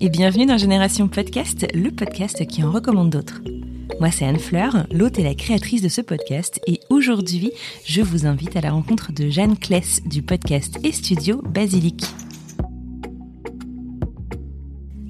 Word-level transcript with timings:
et 0.00 0.10
bienvenue 0.10 0.46
dans 0.46 0.58
Génération 0.58 1.08
Podcast, 1.08 1.66
le 1.74 1.90
podcast 1.90 2.46
qui 2.46 2.62
en 2.62 2.70
recommande 2.70 3.10
d'autres. 3.10 3.42
Moi, 3.98 4.12
c'est 4.12 4.24
Anne 4.24 4.38
Fleur, 4.38 4.86
l'hôte 4.92 5.18
et 5.18 5.24
la 5.24 5.34
créatrice 5.34 5.82
de 5.82 5.88
ce 5.88 6.00
podcast, 6.00 6.60
et 6.68 6.78
aujourd'hui, 6.88 7.50
je 7.84 8.00
vous 8.00 8.24
invite 8.24 8.54
à 8.56 8.60
la 8.60 8.70
rencontre 8.70 9.12
de 9.12 9.28
Jeanne 9.28 9.58
Kless 9.58 10.00
du 10.04 10.22
podcast 10.22 10.78
et 10.84 10.92
studio 10.92 11.42
Basilic. 11.42 12.04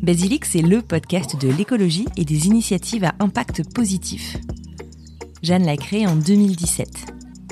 Basilic, 0.03 0.47
c'est 0.47 0.63
le 0.63 0.81
podcast 0.81 1.39
de 1.39 1.49
l'écologie 1.49 2.07
et 2.17 2.25
des 2.25 2.47
initiatives 2.47 3.05
à 3.05 3.15
impact 3.19 3.75
positif. 3.75 4.39
Jeanne 5.43 5.67
l'a 5.67 5.77
créé 5.77 6.07
en 6.07 6.17
2017, 6.17 6.89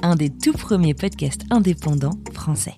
un 0.02 0.16
des 0.16 0.30
tout 0.30 0.52
premiers 0.52 0.94
podcasts 0.94 1.44
indépendants 1.50 2.18
français. 2.32 2.76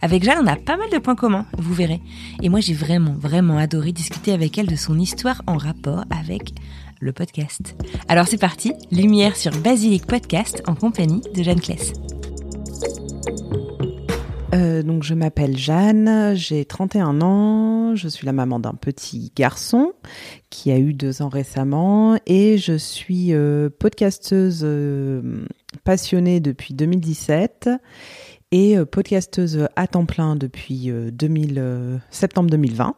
Avec 0.00 0.22
Jeanne, 0.22 0.38
on 0.42 0.46
a 0.46 0.56
pas 0.56 0.76
mal 0.76 0.90
de 0.90 0.98
points 0.98 1.16
communs, 1.16 1.46
vous 1.56 1.74
verrez. 1.74 2.00
Et 2.40 2.48
moi, 2.48 2.60
j'ai 2.60 2.74
vraiment, 2.74 3.14
vraiment 3.18 3.58
adoré 3.58 3.90
discuter 3.90 4.32
avec 4.32 4.56
elle 4.56 4.68
de 4.68 4.76
son 4.76 4.98
histoire 4.98 5.42
en 5.46 5.56
rapport 5.56 6.04
avec 6.10 6.54
le 7.00 7.12
podcast. 7.12 7.76
Alors 8.08 8.26
c'est 8.26 8.38
parti, 8.38 8.74
lumière 8.92 9.36
sur 9.36 9.52
Basilic 9.52 10.06
Podcast 10.06 10.62
en 10.66 10.74
compagnie 10.74 11.20
de 11.34 11.42
Jeanne 11.42 11.60
Kless. 11.60 11.92
Euh, 14.54 14.82
donc 14.82 15.02
je 15.02 15.14
m'appelle 15.14 15.56
Jeanne, 15.56 16.34
j'ai 16.34 16.64
31 16.64 17.20
ans, 17.20 17.94
je 17.94 18.08
suis 18.08 18.24
la 18.24 18.32
maman 18.32 18.58
d'un 18.58 18.72
petit 18.72 19.30
garçon 19.36 19.92
qui 20.48 20.70
a 20.70 20.78
eu 20.78 20.94
deux 20.94 21.22
ans 21.22 21.28
récemment 21.28 22.18
et 22.26 22.56
je 22.56 22.76
suis 22.76 23.34
euh, 23.34 23.68
podcasteuse 23.68 24.60
euh, 24.62 25.44
passionnée 25.84 26.40
depuis 26.40 26.72
2017 26.72 27.68
et 28.52 28.76
euh, 28.76 28.84
podcasteuse 28.84 29.68
à 29.76 29.86
temps 29.86 30.06
plein 30.06 30.36
depuis 30.36 30.90
2000, 30.90 32.00
septembre 32.10 32.50
2020. 32.50 32.94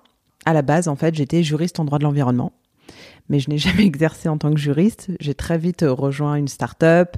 À 0.47 0.53
la 0.53 0.63
base, 0.63 0.89
en 0.89 0.97
fait, 0.97 1.15
j'étais 1.15 1.43
juriste 1.43 1.81
en 1.81 1.85
droit 1.85 1.99
de 1.99 2.05
l'environnement, 2.05 2.53
mais 3.29 3.39
je 3.39 3.51
n'ai 3.51 3.59
jamais 3.59 3.85
exercé 3.85 4.29
en 4.29 4.39
tant 4.39 4.53
que 4.53 4.61
juriste. 4.61 5.11
J'ai 5.21 5.35
très 5.35 5.59
vite 5.59 5.85
rejoint 5.87 6.37
une 6.37 6.49
start-up 6.49 7.17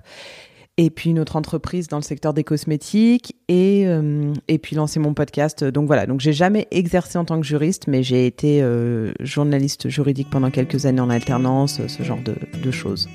et 0.78 0.90
puis 0.90 1.10
une 1.10 1.18
autre 1.18 1.36
entreprise 1.36 1.88
dans 1.88 1.98
le 1.98 2.02
secteur 2.02 2.32
des 2.32 2.44
cosmétiques 2.44 3.36
et, 3.48 3.84
euh, 3.86 4.32
et 4.48 4.58
puis 4.58 4.74
lancé 4.76 4.98
mon 5.00 5.14
podcast. 5.14 5.64
Donc 5.64 5.86
voilà, 5.86 6.06
donc 6.06 6.20
j'ai 6.20 6.32
jamais 6.32 6.66
exercé 6.70 7.18
en 7.18 7.24
tant 7.24 7.40
que 7.40 7.46
juriste, 7.46 7.86
mais 7.88 8.02
j'ai 8.02 8.26
été 8.26 8.62
euh, 8.62 9.12
journaliste 9.20 9.88
juridique 9.88 10.30
pendant 10.30 10.50
quelques 10.50 10.86
années 10.86 11.00
en 11.00 11.10
alternance, 11.10 11.80
ce 11.86 12.02
genre 12.02 12.20
de 12.20 12.70
choses. 12.70 13.08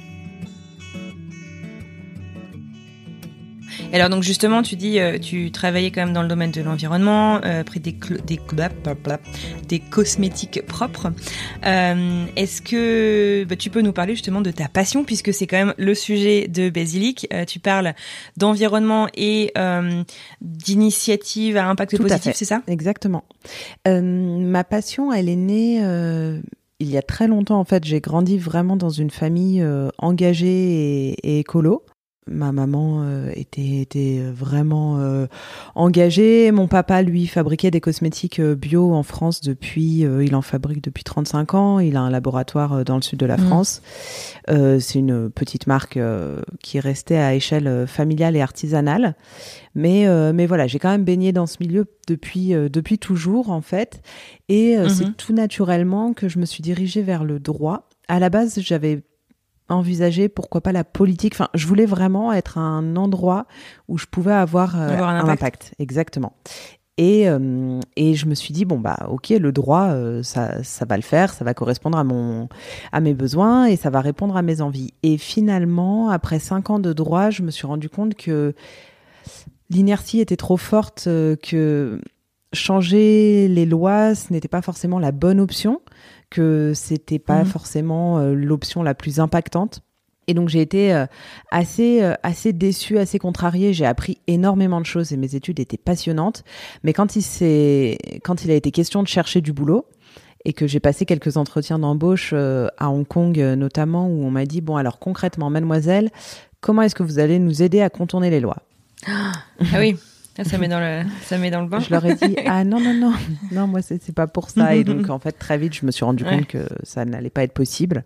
Et 3.91 3.95
alors 3.95 4.09
donc 4.09 4.23
justement, 4.23 4.61
tu 4.61 4.75
dis, 4.75 4.99
euh, 4.99 5.17
tu 5.17 5.51
travaillais 5.51 5.91
quand 5.91 6.01
même 6.01 6.13
dans 6.13 6.21
le 6.21 6.27
domaine 6.27 6.51
de 6.51 6.61
l'environnement, 6.61 7.39
euh, 7.45 7.63
près 7.63 7.79
des 7.79 7.95
des, 8.25 8.39
des 9.67 9.79
cosmétiques 9.79 10.65
propres. 10.67 11.11
Euh, 11.65 12.25
Est-ce 12.35 12.61
que 12.61 13.45
bah, 13.45 13.55
tu 13.55 13.69
peux 13.69 13.81
nous 13.81 13.93
parler 13.93 14.13
justement 14.13 14.41
de 14.41 14.51
ta 14.51 14.67
passion, 14.67 15.03
puisque 15.03 15.33
c'est 15.33 15.47
quand 15.47 15.57
même 15.57 15.73
le 15.77 15.95
sujet 15.95 16.47
de 16.47 16.69
Basilic. 16.69 17.27
Euh, 17.33 17.45
tu 17.45 17.59
parles 17.59 17.93
d'environnement 18.35 19.07
et 19.15 19.51
euh, 19.57 20.03
d'initiative 20.41 21.57
à 21.57 21.67
impact 21.67 21.97
positif, 21.97 22.33
c'est 22.35 22.45
ça? 22.45 22.61
Exactement. 22.67 23.23
ma 23.85 24.63
passion, 24.63 25.11
elle 25.11 25.29
est 25.29 25.35
née 25.35 25.81
il 26.79 26.91
y 26.91 26.97
a 26.97 27.01
très 27.01 27.27
longtemps 27.27 27.59
en 27.59 27.63
fait, 27.63 27.83
j'ai 27.85 28.01
grandi 28.01 28.37
vraiment 28.37 28.75
dans 28.75 28.91
une 28.91 29.09
famille 29.09 29.65
engagée 29.97 30.47
et, 30.47 31.09
et 31.23 31.39
écolo 31.39 31.83
ma 32.27 32.51
maman 32.51 33.03
euh, 33.03 33.31
était, 33.35 33.79
était 33.81 34.21
vraiment 34.21 34.99
euh, 34.99 35.27
engagée. 35.75 36.51
Mon 36.51 36.67
papa, 36.67 37.01
lui, 37.01 37.27
fabriquait 37.27 37.71
des 37.71 37.81
cosmétiques 37.81 38.39
euh, 38.39 38.55
bio 38.55 38.93
en 38.93 39.03
France 39.03 39.41
depuis, 39.41 39.99
il 39.99 40.35
en 40.35 40.41
fabrique 40.41 40.83
depuis 40.83 41.03
35 41.03 41.53
ans. 41.53 41.79
Il 41.79 41.95
a 41.97 42.01
un 42.01 42.09
laboratoire 42.09 42.83
dans 42.83 42.95
le 42.95 43.01
sud 43.01 43.19
de 43.19 43.25
la 43.25 43.37
mmh. 43.37 43.45
France. 43.45 43.81
c'est 44.47 44.99
une 44.99 45.29
petite 45.29 45.67
marque 45.67 45.99
qui 46.61 46.79
restait 46.79 47.17
à 47.17 47.33
échelle 47.35 47.85
familiale 47.87 48.35
et 48.35 48.41
artisanale. 48.41 49.15
Mais, 49.75 50.07
mais 50.33 50.45
voilà, 50.45 50.67
j'ai 50.67 50.79
quand 50.79 50.89
même 50.89 51.03
baigné 51.03 51.31
dans 51.31 51.45
ce 51.45 51.57
milieu 51.59 51.85
depuis, 52.07 52.49
depuis 52.49 52.97
toujours, 52.97 53.49
en 53.49 53.61
fait. 53.61 54.01
Et 54.49 54.77
mmh 54.77 54.89
c'est 54.89 55.17
tout 55.17 55.33
naturellement 55.33 56.13
que 56.13 56.27
je 56.27 56.39
me 56.39 56.45
suis 56.45 56.61
dirigée 56.61 57.01
vers 57.01 57.23
le 57.23 57.39
droit. 57.39 57.89
À 58.07 58.19
la 58.19 58.29
base, 58.29 58.59
j'avais 58.61 59.03
envisager 59.69 60.29
pourquoi 60.29 60.61
pas 60.61 60.71
la 60.71 60.83
politique. 60.83 61.33
Enfin, 61.35 61.49
je 61.53 61.67
voulais 61.67 61.85
vraiment 61.85 62.33
être 62.33 62.57
un 62.57 62.95
endroit 62.95 63.45
où 63.87 63.97
je 63.97 64.05
pouvais 64.05 64.33
avoir, 64.33 64.79
euh, 64.79 64.97
un, 64.97 65.27
impact. 65.27 65.73
Exactement. 65.79 66.33
Et, 66.99 67.29
euh, 67.29 67.79
et 67.95 68.15
je 68.15 68.25
me 68.25 68.33
suis 68.33 68.55
dit 68.55 68.65
bon 68.65 68.79
bah 68.79 69.05
ok 69.11 69.29
le 69.29 69.51
droit 69.51 69.89
euh, 69.89 70.23
ça 70.23 70.63
ça 70.63 70.83
va 70.83 70.95
le 70.95 71.03
faire 71.03 71.31
ça 71.31 71.45
va 71.45 71.53
correspondre 71.53 71.95
à 71.95 72.03
mon 72.03 72.49
à 72.91 73.01
mes 73.01 73.13
besoins 73.13 73.67
et 73.67 73.75
ça 73.75 73.91
va 73.91 74.01
répondre 74.01 74.35
à 74.35 74.41
mes 74.41 74.61
envies 74.61 74.95
et 75.03 75.19
finalement 75.19 76.09
après 76.09 76.39
cinq 76.39 76.71
ans 76.71 76.79
de 76.79 76.93
droit 76.93 77.29
je 77.29 77.43
me 77.43 77.51
suis 77.51 77.67
rendu 77.67 77.87
compte 77.87 78.15
que 78.15 78.55
l'inertie 79.69 80.21
était 80.21 80.37
trop 80.37 80.57
forte 80.57 81.03
que 81.03 82.01
changer 82.51 83.47
les 83.47 83.67
lois 83.67 84.15
ce 84.15 84.33
n'était 84.33 84.47
pas 84.47 84.63
forcément 84.63 84.97
la 84.97 85.11
bonne 85.11 85.39
option 85.39 85.81
que 86.29 86.73
c'était 86.75 87.19
pas 87.19 87.39
mhm. 87.39 87.45
forcément 87.45 88.19
euh, 88.19 88.33
l'option 88.33 88.83
la 88.83 88.93
plus 88.93 89.19
impactante. 89.19 89.81
Et 90.29 90.33
donc 90.33 90.49
j'ai 90.49 90.59
été 90.59 90.93
euh, 90.93 91.05
assez 91.51 92.03
euh, 92.03 92.13
assez 92.21 92.51
déçue, 92.51 92.97
assez 92.97 93.17
contrariée. 93.17 93.71
J'ai 93.71 93.85
appris 93.85 94.19
énormément 94.27 94.81
de 94.81 94.85
choses 94.85 95.13
et 95.13 95.17
mes 95.17 95.35
études 95.35 95.59
étaient 95.59 95.77
passionnantes. 95.77 96.43
Mais 96.83 96.91
quand 96.91 97.15
il 97.15 97.21
s'est 97.21 97.97
quand 98.23 98.43
il 98.43 98.51
a 98.51 98.55
été 98.55 98.71
question 98.71 99.03
de 99.03 99.07
chercher 99.07 99.39
du 99.39 99.53
boulot 99.53 99.85
et 100.43 100.51
que 100.51 100.67
j'ai 100.67 100.81
passé 100.81 101.05
quelques 101.05 101.37
entretiens 101.37 101.79
d'embauche 101.79 102.33
à 102.33 102.89
Hong 102.89 103.07
Kong 103.07 103.37
notamment 103.37 104.07
où 104.07 104.23
on 104.23 104.31
m'a 104.31 104.45
dit 104.45 104.59
bon 104.59 104.75
alors 104.75 104.99
concrètement 104.99 105.49
mademoiselle 105.49 106.09
comment 106.59 106.81
est-ce 106.81 106.95
que 106.95 107.03
vous 107.03 107.19
allez 107.19 107.39
nous 107.39 107.63
aider 107.63 107.81
à 107.81 107.89
contourner 107.89 108.29
les 108.29 108.41
lois? 108.41 108.57
Ah 109.07 109.79
oui. 109.79 109.95
Ah, 110.39 110.43
ça 110.43 110.57
met 110.57 110.67
dans 110.67 110.79
le, 110.79 111.01
ça 111.23 111.37
met 111.37 111.49
dans 111.49 111.61
le 111.61 111.67
bain. 111.67 111.79
Je 111.79 111.89
leur 111.89 112.05
ai 112.05 112.13
dit 112.13 112.35
ah 112.45 112.63
non 112.63 112.79
non 112.79 112.93
non 112.93 113.13
non 113.51 113.67
moi 113.67 113.81
c'est 113.81 114.13
pas 114.13 114.27
pour 114.27 114.49
ça 114.49 114.75
et 114.75 114.83
donc 114.83 115.09
en 115.09 115.19
fait 115.19 115.31
très 115.31 115.57
vite 115.57 115.73
je 115.73 115.85
me 115.85 115.91
suis 115.91 116.05
rendu 116.05 116.23
compte 116.23 116.45
que 116.45 116.67
ça 116.83 117.05
n'allait 117.05 117.29
pas 117.29 117.43
être 117.43 117.53
possible. 117.53 118.03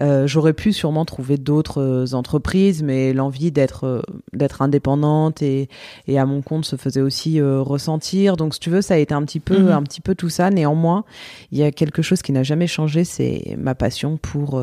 Euh, 0.00 0.26
J'aurais 0.26 0.52
pu 0.52 0.72
sûrement 0.72 1.04
trouver 1.04 1.38
d'autres 1.38 1.80
euh, 1.80 2.14
entreprises 2.14 2.82
mais 2.82 3.12
l'envie 3.12 3.52
d'être 3.52 3.84
euh, 3.84 4.02
d'être 4.32 4.62
indépendante 4.62 5.42
et, 5.42 5.68
et 6.06 6.18
à 6.18 6.26
mon 6.26 6.42
compte 6.42 6.64
se 6.64 6.76
faisait 6.76 7.00
aussi 7.00 7.40
euh, 7.40 7.60
ressentir 7.60 8.36
donc 8.36 8.54
si 8.54 8.60
tu 8.60 8.70
veux 8.70 8.82
ça 8.82 8.94
a 8.94 8.98
été 8.98 9.14
un 9.14 9.22
petit 9.22 9.40
peu 9.40 9.58
mhm. 9.58 9.70
un 9.70 9.82
petit 9.82 10.00
peu 10.00 10.14
tout 10.14 10.28
ça 10.28 10.50
néanmoins 10.50 11.04
il 11.52 11.58
y 11.58 11.62
a 11.62 11.70
quelque 11.70 12.02
chose 12.02 12.22
qui 12.22 12.32
n'a 12.32 12.42
jamais 12.42 12.66
changé 12.66 13.04
c'est 13.04 13.56
ma 13.58 13.74
passion 13.74 14.16
pour 14.16 14.62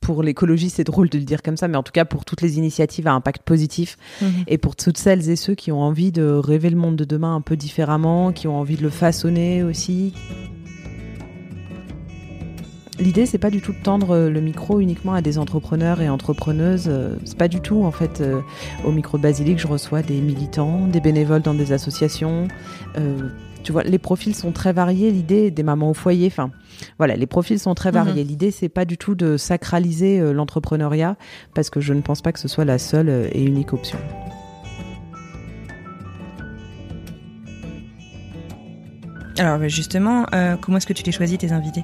pour 0.00 0.22
l'écologie, 0.22 0.70
c'est 0.70 0.84
drôle 0.84 1.08
de 1.08 1.18
le 1.18 1.24
dire 1.24 1.42
comme 1.42 1.56
ça, 1.56 1.68
mais 1.68 1.76
en 1.76 1.82
tout 1.82 1.92
cas 1.92 2.04
pour 2.04 2.24
toutes 2.24 2.40
les 2.40 2.58
initiatives 2.58 3.08
à 3.08 3.12
impact 3.12 3.42
positif 3.42 3.96
mhm. 4.22 4.44
et 4.46 4.58
pour 4.58 4.76
toutes 4.76 4.98
celles 4.98 5.28
et 5.30 5.36
ceux 5.36 5.54
qui 5.54 5.72
ont 5.72 5.80
envie 5.80 6.12
de 6.12 6.24
rêver 6.24 6.70
le 6.70 6.76
monde 6.76 6.96
de 6.96 7.04
demain 7.04 7.34
un 7.34 7.40
peu 7.40 7.56
différemment, 7.56 8.32
qui 8.32 8.46
ont 8.46 8.56
envie 8.56 8.76
de 8.76 8.82
le 8.82 8.90
façonner 8.90 9.62
aussi. 9.62 10.12
L'idée, 12.98 13.26
c'est 13.26 13.38
pas 13.38 13.50
du 13.50 13.60
tout 13.60 13.72
de 13.72 13.82
tendre 13.82 14.16
le 14.16 14.40
micro 14.40 14.80
uniquement 14.80 15.12
à 15.12 15.20
des 15.20 15.36
entrepreneurs 15.36 16.00
et 16.00 16.08
entrepreneuses. 16.08 16.90
C'est 17.24 17.36
pas 17.36 17.48
du 17.48 17.60
tout, 17.60 17.84
en 17.84 17.90
fait, 17.90 18.22
euh, 18.22 18.40
au 18.84 18.92
micro 18.92 19.18
de 19.18 19.22
Basilique, 19.22 19.58
je 19.58 19.66
reçois 19.66 20.00
des 20.00 20.20
militants, 20.22 20.86
des 20.86 21.00
bénévoles 21.00 21.42
dans 21.42 21.52
des 21.52 21.72
associations, 21.72 22.48
euh, 22.96 23.28
tu 23.66 23.72
vois, 23.72 23.82
les 23.82 23.98
profils 23.98 24.32
sont 24.32 24.52
très 24.52 24.72
variés. 24.72 25.10
L'idée 25.10 25.50
des 25.50 25.64
mamans 25.64 25.90
au 25.90 25.94
foyer, 25.94 26.28
enfin, 26.28 26.52
voilà, 26.98 27.16
les 27.16 27.26
profils 27.26 27.58
sont 27.58 27.74
très 27.74 27.90
variés. 27.90 28.22
Mhm. 28.22 28.28
L'idée, 28.28 28.50
c'est 28.52 28.68
pas 28.68 28.84
du 28.84 28.96
tout 28.96 29.16
de 29.16 29.36
sacraliser 29.36 30.20
euh, 30.20 30.32
l'entrepreneuriat 30.32 31.16
parce 31.52 31.68
que 31.68 31.80
je 31.80 31.92
ne 31.92 32.00
pense 32.00 32.22
pas 32.22 32.30
que 32.30 32.38
ce 32.38 32.46
soit 32.46 32.64
la 32.64 32.78
seule 32.78 33.08
euh, 33.08 33.28
et 33.32 33.42
unique 33.42 33.72
option. 33.72 33.98
Alors 39.36 39.68
justement, 39.68 40.26
comment 40.62 40.78
est-ce 40.78 40.86
que 40.86 40.94
tu 40.94 41.02
les 41.02 41.12
choisis 41.12 41.36
tes 41.36 41.50
invités? 41.50 41.82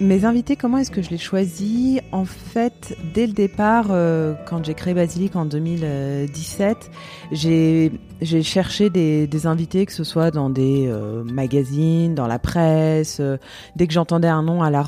Mes 0.00 0.24
invités, 0.24 0.56
comment 0.56 0.78
est-ce 0.78 0.90
que 0.90 1.00
je 1.00 1.10
les 1.10 1.18
choisis? 1.18 2.00
En 2.10 2.24
fait, 2.24 2.96
dès 3.14 3.26
le 3.26 3.32
départ, 3.32 3.86
euh, 3.90 4.34
quand 4.46 4.64
j'ai 4.64 4.74
créé 4.74 4.94
Basilic 4.94 5.36
en 5.36 5.44
2017, 5.44 6.90
j'ai 7.30 7.92
j'ai 8.22 8.42
cherché 8.42 8.88
des, 8.88 9.26
des, 9.26 9.46
invités, 9.46 9.84
que 9.84 9.92
ce 9.92 10.04
soit 10.04 10.30
dans 10.30 10.48
des 10.48 10.86
euh, 10.88 11.22
magazines, 11.24 12.14
dans 12.14 12.26
la 12.26 12.38
presse. 12.38 13.18
Euh, 13.20 13.36
dès 13.76 13.86
que 13.86 13.92
j'entendais 13.92 14.28
un 14.28 14.42
nom 14.42 14.62
à 14.62 14.70
la, 14.70 14.84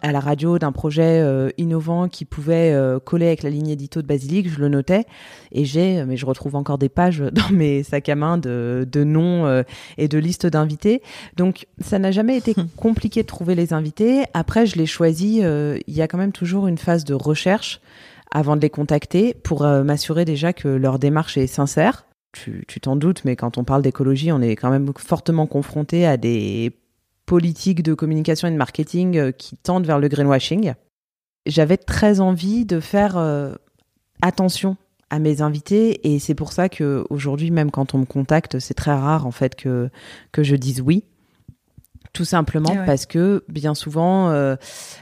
à 0.00 0.12
la 0.12 0.20
radio 0.20 0.58
d'un 0.58 0.72
projet 0.72 1.20
euh, 1.20 1.50
innovant 1.58 2.08
qui 2.08 2.24
pouvait 2.24 2.74
coller 3.04 3.26
avec 3.26 3.42
la 3.42 3.50
ligne 3.50 3.68
édito 3.68 4.00
de 4.00 4.06
Basilic, 4.06 4.48
je 4.48 4.60
le 4.60 4.68
notais. 4.68 5.04
Et 5.52 5.64
j'ai, 5.64 6.04
mais 6.04 6.16
je 6.16 6.24
retrouve 6.24 6.56
encore 6.56 6.78
des 6.78 6.88
pages 6.88 7.20
dans 7.32 7.50
mes 7.50 7.82
sacs 7.82 8.08
à 8.08 8.14
main 8.14 8.38
de, 8.38 8.88
de 8.90 9.04
noms 9.04 9.62
et 9.98 10.08
de 10.08 10.18
listes 10.18 10.46
d'invités. 10.46 11.02
Donc, 11.36 11.66
ça 11.80 11.98
n'a 11.98 12.12
jamais 12.12 12.36
été 12.36 12.54
compliqué 12.76 13.22
de 13.22 13.26
trouver 13.26 13.54
les 13.54 13.72
invités. 13.72 14.24
Après, 14.32 14.66
je 14.66 14.76
les 14.76 14.86
choisis. 14.86 15.40
Il 15.40 15.94
y 15.94 16.02
a 16.02 16.08
quand 16.08 16.18
même 16.18 16.32
toujours 16.32 16.66
une 16.66 16.78
phase 16.78 17.04
de 17.04 17.14
recherche 17.14 17.80
avant 18.30 18.56
de 18.56 18.60
les 18.60 18.70
contacter 18.70 19.34
pour 19.34 19.62
m'assurer 19.62 20.24
déjà 20.24 20.52
que 20.52 20.68
leur 20.68 20.98
démarche 20.98 21.36
est 21.36 21.46
sincère 21.48 22.04
tu 22.32 22.80
t'en 22.80 22.96
doutes, 22.96 23.24
mais 23.24 23.36
quand 23.36 23.58
on 23.58 23.64
parle 23.64 23.82
d'écologie, 23.82 24.32
on 24.32 24.40
est 24.40 24.56
quand 24.56 24.70
même 24.70 24.92
fortement 24.96 25.46
confronté 25.46 26.06
à 26.06 26.16
des 26.16 26.72
politiques 27.30 27.84
de 27.84 27.94
communication 27.94 28.48
et 28.48 28.50
de 28.50 28.56
marketing 28.56 29.16
euh, 29.16 29.30
qui 29.30 29.56
tendent 29.56 29.86
vers 29.86 30.00
le 30.00 30.08
greenwashing. 30.08 30.74
J'avais 31.46 31.76
très 31.76 32.18
envie 32.18 32.66
de 32.66 32.80
faire 32.80 33.16
euh, 33.16 33.54
attention 34.20 34.76
à 35.10 35.20
mes 35.20 35.40
invités 35.40 36.12
et 36.12 36.18
c'est 36.18 36.34
pour 36.34 36.52
ça 36.52 36.68
que 36.68 37.04
aujourd'hui, 37.08 37.52
même 37.52 37.70
quand 37.70 37.94
on 37.94 37.98
me 37.98 38.04
contacte, 38.04 38.58
c'est 38.58 38.74
très 38.74 38.90
rare 38.90 39.28
en 39.28 39.30
fait 39.30 39.54
que 39.54 39.90
que 40.32 40.42
je 40.42 40.56
dise 40.56 40.80
oui. 40.80 41.04
Tout 42.12 42.24
simplement 42.24 42.74
ah 42.76 42.82
parce 42.84 43.06
que 43.06 43.44
bien 43.48 43.76
souvent, 43.76 44.30
euh, 44.30 44.56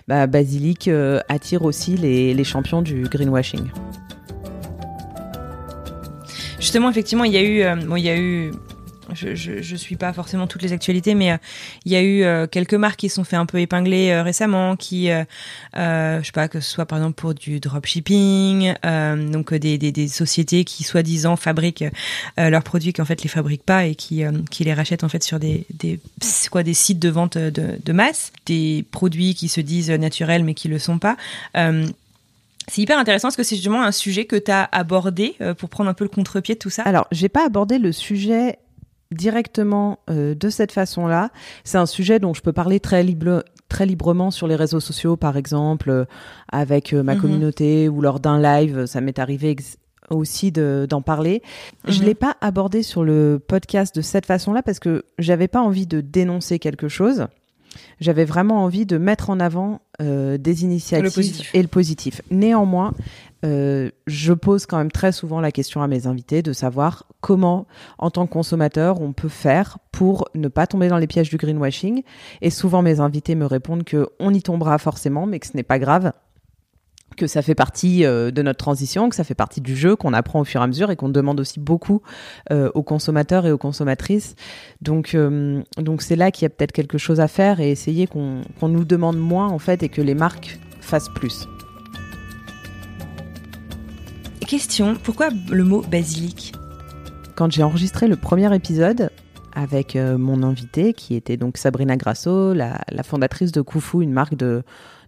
bah, 0.07 0.27
Basilic 0.27 0.91
attire 1.31 1.63
aussi 1.63 1.97
les, 1.97 2.35
les 2.35 2.45
champions 2.45 2.83
du 2.83 3.05
greenwashing. 3.05 3.71
Justement, 6.59 6.91
effectivement, 6.91 7.25
il 7.25 7.33
y 7.33 7.37
a 7.37 7.43
eu, 7.43 7.63
euh, 7.63 7.77
bon, 7.77 7.97
il 7.97 8.05
y 8.05 8.09
a 8.09 8.17
eu 8.17 8.53
je, 9.15 9.35
je, 9.35 9.63
je, 9.63 9.77
suis 9.77 9.97
pas 9.97 10.13
forcément 10.13 10.47
toutes 10.47 10.61
les 10.61 10.75
actualités, 10.75 11.15
mais 11.15 11.33
euh, 11.33 11.37
il 11.87 11.93
y 11.93 11.97
a 11.97 12.03
eu 12.03 12.25
euh, 12.25 12.47
quelques 12.47 12.75
marques 12.75 12.99
qui 12.99 13.09
se 13.09 13.15
sont 13.15 13.25
fait 13.25 13.37
un 13.37 13.47
peu 13.47 13.59
épingler 13.59 14.21
récemment, 14.21 14.77
qui, 14.77 15.07
je 15.07 16.21
sais 16.23 16.33
pas, 16.35 16.49
que 16.49 16.61
ce 16.61 16.71
soit 16.71 16.85
par 16.85 16.99
exemple 16.99 17.15
pour 17.15 17.33
du 17.33 17.59
dropshipping, 17.59 18.75
donc 19.33 19.55
des, 19.55 19.79
des, 19.79 19.93
des, 19.93 20.09
sociétés 20.09 20.65
qui 20.65 20.85
soi-disant 20.85 21.37
fabriquent 21.37 21.87
leurs 22.37 22.63
produits 22.63 22.93
qu'en 22.93 23.07
fait 23.07 23.23
les 23.23 23.31
fabriquent 23.31 23.65
pas 23.65 23.87
et 23.87 23.95
qui, 23.95 24.25
qui 24.51 24.65
les 24.65 24.75
rachètent 24.75 25.05
en 25.05 25.09
fait 25.09 25.23
sur 25.23 25.39
des, 25.39 25.65
des 25.73 26.01
quoi 26.51 26.63
des 26.63 26.75
sites 26.75 26.99
de 26.99 27.09
vente 27.09 27.39
de, 27.39 27.79
de 27.83 27.93
masse, 27.93 28.31
des 28.45 28.85
produits 28.91 29.35
qui 29.35 29.49
se 29.49 29.63
disent 29.63 29.91
naturels 29.91 30.45
mais 30.45 30.53
qui 30.53 30.69
le 30.69 30.79
sont 30.79 30.99
pas. 30.99 31.17
C'est 32.69 32.83
hyper 32.83 32.99
intéressant 32.99 33.29
parce 33.29 33.37
que 33.37 33.43
c'est 33.43 33.57
justement 33.57 33.83
un 33.83 33.93
sujet 33.93 34.27
que 34.27 34.37
tu 34.37 34.51
as 34.51 34.69
abordé 34.73 35.35
euh, 35.41 35.55
pour 35.55 35.69
prendre 35.69 35.91
un 35.91 35.95
peu 35.95 36.05
le 36.05 36.11
contre-pied 36.11 36.55
de 36.55 36.59
tout 36.59 36.71
ça? 36.71 36.83
Alors, 36.83 37.07
j'ai 37.11 37.29
pas 37.29 37.45
abordé 37.45 37.79
le 37.79 37.93
sujet 37.93 38.59
directement 39.11 40.01
euh, 40.11 40.35
de 40.35 40.51
cette 40.51 40.73
façon-là. 40.73 41.31
C'est 41.65 41.79
un 41.79 41.87
sujet 41.87 42.19
dont 42.19 42.35
je 42.35 42.43
peux 42.43 42.53
parler 42.53 42.79
très, 42.79 43.03
libre, 43.03 43.43
très 43.69 43.87
librement 43.87 44.31
sur 44.31 44.47
les 44.47 44.57
réseaux 44.57 44.81
sociaux, 44.81 45.17
par 45.17 45.37
exemple, 45.39 45.89
euh, 45.89 46.05
avec 46.53 46.93
ma 46.93 47.15
mhm. 47.15 47.21
communauté 47.21 47.89
ou 47.89 48.03
lors 48.03 48.21
d'un 48.21 48.41
live. 48.41 48.85
Ça 48.85 49.01
m'est 49.01 49.19
arrivé 49.19 49.57
aussi 50.11 50.53
d'en 50.53 51.03
parler. 51.03 51.43
Je 51.87 52.01
mhm. 52.01 52.07
l'ai 52.07 52.15
pas 52.15 52.37
abordé 52.41 52.83
sur 52.83 53.03
le 53.03 53.41
podcast 53.47 53.95
de 53.95 54.03
cette 54.03 54.27
façon-là 54.27 54.63
parce 54.63 54.79
que 54.79 55.05
j'avais 55.19 55.49
pas 55.49 55.61
envie 55.61 55.87
de 55.87 56.01
dénoncer 56.01 56.59
quelque 56.59 56.89
chose. 56.89 57.27
J'avais 58.01 58.25
vraiment 58.25 58.65
envie 58.65 58.87
de 58.87 58.99
mettre 58.99 59.31
en 59.31 59.41
avant 59.41 59.81
euh, 60.01 60.39
des 60.39 60.65
initiatives 60.65 61.43
et 61.55 61.63
le 61.63 61.69
positif. 61.69 62.23
Néanmoins, 62.31 62.95
euh, 63.45 63.91
je 64.07 64.33
pose 64.33 64.67
quand 64.67 64.79
même 64.79 64.91
très 64.91 65.13
souvent 65.13 65.41
la 65.41 65.53
question 65.53 65.83
à 65.83 65.89
mes 65.89 66.07
invités 66.07 66.43
de 66.43 66.53
savoir 66.53 67.07
comment, 67.21 67.67
en 67.99 68.11
tant 68.11 68.27
que 68.27 68.33
consommateur, 68.33 69.01
on 69.01 69.13
peut 69.13 69.29
faire 69.29 69.79
pour 69.93 70.29
ne 70.35 70.49
pas 70.49 70.67
tomber 70.67 70.89
dans 70.89 70.99
les 70.99 71.07
pièges 71.07 71.31
du 71.31 71.37
greenwashing. 71.37 72.03
Et 72.43 72.51
souvent, 72.51 72.83
mes 72.83 73.01
invités 73.01 73.35
me 73.35 73.47
répondent 73.47 73.85
que 73.85 74.09
on 74.19 74.35
y 74.35 74.43
tombera 74.43 74.79
forcément, 74.79 75.27
mais 75.27 75.39
que 75.39 75.47
ce 75.47 75.57
n'est 75.57 75.63
pas 75.63 75.79
grave 75.79 76.13
que 77.19 77.27
ça 77.27 77.43
fait 77.43 77.55
partie 77.55 78.07
euh, 78.07 78.31
de 78.31 78.41
notre 78.41 78.59
transition, 78.59 79.11
que 79.11 79.17
ça 79.17 79.25
fait 79.25 79.35
partie 79.35 79.61
du 79.61 79.77
jeu, 79.77 79.97
qu'on 79.97 80.15
apprend 80.15 80.41
au 80.41 80.45
fur 80.45 80.63
et 80.63 80.65
à 80.65 80.67
mesure 80.67 80.91
et 80.91 80.97
qu'on 80.97 81.11
demande 81.11 81.39
aussi 81.41 81.61
beaucoup 81.61 82.01
euh, 82.51 82.71
aux 82.75 82.83
consommateurs 82.83 83.45
et 83.45 83.53
aux 83.53 83.59
consommatrices. 83.59 84.35
Donc, 84.81 85.15
euh, 85.15 85.63
donc 85.77 86.01
c'est 86.01 86.17
là 86.17 86.31
qu'il 86.31 86.45
y 86.45 86.47
a 86.47 86.51
peut-être 86.51 86.73
quelque 86.73 86.97
chose 86.97 87.21
à 87.21 87.29
faire 87.29 87.61
et 87.61 87.71
essayer 87.71 88.07
qu'on 88.07 88.43
nous 88.63 88.85
demande 88.85 89.19
moins 89.19 89.49
en 89.49 89.59
fait 89.59 89.83
et 89.83 89.91
que 89.91 90.01
les 90.01 90.15
marques 90.15 90.59
fassent 90.81 91.11
plus. 91.11 91.47
Question, 94.47 94.97
pourquoi 95.03 95.29
le 95.51 95.65
mot 95.65 95.83
basilic? 95.83 96.55
Quand 97.35 97.53
j'ai 97.53 97.63
enregistré 97.63 98.09
le 98.09 98.17
premier 98.17 98.55
épisode, 98.55 99.11
avec 99.55 99.97
mon 99.97 100.43
invité 100.43 100.95
qui 100.95 101.17
était 101.17 101.37
donc 101.37 101.59
Sabrina 101.59 101.97
Grasso, 101.97 102.55
la, 102.55 102.81
la 102.91 103.03
fondatrice 103.03 103.53
de 103.53 103.61
Koufou, 103.61 104.03
une 104.03 104.13
marque 104.13 104.37
de, 104.37 104.63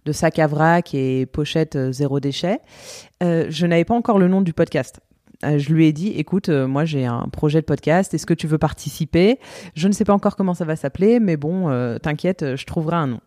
de 0.05 0.11
sac 0.11 0.39
à 0.39 0.47
vrac 0.47 0.93
et 0.93 1.25
pochette 1.25 1.75
euh, 1.75 1.91
zéro 1.91 2.19
déchet. 2.19 2.59
Euh, 3.23 3.45
je 3.49 3.65
n'avais 3.65 3.85
pas 3.85 3.95
encore 3.95 4.19
le 4.19 4.27
nom 4.27 4.41
du 4.41 4.53
podcast. 4.53 4.99
Euh, 5.43 5.57
je 5.57 5.73
lui 5.73 5.87
ai 5.87 5.93
dit, 5.93 6.09
écoute, 6.09 6.49
moi 6.49 6.85
j'ai 6.85 7.05
un 7.05 7.27
projet 7.31 7.61
de 7.61 7.65
podcast, 7.65 8.13
est-ce 8.13 8.25
que 8.25 8.33
tu 8.33 8.47
veux 8.47 8.57
participer? 8.57 9.39
Je 9.75 9.87
ne 9.87 9.93
sais 9.93 10.05
pas 10.05 10.13
encore 10.13 10.35
comment 10.35 10.53
ça 10.53 10.65
va 10.65 10.75
s'appeler, 10.75 11.19
mais 11.19 11.37
bon, 11.37 11.69
t'inquiète, 11.99 12.55
je 12.55 12.65
trouverai 12.65 12.95
un 12.97 13.07
nom. 13.07 13.19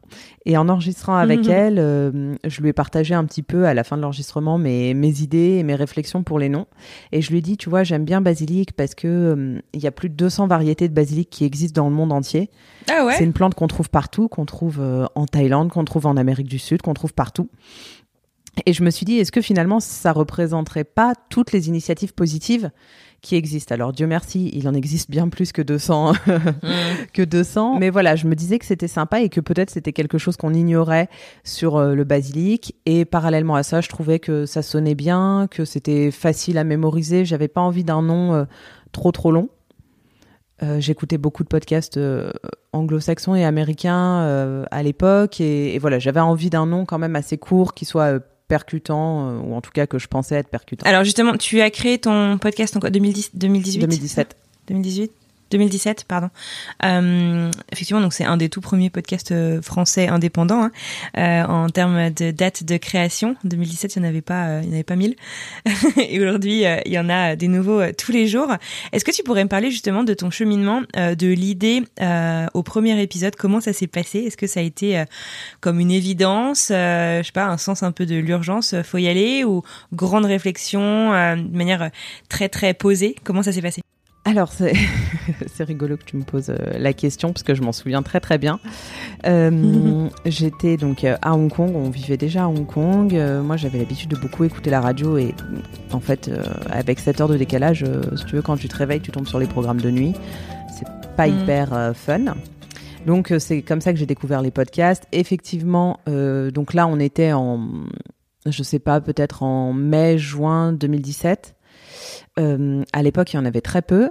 Et 0.47 0.57
en 0.57 0.69
enregistrant 0.69 1.17
avec 1.17 1.47
elle, 1.49 1.77
je 1.77 2.61
lui 2.61 2.69
ai 2.69 2.73
partagé 2.73 3.15
un 3.15 3.25
petit 3.25 3.43
peu 3.43 3.67
à 3.67 3.75
la 3.75 3.85
fin 3.85 3.97
de 3.97 4.03
l'enregistrement 4.03 4.59
mes, 4.59 4.95
mes 4.95 5.21
idées 5.21 5.57
et 5.59 5.63
mes 5.63 5.75
réflexions 5.75 6.23
pour 6.23 6.39
les 6.39 6.49
noms. 6.49 6.67
Et 7.13 7.23
je 7.23 7.31
lui 7.31 7.39
ai 7.39 7.43
dit, 7.43 7.57
tu 7.57 7.69
vois, 7.69 7.83
j'aime 7.83 8.05
bien 8.05 8.21
basilic 8.21 8.73
parce 8.73 8.95
que 8.95 9.63
il 9.73 9.81
y 9.81 9.87
a 9.87 9.93
plus 9.93 10.09
de 10.09 10.15
200 10.15 10.47
variétés 10.47 10.89
de 10.89 10.95
basilic 10.95 11.31
qui 11.31 11.45
existent 11.45 11.83
dans 11.83 11.89
le 11.89 11.95
monde 11.95 12.13
entier. 12.13 12.51
Ah 12.91 13.09
c'est 13.17 13.25
une 13.25 13.33
plante 13.33 13.55
qu'on 13.55 13.67
trouve 13.67 13.91
partout, 13.91 14.29
qu'on 14.29 14.45
trouve 14.45 14.79
euh, 14.81 15.07
en 15.15 15.27
Thaïlande, 15.27 15.71
qu'on 15.71 15.85
trouve 15.85 16.07
en 16.07 16.17
Amérique 16.17 16.49
du 16.49 16.59
Sud, 16.59 16.83
qu'on 16.83 16.95
trouve 16.95 17.15
partout. 17.15 17.49
Et 18.67 18.73
je 18.73 18.83
me 18.83 18.91
suis 18.91 19.05
dit, 19.05 19.19
est-ce 19.19 19.33
que 19.33 19.41
finalement, 19.41 19.81
ça 19.81 20.12
représenterait 20.12 20.85
pas 20.85 21.15
toutes 21.29 21.53
les 21.53 21.69
initiatives 21.69 22.15
positives 22.15 22.71
qui 23.21 23.37
existent? 23.37 23.75
Alors 23.75 23.93
Dieu 23.93 24.06
merci, 24.06 24.51
il 24.55 24.69
en 24.69 24.75
existe 24.75 25.11
bien 25.11 25.29
plus 25.29 25.53
que 25.53 25.62
200, 25.62 26.12
mmh. 26.12 26.17
que 27.12 27.23
200. 27.23 27.79
Mais 27.79 27.91
voilà, 27.91 28.17
je 28.17 28.27
me 28.27 28.35
disais 28.35 28.59
que 28.59 28.67
c'était 28.67 28.89
sympa 28.89 29.21
et 29.21 29.29
que 29.29 29.41
peut-être 29.41 29.71
c'était 29.71 29.93
quelque 29.93 30.19
chose 30.19 30.37
qu'on 30.37 30.55
ignorait 30.55 31.08
sur 31.43 31.77
euh, 31.77 31.94
le 31.94 32.05
basilic. 32.05 32.77
Et 32.87 33.05
parallèlement 33.05 33.56
à 33.56 33.63
ça, 33.63 33.81
je 33.81 33.89
trouvais 33.89 34.19
que 34.19 34.46
ça 34.46 34.63
sonnait 34.63 34.94
bien, 34.94 35.49
que 35.51 35.65
c'était 35.65 36.11
facile 36.11 36.58
à 36.58 36.65
mémoriser. 36.65 37.25
J'avais 37.25 37.49
pas 37.49 37.61
envie 37.61 37.84
d'un 37.84 38.03
nom 38.03 38.34
euh, 38.34 38.44
trop 38.93 39.13
trop 39.13 39.32
long. 39.32 39.49
Euh, 40.63 40.79
j'écoutais 40.79 41.19
beaucoup 41.19 41.43
de 41.43 41.49
podcasts 41.49 41.96
euh, 41.96 42.31
anglo-saxons 42.73 43.34
et 43.34 43.44
américains 43.44 44.20
euh, 44.20 44.65
à 44.70 44.84
l'époque 44.84 45.41
et, 45.41 45.79
voilà, 45.81 45.99
j'avais 45.99 46.20
envie 46.20 46.49
d'un 46.49 46.65
nom 46.65 46.84
quand 46.84 46.99
même 46.99 47.17
assez 47.17 47.39
court 47.39 47.75
qui 47.75 47.84
soit 47.84 48.23
percutant 48.55 49.41
ou 49.41 49.55
en 49.55 49.61
tout 49.61 49.73
cas 49.73 49.89
que 49.89 49.99
je 49.99 50.06
pensais 50.06 50.37
être 50.37 50.49
percutant. 50.49 50.87
Alors 50.87 51.03
justement, 51.03 51.37
tu 51.37 51.61
as 51.61 51.70
créé 51.70 51.99
ton 51.99 52.39
podcast 52.39 52.77
en 52.77 52.81
quoi? 52.81 52.91
2010, 52.91 53.31
2018 53.34 53.81
2017. 53.81 54.37
2018 54.69 55.13
2017, 55.55 56.05
pardon. 56.08 56.31
Euh, 56.84 57.49
effectivement, 57.70 58.01
donc 58.01 58.13
c'est 58.13 58.25
un 58.25 58.37
des 58.37 58.49
tout 58.49 58.61
premiers 58.61 58.91
podcasts 58.91 59.31
euh, 59.31 59.63
français 59.63 60.08
indépendants 60.08 60.65
hein. 60.65 60.73
euh, 61.17 61.44
en 61.44 61.69
termes 61.69 62.11
de 62.11 62.32
date 62.32 62.65
de 62.65 62.77
création. 62.77 63.37
2017, 63.44 63.94
il 63.94 64.03
n'y 64.03 64.06
en 64.06 64.08
avait 64.08 64.20
pas, 64.20 64.61
il 64.63 64.67
n'y 64.67 64.70
en 64.70 64.75
avait 64.75 64.82
pas 64.82 64.96
mille. 64.96 65.15
Et 66.08 66.20
aujourd'hui, 66.20 66.65
il 66.87 66.93
y 66.93 66.99
en 66.99 67.08
a 67.08 67.37
des 67.37 67.46
nouveaux 67.46 67.81
tous 67.93 68.11
les 68.11 68.27
jours. 68.27 68.49
Est-ce 68.93 69.05
que 69.05 69.13
tu 69.13 69.23
pourrais 69.23 69.44
me 69.44 69.49
parler 69.49 69.70
justement 69.70 70.03
de 70.03 70.13
ton 70.13 70.31
cheminement, 70.31 70.82
de 70.96 71.32
l'idée 71.32 71.84
au 72.55 72.63
premier 72.63 73.01
épisode? 73.01 73.37
Comment 73.37 73.61
ça 73.61 73.73
s'est 73.73 73.87
passé? 73.87 74.20
Est-ce 74.20 74.37
que 74.37 74.49
ça 74.49 74.58
a 74.58 74.63
été 74.63 75.05
comme 75.61 75.79
une 75.79 75.93
évidence, 75.93 76.67
je 76.70 77.23
sais 77.25 77.32
pas, 77.32 77.46
un 77.46 77.58
sens 77.58 77.82
un 77.82 77.93
peu 77.93 78.06
de 78.06 78.17
l'urgence, 78.17 78.75
faut 78.82 78.99
y 78.99 79.08
aller, 79.08 79.44
ou 79.44 79.63
grande 79.93 80.25
réflexion 80.25 81.11
de 81.37 81.56
manière 81.56 81.91
très 82.29 82.49
très 82.49 82.75
posée? 82.75 83.15
Comment 83.23 83.43
ça 83.43 83.53
s'est 83.53 83.63
passé? 83.63 83.82
Alors, 84.25 84.53
c'est 85.55 85.65
rigolo 85.65 85.96
que 85.96 86.05
tu 86.05 86.17
me 86.17 86.25
poses 86.25 86.51
euh, 86.51 86.56
la 86.79 86.93
question 86.93 87.32
parce 87.32 87.44
que 87.44 87.55
je 87.55 87.63
m'en 87.63 87.73
souviens 87.73 88.03
très 88.03 88.20
très 88.20 88.39
bien. 88.39 88.58
Euh, 89.27 90.08
j'étais 90.27 90.77
donc 90.77 91.05
euh, 91.05 91.17
à 91.23 91.34
Hong 91.34 91.51
Kong, 91.51 91.73
on 91.75 91.91
vivait 91.91 92.17
déjà 92.17 92.44
à 92.44 92.49
Hong 92.49 92.67
Kong. 92.67 93.15
moi, 93.43 93.56
j'avais 93.56 93.79
l'habitude 93.79 94.11
de 94.11 94.17
beaucoup 94.17 94.44
écouter 94.44 94.70
la 94.70 94.81
radio 94.81 95.17
et 95.17 95.34
en 95.93 96.01
fait, 96.01 96.31
avec 96.70 96.99
cette 96.99 97.20
heure 97.20 97.29
de 97.29 97.37
décalage, 97.37 97.84
si 98.17 98.25
tu 98.25 98.37
veux, 98.37 98.43
quand 98.43 98.56
tu 98.56 98.69
te 98.69 98.77
réveilles, 98.77 99.01
tu 99.01 99.13
tombes 99.13 99.29
sur 99.29 99.39
les 99.39 99.46
programmes 99.46 99.81
de 99.81 99.91
nuit. 99.91 100.15
C'est 100.77 100.87
pas 101.17 101.29
mm. 101.29 101.43
hyper 101.43 101.93
fun. 101.94 102.34
Donc, 103.06 103.32
c'est 103.39 103.63
comme 103.63 103.81
ça 103.81 103.93
que 103.93 103.99
j'ai 103.99 104.06
découvert 104.06 104.43
les 104.43 104.51
podcasts. 104.51 105.05
Effectivement, 105.13 106.01
donc 106.06 106.75
là, 106.75 106.87
on 106.87 106.99
était 106.99 107.32
en, 107.32 107.69
je 108.46 108.63
sais 108.63 108.79
pas, 108.79 109.01
peut-être 109.01 109.43
en 109.43 109.73
mai, 109.73 110.19
juin 110.19 110.73
2017. 110.73 111.55
Euh, 112.39 112.82
à 112.93 113.03
l'époque, 113.03 113.32
il 113.32 113.37
y 113.37 113.39
en 113.39 113.44
avait 113.44 113.61
très 113.61 113.82
peu. 113.82 114.11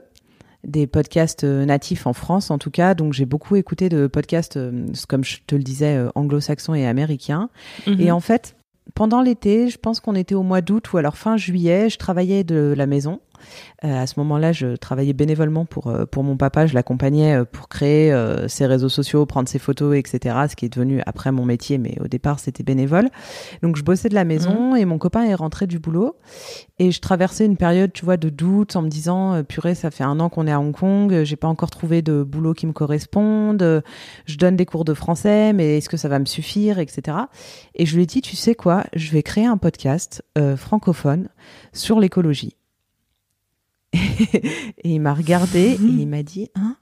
Des 0.63 0.88
podcasts 0.88 1.43
natifs 1.43 2.08
en 2.08 2.13
France 2.13 2.51
en 2.51 2.58
tout 2.58 2.72
cas. 2.72 2.93
Donc 2.93 3.13
j'ai 3.13 3.25
beaucoup 3.25 3.55
écouté 3.55 3.89
de 3.89 4.08
podcasts, 4.08 4.60
comme 5.08 5.24
je 5.24 5.38
te 5.46 5.55
le 5.55 5.63
disais, 5.63 6.00
anglo-saxons 6.15 6.74
et 6.74 6.88
américains. 6.88 7.50
Mhm. 7.88 8.00
Et 8.00 8.12
en 8.12 8.20
fait, 8.20 8.55
pendant 8.96 9.22
l'été, 9.22 9.70
je 9.70 9.77
pense 9.77 10.00
qu'on 10.00 10.15
était 10.15 10.36
au 10.36 10.43
mois 10.43 10.62
d'août 10.62 10.93
ou 10.93 10.98
alors 10.98 11.17
fin 11.17 11.38
juillet, 11.38 11.89
je 11.89 11.98
travaillais 11.98 12.43
de 12.43 12.74
la 12.75 12.86
maison. 12.86 13.20
Euh, 13.83 14.01
à 14.01 14.07
ce 14.07 14.19
moment-là, 14.19 14.51
je 14.51 14.75
travaillais 14.75 15.13
bénévolement 15.13 15.65
pour 15.65 15.88
euh, 15.88 16.05
pour 16.05 16.23
mon 16.23 16.38
papa. 16.38 16.65
Je 16.65 16.73
l'accompagnais 16.73 17.35
euh, 17.35 17.45
pour 17.45 17.69
créer 17.69 18.13
ses 18.47 18.65
réseaux 18.65 18.89
sociaux, 18.89 19.25
prendre 19.25 19.47
ses 19.50 19.59
photos, 19.59 19.95
etc. 19.95 20.35
Ce 20.50 20.55
qui 20.55 20.65
est 20.65 20.73
devenu 20.73 21.01
après 21.05 21.31
mon 21.31 21.45
métier, 21.45 21.77
mais 21.77 21.97
au 22.01 22.07
départ 22.07 22.39
c'était 22.39 22.63
bénévole. 22.63 23.09
Donc 23.62 23.75
je 23.75 23.83
bossais 23.83 24.09
de 24.09 24.15
la 24.15 24.23
maison 24.25 24.71
Mhm. 24.71 24.77
et 24.77 24.85
mon 24.85 24.97
copain 24.97 25.23
est 25.23 25.35
rentré 25.35 25.67
du 25.67 25.79
boulot 25.79 26.15
et 26.79 26.91
je 26.91 27.00
traversais 27.00 27.45
une 27.45 27.57
période, 27.57 27.91
tu 27.93 28.05
vois, 28.05 28.17
de 28.17 28.29
doute 28.29 28.75
en 28.75 28.81
me 28.81 28.89
disant 28.89 29.43
purée, 29.43 29.75
ça 29.75 29.91
fait 29.91 30.03
un 30.03 30.19
an 30.19 30.29
qu'on 30.29 30.47
est 30.47 30.51
à 30.51 30.59
Hong 30.59 30.75
Kong, 30.75 31.23
j'ai 31.23 31.35
pas 31.35 31.47
encore 31.47 31.69
trouvé 31.69 32.01
de 32.01 32.23
boulot 32.23 32.53
qui 32.53 32.67
me 32.67 32.73
corresponde. 32.73 33.83
Je 34.25 34.38
donne 34.38 34.55
des 34.55 34.65
cours 34.65 34.85
de 34.85 34.93
français, 34.93 35.53
mais 35.53 35.77
est-ce 35.77 35.89
que 35.89 35.97
ça 35.97 36.09
va 36.09 36.19
me 36.19 36.25
suffire, 36.25 36.79
etc. 36.79 37.17
Et 37.75 37.85
je 37.85 37.95
lui 37.95 38.03
ai 38.03 38.05
dit, 38.05 38.21
tu 38.21 38.35
sais 38.35 38.55
quoi, 38.55 38.83
je 38.93 39.12
vais 39.12 39.23
créer 39.23 39.45
un 39.45 39.57
podcast 39.57 40.23
euh, 40.38 40.55
francophone 40.57 41.29
sur 41.73 42.00
l'écologie. 42.00 42.55
et 44.84 44.89
il 44.89 45.00
m'a 45.00 45.13
regardé 45.13 45.60
et 45.60 45.79
il 45.79 46.08
m'a 46.08 46.24
dit, 46.24 46.50
hein, 46.55 46.77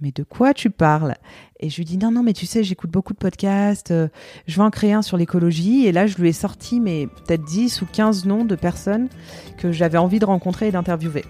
mais 0.00 0.12
de 0.12 0.22
quoi 0.22 0.54
tu 0.54 0.70
parles? 0.70 1.14
Et 1.60 1.70
je 1.70 1.76
lui 1.76 1.84
dis, 1.84 1.96
non, 1.96 2.10
non, 2.10 2.22
mais 2.22 2.32
tu 2.32 2.46
sais, 2.46 2.62
j'écoute 2.62 2.90
beaucoup 2.90 3.12
de 3.12 3.18
podcasts, 3.18 3.90
euh, 3.90 4.08
je 4.46 4.56
vais 4.56 4.62
en 4.62 4.70
créer 4.70 4.92
un 4.92 5.02
sur 5.02 5.16
l'écologie. 5.16 5.86
Et 5.86 5.92
là, 5.92 6.06
je 6.06 6.16
lui 6.16 6.28
ai 6.28 6.32
sorti, 6.32 6.80
mais 6.80 7.06
peut-être 7.06 7.44
10 7.44 7.82
ou 7.82 7.86
15 7.86 8.26
noms 8.26 8.44
de 8.44 8.56
personnes 8.56 9.08
que 9.56 9.72
j'avais 9.72 9.98
envie 9.98 10.18
de 10.18 10.26
rencontrer 10.26 10.68
et 10.68 10.72
d'interviewer. 10.72 11.24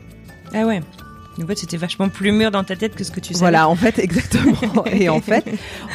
Ah 0.52 0.66
ouais. 0.66 0.80
En 1.42 1.46
fait, 1.46 1.56
c'était 1.56 1.76
vachement 1.76 2.08
plus 2.08 2.30
mûr 2.32 2.50
dans 2.50 2.62
ta 2.64 2.76
tête 2.76 2.94
que 2.94 3.02
ce 3.02 3.10
que 3.10 3.18
tu 3.20 3.32
savais. 3.34 3.40
Voilà, 3.40 3.68
en 3.68 3.74
fait, 3.74 3.98
exactement. 3.98 4.84
et 4.92 5.08
en 5.08 5.20
fait, 5.20 5.44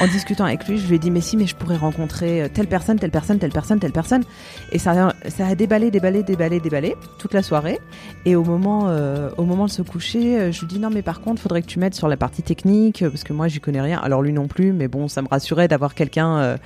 en 0.01 0.07
discutant 0.07 0.45
avec 0.45 0.67
lui, 0.67 0.77
je 0.77 0.87
lui 0.87 0.95
ai 0.95 0.99
dit, 0.99 1.11
mais 1.11 1.21
si, 1.21 1.37
mais 1.37 1.47
je 1.47 1.55
pourrais 1.55 1.77
rencontrer 1.77 2.41
euh, 2.43 2.47
telle 2.53 2.67
personne, 2.67 2.99
telle 2.99 3.11
personne, 3.11 3.39
telle 3.39 3.51
personne, 3.51 3.79
telle 3.79 3.91
personne. 3.93 4.23
Et 4.71 4.79
ça, 4.79 4.91
a- 5.09 5.29
ça 5.29 5.47
a 5.47 5.55
déballé, 5.55 5.91
déballé, 5.91 6.23
déballé, 6.23 6.59
déballé 6.59 6.95
toute 7.19 7.33
la 7.33 7.41
soirée. 7.43 7.79
Et 8.25 8.35
au 8.35 8.43
moment, 8.43 8.87
euh, 8.89 9.29
au 9.37 9.43
moment 9.45 9.65
de 9.65 9.71
se 9.71 9.81
coucher, 9.81 10.37
euh, 10.39 10.51
je 10.51 10.59
lui 10.59 10.67
dis, 10.67 10.79
non, 10.79 10.89
mais 10.89 11.01
par 11.01 11.21
contre, 11.21 11.41
faudrait 11.41 11.61
que 11.61 11.67
tu 11.67 11.79
m'aides 11.79 11.95
sur 11.95 12.07
la 12.09 12.17
partie 12.17 12.43
technique, 12.43 13.03
parce 13.09 13.23
que 13.23 13.31
moi, 13.33 13.47
j'y 13.47 13.59
connais 13.61 13.81
rien. 13.81 13.99
Alors 13.99 14.21
lui 14.21 14.33
non 14.33 14.47
plus, 14.47 14.73
mais 14.73 14.87
bon, 14.87 15.07
ça 15.07 15.21
me 15.21 15.27
rassurait 15.29 15.67
d'avoir 15.67 15.95
quelqu'un 15.95 16.37
euh, 16.37 16.57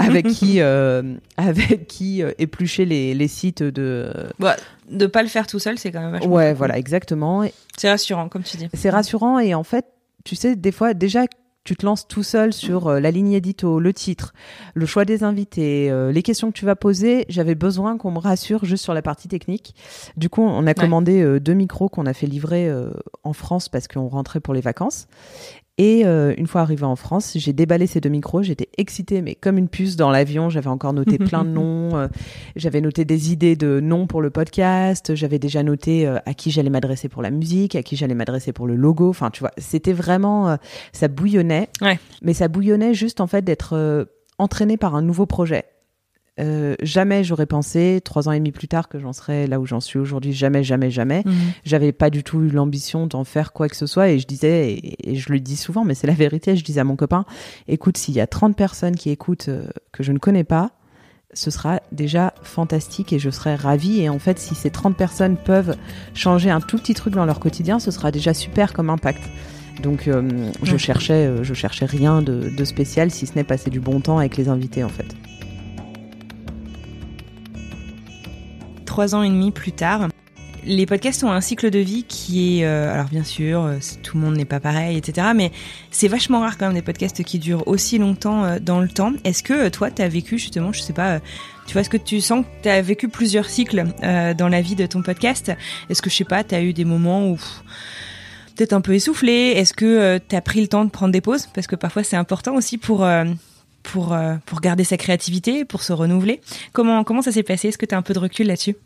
avec 0.00 0.26
qui, 0.28 0.60
euh, 0.60 1.02
avec 1.36 1.86
qui 1.88 2.22
euh, 2.22 2.30
éplucher 2.38 2.84
les, 2.84 3.14
les 3.14 3.28
sites 3.28 3.62
de. 3.62 4.12
Bah, 4.38 4.56
de 4.90 5.06
pas 5.06 5.22
le 5.22 5.28
faire 5.28 5.46
tout 5.46 5.58
seul, 5.58 5.78
c'est 5.78 5.90
quand 5.90 6.00
même 6.00 6.12
vachement. 6.12 6.32
Ouais, 6.32 6.48
cool. 6.48 6.56
voilà, 6.58 6.78
exactement. 6.78 7.44
C'est 7.76 7.90
rassurant, 7.90 8.28
comme 8.28 8.42
tu 8.42 8.56
dis. 8.56 8.68
c'est 8.74 8.90
rassurant 8.90 9.38
et 9.38 9.54
en 9.54 9.64
fait, 9.64 9.86
tu 10.24 10.36
sais, 10.36 10.56
des 10.56 10.72
fois, 10.72 10.94
déjà, 10.94 11.24
tu 11.64 11.76
te 11.76 11.84
lances 11.84 12.08
tout 12.08 12.22
seul 12.22 12.52
sur 12.52 12.88
euh, 12.88 13.00
la 13.00 13.10
ligne 13.10 13.32
édito, 13.32 13.80
le 13.80 13.92
titre, 13.92 14.32
le 14.74 14.86
choix 14.86 15.04
des 15.04 15.22
invités, 15.24 15.90
euh, 15.90 16.10
les 16.10 16.22
questions 16.22 16.50
que 16.50 16.56
tu 16.56 16.64
vas 16.64 16.74
poser. 16.74 17.26
J'avais 17.28 17.54
besoin 17.54 17.98
qu'on 17.98 18.10
me 18.10 18.18
rassure 18.18 18.64
juste 18.64 18.82
sur 18.82 18.94
la 18.94 19.02
partie 19.02 19.28
technique. 19.28 19.74
Du 20.16 20.28
coup, 20.28 20.42
on 20.42 20.66
a 20.66 20.74
commandé 20.74 21.20
euh, 21.20 21.38
deux 21.38 21.52
micros 21.52 21.88
qu'on 21.88 22.06
a 22.06 22.14
fait 22.14 22.26
livrer 22.26 22.70
en 23.24 23.32
France 23.32 23.68
parce 23.68 23.88
qu'on 23.88 24.08
rentrait 24.08 24.40
pour 24.40 24.54
les 24.54 24.60
vacances. 24.60 25.06
Et 25.82 26.04
euh, 26.04 26.34
une 26.36 26.46
fois 26.46 26.60
arrivé 26.60 26.84
en 26.84 26.94
France, 26.94 27.32
j'ai 27.36 27.54
déballé 27.54 27.86
ces 27.86 28.02
deux 28.02 28.10
micros. 28.10 28.42
J'étais 28.42 28.68
excitée, 28.76 29.22
mais 29.22 29.34
comme 29.34 29.56
une 29.56 29.70
puce 29.70 29.96
dans 29.96 30.10
l'avion. 30.10 30.50
J'avais 30.50 30.68
encore 30.68 30.92
noté 30.92 31.16
plein 31.18 31.42
de 31.42 31.48
noms. 31.48 31.96
euh, 31.96 32.06
j'avais 32.54 32.82
noté 32.82 33.06
des 33.06 33.32
idées 33.32 33.56
de 33.56 33.80
noms 33.80 34.06
pour 34.06 34.20
le 34.20 34.28
podcast. 34.28 35.14
J'avais 35.14 35.38
déjà 35.38 35.62
noté 35.62 36.06
euh, 36.06 36.18
à 36.26 36.34
qui 36.34 36.50
j'allais 36.50 36.68
m'adresser 36.68 37.08
pour 37.08 37.22
la 37.22 37.30
musique, 37.30 37.76
à 37.76 37.82
qui 37.82 37.96
j'allais 37.96 38.12
m'adresser 38.12 38.52
pour 38.52 38.66
le 38.66 38.76
logo. 38.76 39.08
Enfin, 39.08 39.30
tu 39.30 39.40
vois, 39.40 39.52
c'était 39.56 39.94
vraiment, 39.94 40.58
ça 40.92 41.08
bouillonnait. 41.08 41.70
Ouais. 41.80 41.98
Mais 42.20 42.34
ça 42.34 42.48
bouillonnait 42.48 42.92
juste 42.92 43.22
en 43.22 43.26
fait 43.26 43.40
d'être 43.40 44.06
entraîné 44.36 44.76
par 44.76 44.94
un 44.94 45.00
nouveau 45.00 45.24
projet. 45.24 45.64
Euh, 46.38 46.74
jamais 46.82 47.24
j'aurais 47.24 47.46
pensé, 47.46 48.00
trois 48.04 48.28
ans 48.28 48.32
et 48.32 48.38
demi 48.38 48.52
plus 48.52 48.68
tard, 48.68 48.88
que 48.88 48.98
j'en 48.98 49.12
serais 49.12 49.46
là 49.46 49.60
où 49.60 49.66
j'en 49.66 49.80
suis 49.80 49.98
aujourd'hui. 49.98 50.32
Jamais, 50.32 50.62
jamais, 50.62 50.90
jamais. 50.90 51.22
Mhm. 51.24 51.34
J'avais 51.64 51.92
pas 51.92 52.10
du 52.10 52.22
tout 52.22 52.40
eu 52.40 52.48
l'ambition 52.48 53.06
d'en 53.06 53.24
faire 53.24 53.52
quoi 53.52 53.68
que 53.68 53.76
ce 53.76 53.86
soit. 53.86 54.10
Et 54.10 54.18
je 54.18 54.26
disais, 54.26 54.72
et, 54.72 55.10
et 55.12 55.16
je 55.16 55.32
le 55.32 55.40
dis 55.40 55.56
souvent, 55.56 55.84
mais 55.84 55.94
c'est 55.94 56.06
la 56.06 56.14
vérité, 56.14 56.56
je 56.56 56.64
disais 56.64 56.80
à 56.80 56.84
mon 56.84 56.96
copain, 56.96 57.24
écoute, 57.68 57.96
s'il 57.96 58.14
y 58.14 58.20
a 58.20 58.26
30 58.26 58.56
personnes 58.56 58.96
qui 58.96 59.10
écoutent 59.10 59.48
euh, 59.48 59.68
que 59.92 60.02
je 60.02 60.12
ne 60.12 60.18
connais 60.18 60.44
pas, 60.44 60.70
ce 61.32 61.50
sera 61.50 61.80
déjà 61.92 62.34
fantastique 62.42 63.12
et 63.12 63.18
je 63.18 63.30
serai 63.30 63.54
ravie. 63.54 64.00
Et 64.00 64.08
en 64.08 64.18
fait, 64.18 64.38
si 64.38 64.54
ces 64.54 64.70
30 64.70 64.96
personnes 64.96 65.36
peuvent 65.36 65.76
changer 66.14 66.50
un 66.50 66.60
tout 66.60 66.78
petit 66.78 66.94
truc 66.94 67.14
dans 67.14 67.24
leur 67.24 67.38
quotidien, 67.38 67.78
ce 67.78 67.90
sera 67.90 68.10
déjà 68.10 68.34
super 68.34 68.72
comme 68.72 68.90
impact. 68.90 69.22
Donc, 69.82 70.08
euh, 70.08 70.50
je 70.62 70.76
cherchais, 70.76 71.30
je 71.42 71.54
cherchais 71.54 71.86
rien 71.86 72.20
de, 72.20 72.50
de 72.54 72.64
spécial, 72.64 73.10
si 73.10 73.26
ce 73.26 73.34
n'est 73.34 73.44
passer 73.44 73.70
du 73.70 73.80
bon 73.80 74.00
temps 74.00 74.18
avec 74.18 74.36
les 74.36 74.48
invités, 74.48 74.84
en 74.84 74.88
fait. 74.88 75.16
Trois 78.90 79.14
ans 79.14 79.22
et 79.22 79.28
demi 79.28 79.52
plus 79.52 79.70
tard, 79.70 80.08
les 80.64 80.84
podcasts 80.84 81.22
ont 81.22 81.30
un 81.30 81.40
cycle 81.40 81.70
de 81.70 81.78
vie 81.78 82.02
qui 82.02 82.58
est, 82.58 82.64
euh, 82.64 82.92
alors 82.92 83.06
bien 83.06 83.22
sûr, 83.22 83.62
euh, 83.62 83.76
tout 84.02 84.18
le 84.18 84.24
monde 84.24 84.36
n'est 84.36 84.44
pas 84.44 84.58
pareil, 84.58 84.96
etc. 84.96 85.28
Mais 85.32 85.52
c'est 85.92 86.08
vachement 86.08 86.40
rare 86.40 86.58
quand 86.58 86.66
même 86.66 86.74
des 86.74 86.82
podcasts 86.82 87.22
qui 87.22 87.38
durent 87.38 87.68
aussi 87.68 87.98
longtemps 87.98 88.44
euh, 88.44 88.58
dans 88.58 88.80
le 88.80 88.88
temps. 88.88 89.12
Est-ce 89.22 89.44
que 89.44 89.68
toi, 89.68 89.92
tu 89.92 90.02
as 90.02 90.08
vécu 90.08 90.38
justement, 90.38 90.72
je 90.72 90.80
sais 90.80 90.92
pas, 90.92 91.20
tu 91.68 91.74
vois, 91.74 91.82
est-ce 91.82 91.88
que 91.88 91.96
tu 91.96 92.20
sens 92.20 92.44
que 92.44 92.62
tu 92.64 92.68
as 92.68 92.82
vécu 92.82 93.08
plusieurs 93.08 93.48
cycles 93.48 93.84
dans 94.36 94.48
la 94.48 94.60
vie 94.60 94.74
de 94.74 94.86
ton 94.86 95.02
podcast? 95.02 95.52
Est-ce 95.88 96.02
que, 96.02 96.10
je 96.10 96.16
sais 96.16 96.24
pas, 96.24 96.42
tu 96.42 96.56
as 96.56 96.60
eu 96.60 96.72
des 96.72 96.84
moments 96.84 97.28
où 97.28 97.36
peut-être 98.56 98.72
un 98.72 98.80
peu 98.80 98.94
essoufflé? 98.94 99.52
Est-ce 99.54 99.72
que 99.72 100.18
tu 100.18 100.34
as 100.34 100.40
pris 100.40 100.62
le 100.62 100.66
temps 100.66 100.84
de 100.84 100.90
prendre 100.90 101.12
des 101.12 101.20
pauses? 101.20 101.48
Parce 101.54 101.68
que 101.68 101.76
parfois 101.76 102.02
c'est 102.02 102.16
important 102.16 102.56
aussi 102.56 102.76
pour... 102.76 103.06
pour, 103.82 104.12
euh, 104.12 104.36
pour 104.46 104.60
garder 104.60 104.84
sa 104.84 104.96
créativité, 104.96 105.64
pour 105.64 105.82
se 105.82 105.92
renouveler. 105.92 106.40
Comment, 106.72 107.22
ça 107.22 107.32
s'est 107.32 107.42
passé? 107.42 107.68
Est-ce 107.68 107.78
que 107.78 107.86
tu 107.86 107.94
as 107.94 107.98
un 107.98 108.02
peu 108.02 108.14
de 108.14 108.18
recul 108.18 108.46
là-dessus? 108.46 108.76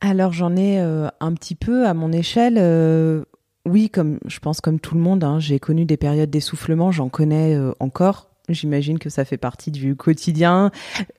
Alors 0.00 0.32
j'en 0.32 0.56
ai 0.56 0.80
euh, 0.80 1.08
un 1.20 1.34
petit 1.34 1.54
peu 1.54 1.86
à 1.86 1.94
mon 1.94 2.12
échelle. 2.12 2.56
euh, 2.58 3.24
oui, 3.66 3.90
comme 3.90 4.18
je 4.26 4.38
pense 4.38 4.60
comme 4.62 4.80
tout 4.80 4.94
le 4.94 5.00
monde, 5.02 5.22
hein, 5.22 5.38
j'ai 5.38 5.58
connu 5.58 5.84
des 5.84 5.98
périodes 5.98 6.30
d'essoufflement, 6.30 6.90
j'en 6.90 7.10
connais 7.10 7.58
encore. 7.78 8.29
J'imagine 8.52 8.98
que 8.98 9.10
ça 9.10 9.24
fait 9.24 9.36
partie 9.36 9.70
du 9.70 9.96
quotidien. 9.96 10.70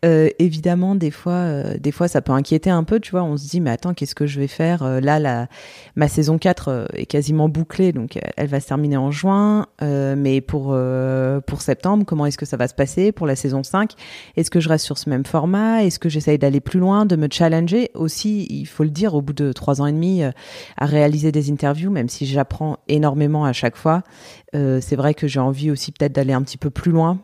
Euh, 0.06 0.30
évidemment, 0.40 0.96
des 0.96 1.12
fois, 1.12 1.34
euh, 1.34 1.78
des 1.78 1.92
fois, 1.92 2.08
ça 2.08 2.22
peut 2.22 2.32
inquiéter 2.32 2.70
un 2.70 2.84
peu. 2.84 3.00
Tu 3.00 3.12
vois, 3.12 3.24
on 3.24 3.38
se 3.38 3.48
dit, 3.48 3.62
mais 3.62 3.72
attends, 3.72 3.94
qu'est-ce 3.94 4.16
que 4.16 4.28
je 4.28 4.40
vais 4.40 4.48
faire? 4.48 4.84
Euh, 4.84 5.00
Là, 5.02 5.20
la, 5.20 5.48
ma 5.96 6.08
saison 6.08 6.38
4 6.38 6.68
euh, 6.68 6.86
est 6.94 7.06
quasiment 7.06 7.50
bouclée, 7.50 7.92
donc 7.92 8.18
euh, 8.18 8.22
elle 8.38 8.48
va 8.48 8.60
se 8.60 8.68
terminer 8.68 8.98
en 8.98 9.12
juin. 9.12 9.68
Euh, 9.82 10.16
mais 10.18 10.42
pour 10.42 10.78
pour 11.48 11.62
septembre, 11.62 12.06
comment 12.06 12.26
est-ce 12.26 12.38
que 12.38 12.46
ça 12.46 12.58
va 12.58 12.68
se 12.68 12.74
passer? 12.74 13.12
Pour 13.12 13.28
la 13.28 13.36
saison 13.36 13.64
5, 13.64 13.94
est-ce 14.38 14.52
que 14.52 14.60
je 14.60 14.70
reste 14.70 14.86
sur 14.86 14.98
ce 14.98 15.10
même 15.10 15.26
format? 15.26 15.84
Est-ce 15.84 16.00
que 16.00 16.10
j'essaye 16.10 16.38
d'aller 16.38 16.60
plus 16.60 16.80
loin, 16.80 17.06
de 17.06 17.16
me 17.16 17.28
challenger? 17.32 17.90
Aussi, 17.96 18.48
il 18.50 18.66
faut 18.66 18.84
le 18.84 18.90
dire, 18.90 19.16
au 19.16 19.22
bout 19.22 19.34
de 19.34 19.52
trois 19.52 19.82
ans 19.82 19.86
et 19.86 19.92
demi, 19.92 20.24
à 20.24 20.86
réaliser 20.86 21.32
des 21.32 21.52
interviews, 21.52 21.92
même 21.92 22.10
si 22.10 22.26
j'apprends 22.26 22.78
énormément 22.88 23.46
à 23.46 23.54
chaque 23.54 23.76
fois, 23.76 24.04
c'est 24.54 24.96
vrai 24.96 25.14
que 25.14 25.28
j'ai 25.28 25.40
envie 25.40 25.72
aussi 25.72 25.92
peut-être 25.92 26.14
d'aller 26.14 26.34
un 26.34 26.42
petit 26.42 26.58
peu 26.58 26.70
plus 26.70 26.92
loin. 26.92 27.20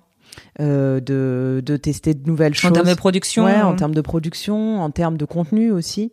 euh, 0.59 0.99
de, 0.99 1.61
de 1.65 1.77
tester 1.77 2.13
de 2.13 2.27
nouvelles 2.27 2.53
choses. 2.53 2.71
En 2.71 2.73
termes 2.73 2.89
de 2.89 2.93
production 2.95 3.45
Ouais, 3.45 3.61
en 3.61 3.73
euh, 3.73 3.75
termes 3.75 3.95
de 3.95 4.01
production, 4.01 4.81
en 4.81 4.91
termes 4.91 5.17
de 5.17 5.25
contenu 5.25 5.71
aussi. 5.71 6.11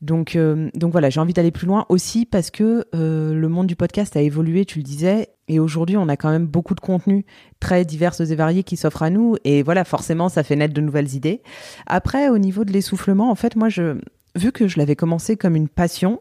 Donc, 0.00 0.36
euh, 0.36 0.70
donc 0.74 0.92
voilà, 0.92 1.10
j'ai 1.10 1.18
envie 1.18 1.32
d'aller 1.32 1.50
plus 1.50 1.66
loin 1.66 1.84
aussi 1.88 2.24
parce 2.24 2.50
que 2.52 2.84
euh, 2.94 3.34
le 3.34 3.48
monde 3.48 3.66
du 3.66 3.74
podcast 3.74 4.16
a 4.16 4.20
évolué, 4.20 4.64
tu 4.64 4.78
le 4.78 4.84
disais, 4.84 5.30
et 5.48 5.58
aujourd'hui 5.58 5.96
on 5.96 6.08
a 6.08 6.16
quand 6.16 6.30
même 6.30 6.46
beaucoup 6.46 6.76
de 6.76 6.80
contenus 6.80 7.24
très 7.58 7.84
divers 7.84 8.14
et 8.20 8.34
variés 8.36 8.62
qui 8.62 8.76
s'offrent 8.76 9.02
à 9.02 9.10
nous, 9.10 9.34
et 9.42 9.64
voilà, 9.64 9.84
forcément 9.84 10.28
ça 10.28 10.44
fait 10.44 10.54
naître 10.54 10.74
de 10.74 10.80
nouvelles 10.80 11.14
idées. 11.16 11.42
Après, 11.88 12.28
au 12.28 12.38
niveau 12.38 12.64
de 12.64 12.72
l'essoufflement, 12.72 13.28
en 13.28 13.34
fait, 13.34 13.56
moi, 13.56 13.68
je, 13.68 13.98
vu 14.36 14.52
que 14.52 14.68
je 14.68 14.78
l'avais 14.78 14.94
commencé 14.94 15.36
comme 15.36 15.56
une 15.56 15.68
passion, 15.68 16.20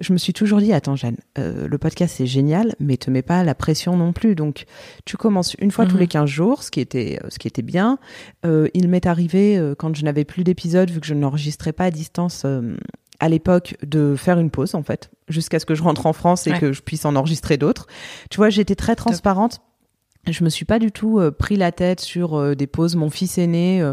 je 0.00 0.12
me 0.12 0.18
suis 0.18 0.32
toujours 0.32 0.58
dit, 0.60 0.72
attends 0.72 0.96
Jeanne, 0.96 1.16
euh, 1.38 1.68
le 1.68 1.78
podcast 1.78 2.14
c'est 2.18 2.26
génial, 2.26 2.74
mais 2.80 2.96
te 2.96 3.10
mets 3.10 3.22
pas 3.22 3.44
la 3.44 3.54
pression 3.54 3.96
non 3.96 4.12
plus. 4.12 4.34
Donc 4.34 4.64
tu 5.04 5.16
commences 5.16 5.54
une 5.60 5.70
fois 5.70 5.86
tous 5.86 5.94
Mhm. 5.94 6.00
les 6.00 6.06
15 6.08 6.28
jours, 6.28 6.62
ce 6.62 6.70
qui 6.70 6.80
était, 6.80 7.20
euh, 7.22 7.28
ce 7.30 7.38
qui 7.38 7.46
était 7.46 7.62
bien. 7.62 7.98
Euh, 8.44 8.68
il 8.74 8.88
m'est 8.88 9.06
arrivé, 9.06 9.56
euh, 9.56 9.74
quand 9.76 9.94
je 9.94 10.04
n'avais 10.04 10.24
plus 10.24 10.42
d'épisodes, 10.44 10.90
vu 10.90 11.00
que 11.00 11.06
je 11.06 11.14
n'enregistrais 11.14 11.72
pas 11.72 11.84
à 11.84 11.90
distance 11.90 12.44
à 13.20 13.28
l'époque, 13.28 13.76
de 13.86 14.16
faire 14.16 14.40
une 14.40 14.50
pause 14.50 14.74
en 14.74 14.82
fait, 14.82 15.10
jusqu'à 15.28 15.60
ce 15.60 15.66
que 15.66 15.74
je 15.76 15.82
rentre 15.84 16.06
en 16.06 16.12
France 16.12 16.46
et 16.48 16.50
Ouais. 16.52 16.58
que 16.58 16.72
je 16.72 16.82
puisse 16.82 17.04
en 17.04 17.14
enregistrer 17.14 17.56
d'autres. 17.56 17.86
Tu 18.30 18.38
vois, 18.38 18.50
j'étais 18.50 18.74
très 18.74 18.96
transparente. 18.96 19.60
Je 20.26 20.42
me 20.42 20.48
suis 20.48 20.64
pas 20.64 20.78
du 20.78 20.90
tout 20.90 21.20
pris 21.38 21.56
la 21.56 21.70
tête 21.70 22.00
sur 22.00 22.56
des 22.56 22.66
pauses. 22.66 22.96
Mon 22.96 23.10
fils 23.10 23.36
aîné, 23.38 23.84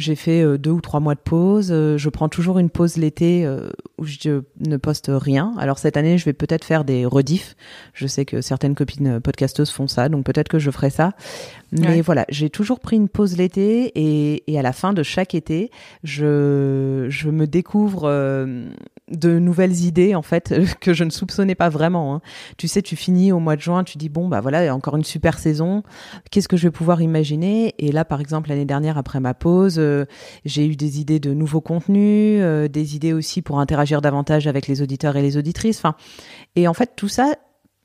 J'ai 0.00 0.14
fait 0.16 0.42
euh, 0.42 0.58
deux 0.58 0.70
ou 0.70 0.80
trois 0.80 0.98
mois 1.00 1.14
de 1.14 1.20
pause. 1.20 1.68
Euh, 1.70 1.96
je 1.98 2.08
prends 2.08 2.28
toujours 2.28 2.58
une 2.58 2.70
pause 2.70 2.96
l'été 2.96 3.44
euh, 3.44 3.68
où 3.98 4.04
je 4.04 4.40
ne 4.58 4.76
poste 4.76 5.10
rien. 5.12 5.54
Alors 5.58 5.78
cette 5.78 5.96
année, 5.96 6.18
je 6.18 6.24
vais 6.24 6.32
peut-être 6.32 6.64
faire 6.64 6.84
des 6.84 7.04
rediffs. 7.06 7.54
Je 7.94 8.06
sais 8.06 8.24
que 8.24 8.40
certaines 8.40 8.74
copines 8.74 9.20
podcasteuses 9.20 9.70
font 9.70 9.86
ça, 9.86 10.08
donc 10.08 10.24
peut-être 10.24 10.48
que 10.48 10.58
je 10.58 10.70
ferai 10.70 10.90
ça. 10.90 11.12
Mais 11.72 11.86
Ouais. 11.86 12.00
voilà, 12.00 12.24
j'ai 12.30 12.50
toujours 12.50 12.80
pris 12.80 12.96
une 12.96 13.08
pause 13.08 13.36
l'été 13.36 13.92
et, 13.94 14.42
et 14.52 14.58
à 14.58 14.62
la 14.62 14.72
fin 14.72 14.92
de 14.92 15.02
chaque 15.04 15.34
été, 15.36 15.70
je, 16.02 17.06
je 17.08 17.30
me 17.30 17.46
découvre 17.46 18.02
euh, 18.08 18.64
de 19.10 19.38
nouvelles 19.38 19.84
idées 19.84 20.14
en 20.14 20.22
fait 20.22 20.52
que 20.80 20.92
je 20.94 21.04
ne 21.04 21.10
soupçonnais 21.10 21.54
pas 21.54 21.68
vraiment. 21.68 22.14
hein. 22.14 22.20
Tu 22.56 22.66
sais, 22.68 22.82
tu 22.82 22.96
finis 22.96 23.32
au 23.32 23.38
mois 23.38 23.56
de 23.56 23.60
juin, 23.60 23.84
tu 23.84 23.98
dis 23.98 24.08
bon 24.08 24.28
bah 24.28 24.40
voilà, 24.40 24.74
encore 24.74 24.96
une 24.96 25.04
super 25.04 25.38
saison. 25.38 25.82
Qu'est-ce 26.30 26.48
que 26.48 26.56
je 26.56 26.64
vais 26.66 26.70
pouvoir 26.72 27.02
imaginer? 27.02 27.74
Et 27.78 27.92
là, 27.92 28.04
par 28.04 28.20
exemple, 28.20 28.48
l'année 28.48 28.64
dernière 28.64 28.98
après 28.98 29.20
ma 29.20 29.34
pause, 29.34 29.78
j'ai 30.44 30.66
eu 30.66 30.76
des 30.76 31.00
idées 31.00 31.20
de 31.20 31.32
nouveaux 31.34 31.60
contenus, 31.60 32.40
euh, 32.42 32.68
des 32.68 32.96
idées 32.96 33.12
aussi 33.12 33.42
pour 33.42 33.60
interagir 33.60 34.00
davantage 34.00 34.46
avec 34.46 34.66
les 34.66 34.82
auditeurs 34.82 35.16
et 35.16 35.22
les 35.22 35.36
auditrices. 35.36 35.78
Enfin, 35.78 35.94
et 36.56 36.68
en 36.68 36.74
fait, 36.74 36.92
tout 36.96 37.08
ça, 37.08 37.34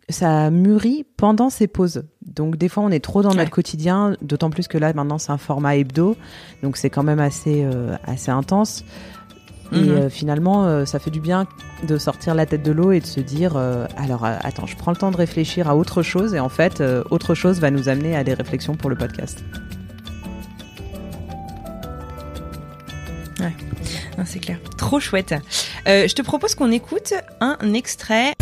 ça 0.09 0.51
mûrit 0.51 1.05
pendant 1.17 1.49
ces 1.49 1.67
pauses. 1.67 2.03
Donc 2.21 2.57
des 2.57 2.69
fois, 2.69 2.83
on 2.83 2.91
est 2.91 2.99
trop 3.03 3.21
dans 3.23 3.31
Ouais. 3.31 3.37
notre 3.37 3.51
quotidien, 3.51 4.15
d'autant 4.21 4.49
plus 4.51 4.67
que 4.67 4.77
là, 4.77 4.93
maintenant, 4.93 5.17
c'est 5.17 5.31
un 5.31 5.37
format 5.39 5.75
hebdo, 5.77 6.15
donc 6.63 6.77
c'est 6.77 6.89
quand 6.91 7.03
même 7.03 7.19
assez, 7.19 7.63
euh, 7.63 7.95
assez 8.05 8.29
intense. 8.31 8.83
Et 9.71 9.77
Mhm. 9.77 9.89
euh, 9.97 10.09
finalement, 10.11 10.65
euh, 10.67 10.85
ça 10.85 10.99
fait 10.99 11.09
du 11.09 11.19
bien 11.19 11.47
de 11.87 11.97
sortir 11.97 12.35
la 12.35 12.45
tête 12.45 12.61
de 12.61 12.71
l'eau 12.71 12.91
et 12.91 12.99
de 12.99 13.05
se 13.07 13.19
dire, 13.19 13.53
euh, 13.57 13.87
alors 13.97 14.23
euh, 14.23 14.35
attends, 14.43 14.67
je 14.67 14.75
prends 14.77 14.91
le 14.91 14.97
temps 14.97 15.09
de 15.09 15.17
réfléchir 15.17 15.67
à 15.67 15.75
autre 15.75 16.03
chose, 16.03 16.35
et 16.35 16.39
en 16.39 16.49
fait, 16.49 16.81
euh, 16.81 17.03
autre 17.09 17.33
chose 17.33 17.59
va 17.59 17.71
nous 17.71 17.89
amener 17.89 18.15
à 18.15 18.23
des 18.23 18.35
réflexions 18.35 18.75
pour 18.75 18.91
le 18.91 18.95
podcast. 18.95 19.43
Non, 23.39 24.23
c'est 24.25 24.39
clair. 24.39 24.57
Trop 24.77 24.99
chouette. 24.99 25.33
Euh, 25.87 26.07
je 26.07 26.13
te 26.15 26.21
propose 26.21 26.55
qu'on 26.55 26.71
écoute 26.71 27.13
un 27.41 27.73
extrait. 27.73 28.33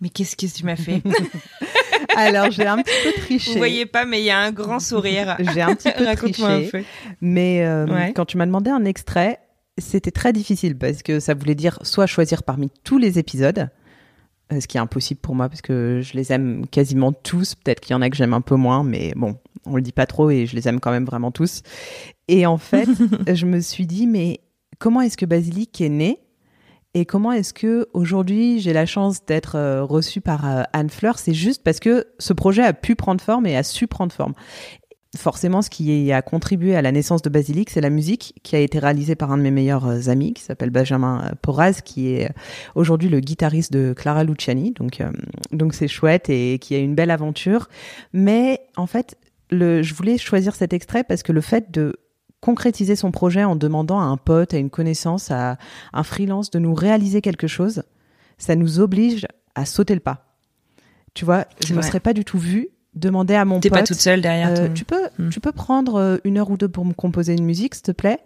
Mais 0.00 0.08
qu'est-ce 0.10 0.36
que 0.36 0.46
tu 0.46 0.64
m'as 0.64 0.76
fait 0.76 1.02
Alors 2.16 2.50
j'ai 2.50 2.66
un 2.66 2.78
petit 2.78 2.94
peu 3.04 3.12
triché. 3.22 3.52
Vous 3.52 3.58
voyez 3.58 3.86
pas, 3.86 4.04
mais 4.04 4.20
il 4.20 4.24
y 4.24 4.30
a 4.30 4.38
un 4.38 4.50
grand 4.52 4.78
sourire. 4.80 5.36
J'ai 5.54 5.62
un 5.62 5.74
petit 5.74 5.90
peu 5.96 6.04
Raconte-moi 6.06 6.48
un 6.48 6.56
triché. 6.58 6.70
peu. 6.70 6.82
Mais 7.20 7.64
euh, 7.64 7.86
Ouais. 7.86 8.12
quand 8.14 8.24
tu 8.24 8.36
m'as 8.36 8.46
demandé 8.46 8.70
un 8.70 8.84
extrait, 8.84 9.38
c'était 9.78 10.10
très 10.10 10.32
difficile 10.32 10.76
parce 10.76 11.02
que 11.02 11.20
ça 11.20 11.34
voulait 11.34 11.54
dire 11.54 11.78
soit 11.82 12.06
choisir 12.06 12.42
parmi 12.42 12.70
tous 12.84 12.98
les 12.98 13.18
épisodes, 13.18 13.68
euh, 14.52 14.60
ce 14.60 14.66
qui 14.66 14.76
est 14.76 14.80
impossible 14.80 15.20
pour 15.20 15.34
moi 15.34 15.48
parce 15.48 15.62
que 15.62 16.00
je 16.02 16.14
les 16.14 16.32
aime 16.32 16.66
quasiment 16.66 17.12
tous. 17.12 17.54
Peut-être 17.54 17.80
qu'il 17.80 17.92
y 17.92 17.96
en 17.96 18.02
a 18.02 18.10
que 18.10 18.16
j'aime 18.16 18.34
un 18.34 18.40
peu 18.40 18.56
moins, 18.56 18.84
mais 18.84 19.12
bon, 19.16 19.36
on 19.66 19.76
le 19.76 19.82
dit 19.82 19.92
pas 19.92 20.06
trop 20.06 20.30
et 20.30 20.46
je 20.46 20.56
les 20.56 20.68
aime 20.68 20.80
quand 20.80 20.90
même 20.90 21.04
vraiment 21.04 21.30
tous. 21.30 21.62
Et 22.28 22.46
en 22.46 22.58
fait, 22.58 22.88
je 23.34 23.46
me 23.46 23.60
suis 23.60 23.86
dit, 23.86 24.06
mais 24.06 24.40
comment 24.78 25.00
est-ce 25.00 25.16
que 25.16 25.26
Basilic 25.26 25.80
est 25.80 25.88
né 25.88 26.18
et 26.94 27.04
comment 27.04 27.32
est-ce 27.32 27.52
que 27.52 27.86
aujourd'hui 27.92 28.60
j'ai 28.60 28.72
la 28.72 28.86
chance 28.86 29.24
d'être 29.24 29.56
euh, 29.56 29.84
reçue 29.84 30.20
par 30.20 30.48
euh, 30.48 30.62
Anne 30.72 30.88
Fleur? 30.88 31.18
C'est 31.18 31.34
juste 31.34 31.62
parce 31.62 31.80
que 31.80 32.06
ce 32.18 32.32
projet 32.32 32.62
a 32.62 32.72
pu 32.72 32.96
prendre 32.96 33.20
forme 33.20 33.46
et 33.46 33.56
a 33.56 33.62
su 33.62 33.86
prendre 33.86 34.12
forme. 34.12 34.32
Forcément, 35.16 35.62
ce 35.62 35.70
qui 35.70 36.12
a 36.12 36.20
contribué 36.20 36.76
à 36.76 36.82
la 36.82 36.92
naissance 36.92 37.22
de 37.22 37.30
Basilic, 37.30 37.70
c'est 37.70 37.80
la 37.80 37.88
musique 37.88 38.34
qui 38.42 38.56
a 38.56 38.58
été 38.58 38.78
réalisée 38.78 39.14
par 39.14 39.32
un 39.32 39.38
de 39.38 39.42
mes 39.42 39.50
meilleurs 39.50 39.86
euh, 39.86 40.08
amis, 40.10 40.34
qui 40.34 40.42
s'appelle 40.42 40.68
Benjamin 40.68 41.24
euh, 41.24 41.34
Porras, 41.40 41.80
qui 41.82 42.12
est 42.12 42.26
euh, 42.26 42.32
aujourd'hui 42.74 43.08
le 43.08 43.20
guitariste 43.20 43.72
de 43.72 43.94
Clara 43.96 44.22
Luciani. 44.22 44.72
Donc, 44.72 45.00
euh, 45.00 45.10
donc 45.50 45.72
c'est 45.72 45.88
chouette 45.88 46.28
et 46.28 46.58
qui 46.58 46.74
a 46.74 46.78
une 46.78 46.94
belle 46.94 47.10
aventure. 47.10 47.68
Mais 48.12 48.60
en 48.76 48.86
fait, 48.86 49.16
le, 49.50 49.82
je 49.82 49.94
voulais 49.94 50.18
choisir 50.18 50.54
cet 50.54 50.74
extrait 50.74 51.04
parce 51.04 51.22
que 51.22 51.32
le 51.32 51.40
fait 51.40 51.70
de 51.70 51.96
concrétiser 52.42 52.94
son 52.94 53.10
projet 53.10 53.44
en 53.44 53.56
demandant 53.56 54.00
à 54.00 54.04
un 54.04 54.18
pote, 54.18 54.52
à 54.52 54.58
une 54.58 54.68
connaissance, 54.68 55.30
à 55.30 55.56
un 55.94 56.02
freelance 56.02 56.50
de 56.50 56.58
nous 56.58 56.74
réaliser 56.74 57.22
quelque 57.22 57.46
chose, 57.46 57.82
ça 58.36 58.56
nous 58.56 58.78
oblige 58.78 59.26
à 59.54 59.64
sauter 59.64 59.94
le 59.94 60.00
pas. 60.00 60.36
Tu 61.14 61.24
vois, 61.24 61.46
je 61.66 61.72
ne 61.72 61.78
me 61.78 61.82
serais 61.82 61.98
pas 61.98 62.12
du 62.12 62.26
tout 62.26 62.38
vue 62.38 62.68
demander 62.94 63.34
à 63.34 63.44
mon 63.44 63.60
T'es 63.60 63.68
pote. 63.70 63.78
pas 63.80 63.84
toute 63.86 63.98
seule 64.00 64.20
derrière 64.20 64.48
euh, 64.50 64.66
ton- 64.68 64.74
tu 64.74 64.84
peux, 64.84 65.08
Hmm. 65.18 65.28
tu 65.30 65.40
peux 65.40 65.52
prendre 65.52 65.96
euh, 65.96 66.16
une 66.24 66.38
heure 66.38 66.50
ou 66.50 66.56
deux 66.56 66.68
pour 66.68 66.84
me 66.84 66.92
composer 66.94 67.34
une 67.34 67.44
musique, 67.44 67.74
s'il 67.74 67.82
te 67.84 67.92
plaît, 67.92 68.18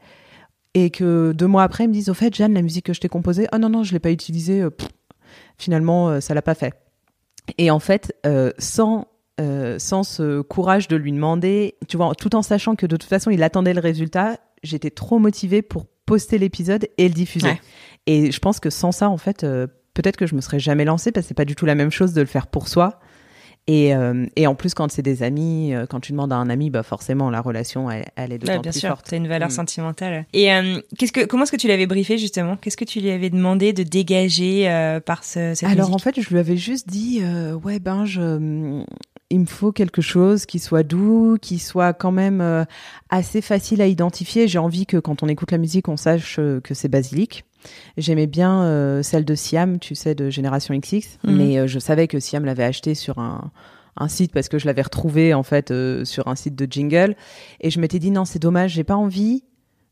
et 0.74 0.90
que 0.90 1.32
deux 1.32 1.46
mois 1.46 1.62
après 1.64 1.84
ils 1.84 1.88
me 1.88 1.92
disent 1.92 2.08
au 2.08 2.14
fait, 2.14 2.34
Jeanne, 2.34 2.54
la 2.54 2.62
musique 2.62 2.86
que 2.86 2.92
je 2.94 3.00
t'ai 3.00 3.08
composée, 3.08 3.46
oh 3.52 3.58
non 3.58 3.68
non, 3.68 3.82
je 3.82 3.92
l'ai 3.92 3.98
pas 3.98 4.10
utilisée. 4.10 4.62
euh, 4.62 4.70
pff, 4.70 4.88
finalement, 5.58 6.08
euh, 6.10 6.20
ça 6.20 6.34
l'a 6.34 6.42
pas 6.42 6.54
fait. 6.54 6.74
Et 7.58 7.70
en 7.70 7.78
fait, 7.80 8.14
euh, 8.26 8.52
sans 8.58 9.06
euh, 9.40 9.78
sans 9.78 10.02
ce 10.04 10.42
courage 10.42 10.88
de 10.88 10.96
lui 10.96 11.10
demander, 11.10 11.74
tu 11.88 11.96
vois, 11.96 12.14
tout 12.14 12.36
en 12.36 12.42
sachant 12.42 12.76
que 12.76 12.84
de 12.86 12.96
toute 12.96 13.08
façon 13.08 13.30
il 13.30 13.42
attendait 13.42 13.72
le 13.74 13.80
résultat, 13.80 14.36
j'étais 14.62 14.90
trop 14.90 15.18
motivée 15.18 15.62
pour 15.62 15.86
poster 16.06 16.36
l'épisode 16.38 16.86
et 16.98 17.08
le 17.08 17.14
diffuser. 17.14 17.48
Ouais. 17.48 17.60
Et 18.06 18.30
je 18.30 18.38
pense 18.40 18.60
que 18.60 18.68
sans 18.70 18.92
ça, 18.92 19.08
en 19.08 19.16
fait, 19.16 19.40
peut-être 19.94 20.16
que 20.16 20.26
je 20.26 20.34
me 20.34 20.40
serais 20.42 20.58
jamais 20.60 20.84
lancée 20.84 21.12
parce 21.12 21.24
que 21.24 21.28
c'est 21.28 21.34
pas 21.34 21.44
du 21.46 21.54
tout 21.56 21.64
la 21.66 21.74
même 21.74 21.90
chose 21.90 22.12
de 22.12 22.20
le 22.20 22.26
faire 22.26 22.46
pour 22.46 22.68
soi. 22.68 23.00
Et, 23.68 23.94
euh, 23.94 24.26
et 24.34 24.48
en 24.48 24.56
plus, 24.56 24.74
quand 24.74 24.90
c'est 24.90 25.02
des 25.02 25.22
amis, 25.22 25.72
euh, 25.72 25.86
quand 25.86 26.00
tu 26.00 26.10
demandes 26.10 26.32
à 26.32 26.36
un 26.36 26.50
ami, 26.50 26.68
bah 26.68 26.82
forcément, 26.82 27.30
la 27.30 27.40
relation, 27.40 27.88
elle, 27.90 28.06
elle 28.16 28.32
est 28.32 28.38
d'autant 28.38 28.54
Ouais, 28.54 28.58
bien 28.58 28.72
plus 28.72 28.80
sûr, 28.80 28.88
forte. 28.88 29.06
c'est 29.08 29.16
une 29.16 29.28
valeur 29.28 29.48
Mm. 29.48 29.52
sentimentale. 29.52 30.26
Et 30.32 30.52
euh, 30.52 30.80
qu'est-ce 30.98 31.12
que, 31.12 31.24
comment 31.26 31.44
est-ce 31.44 31.52
que 31.52 31.56
tu 31.56 31.68
l'avais 31.68 31.86
briefé 31.86 32.18
justement? 32.18 32.56
Qu'est-ce 32.56 32.76
que 32.76 32.84
tu 32.84 33.00
lui 33.00 33.10
avais 33.10 33.30
demandé 33.30 33.72
de 33.72 33.84
dégager 33.84 34.68
euh, 34.68 34.98
par 34.98 35.22
ce, 35.22 35.54
cette 35.54 35.68
Alors 35.68 35.94
en 35.94 35.98
fait, 35.98 36.20
je 36.20 36.28
lui 36.30 36.38
avais 36.40 36.56
juste 36.56 36.88
dit, 36.88 37.20
euh, 37.22 37.54
ouais 37.54 37.78
ben, 37.78 38.04
je, 38.04 38.82
il 39.30 39.40
me 39.40 39.46
faut 39.46 39.70
quelque 39.70 40.02
chose 40.02 40.44
qui 40.44 40.58
soit 40.58 40.82
doux, 40.82 41.38
qui 41.40 41.58
soit 41.60 41.92
quand 41.92 42.12
même 42.12 42.40
euh, 42.40 42.64
assez 43.10 43.40
facile 43.42 43.80
à 43.80 43.86
identifier. 43.86 44.48
J'ai 44.48 44.58
envie 44.58 44.86
que 44.86 44.96
quand 44.96 45.22
on 45.22 45.28
écoute 45.28 45.52
la 45.52 45.58
musique, 45.58 45.88
on 45.88 45.96
sache 45.96 46.36
que 46.36 46.74
c'est 46.74 46.88
basilic. 46.88 47.44
J'aimais 47.96 48.26
bien 48.26 48.62
euh, 48.62 49.02
celle 49.02 49.24
de 49.24 49.34
Siam, 49.34 49.78
tu 49.78 49.94
sais, 49.94 50.14
de 50.14 50.30
Génération 50.30 50.74
XX, 50.78 51.18
Mhm. 51.24 51.36
mais 51.36 51.58
euh, 51.58 51.66
je 51.66 51.78
savais 51.78 52.08
que 52.08 52.18
Siam 52.20 52.44
l'avait 52.44 52.64
acheté 52.64 52.94
sur 52.94 53.18
un, 53.18 53.50
un 53.96 54.08
site 54.08 54.32
parce 54.32 54.48
que 54.48 54.58
je 54.58 54.66
l'avais 54.66 54.82
retrouvé 54.82 55.34
en 55.34 55.42
fait 55.42 55.70
euh, 55.70 56.04
sur 56.04 56.28
un 56.28 56.34
site 56.34 56.54
de 56.56 56.66
jingle 56.70 57.14
et 57.60 57.70
je 57.70 57.78
m'étais 57.80 57.98
dit 57.98 58.10
non 58.10 58.24
c'est 58.24 58.38
dommage 58.38 58.72
j'ai 58.72 58.84
pas 58.84 58.96
envie 58.96 59.44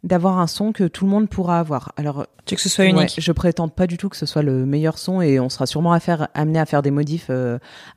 d'avoir 0.04 0.38
un 0.38 0.46
son 0.46 0.72
que 0.72 0.84
tout 0.84 1.04
le 1.04 1.10
monde 1.10 1.28
pourra 1.28 1.58
avoir 1.60 1.92
alors 1.98 2.26
Tu 2.46 2.54
veux 2.54 2.56
que 2.56 2.62
ce 2.62 2.70
soit 2.70 2.84
Ouais, 2.86 2.90
unique 2.90 3.16
je 3.18 3.32
prétends 3.32 3.68
pas 3.68 3.86
du 3.86 3.98
tout 3.98 4.08
que 4.08 4.16
ce 4.16 4.24
soit 4.24 4.40
le 4.40 4.64
meilleur 4.64 4.96
son 4.96 5.20
et 5.20 5.38
on 5.38 5.50
sera 5.50 5.66
sûrement 5.66 5.92
à 5.92 6.00
faire, 6.00 6.28
amené 6.32 6.58
à 6.58 6.64
faire 6.64 6.80
des 6.80 6.90
modifs 6.90 7.30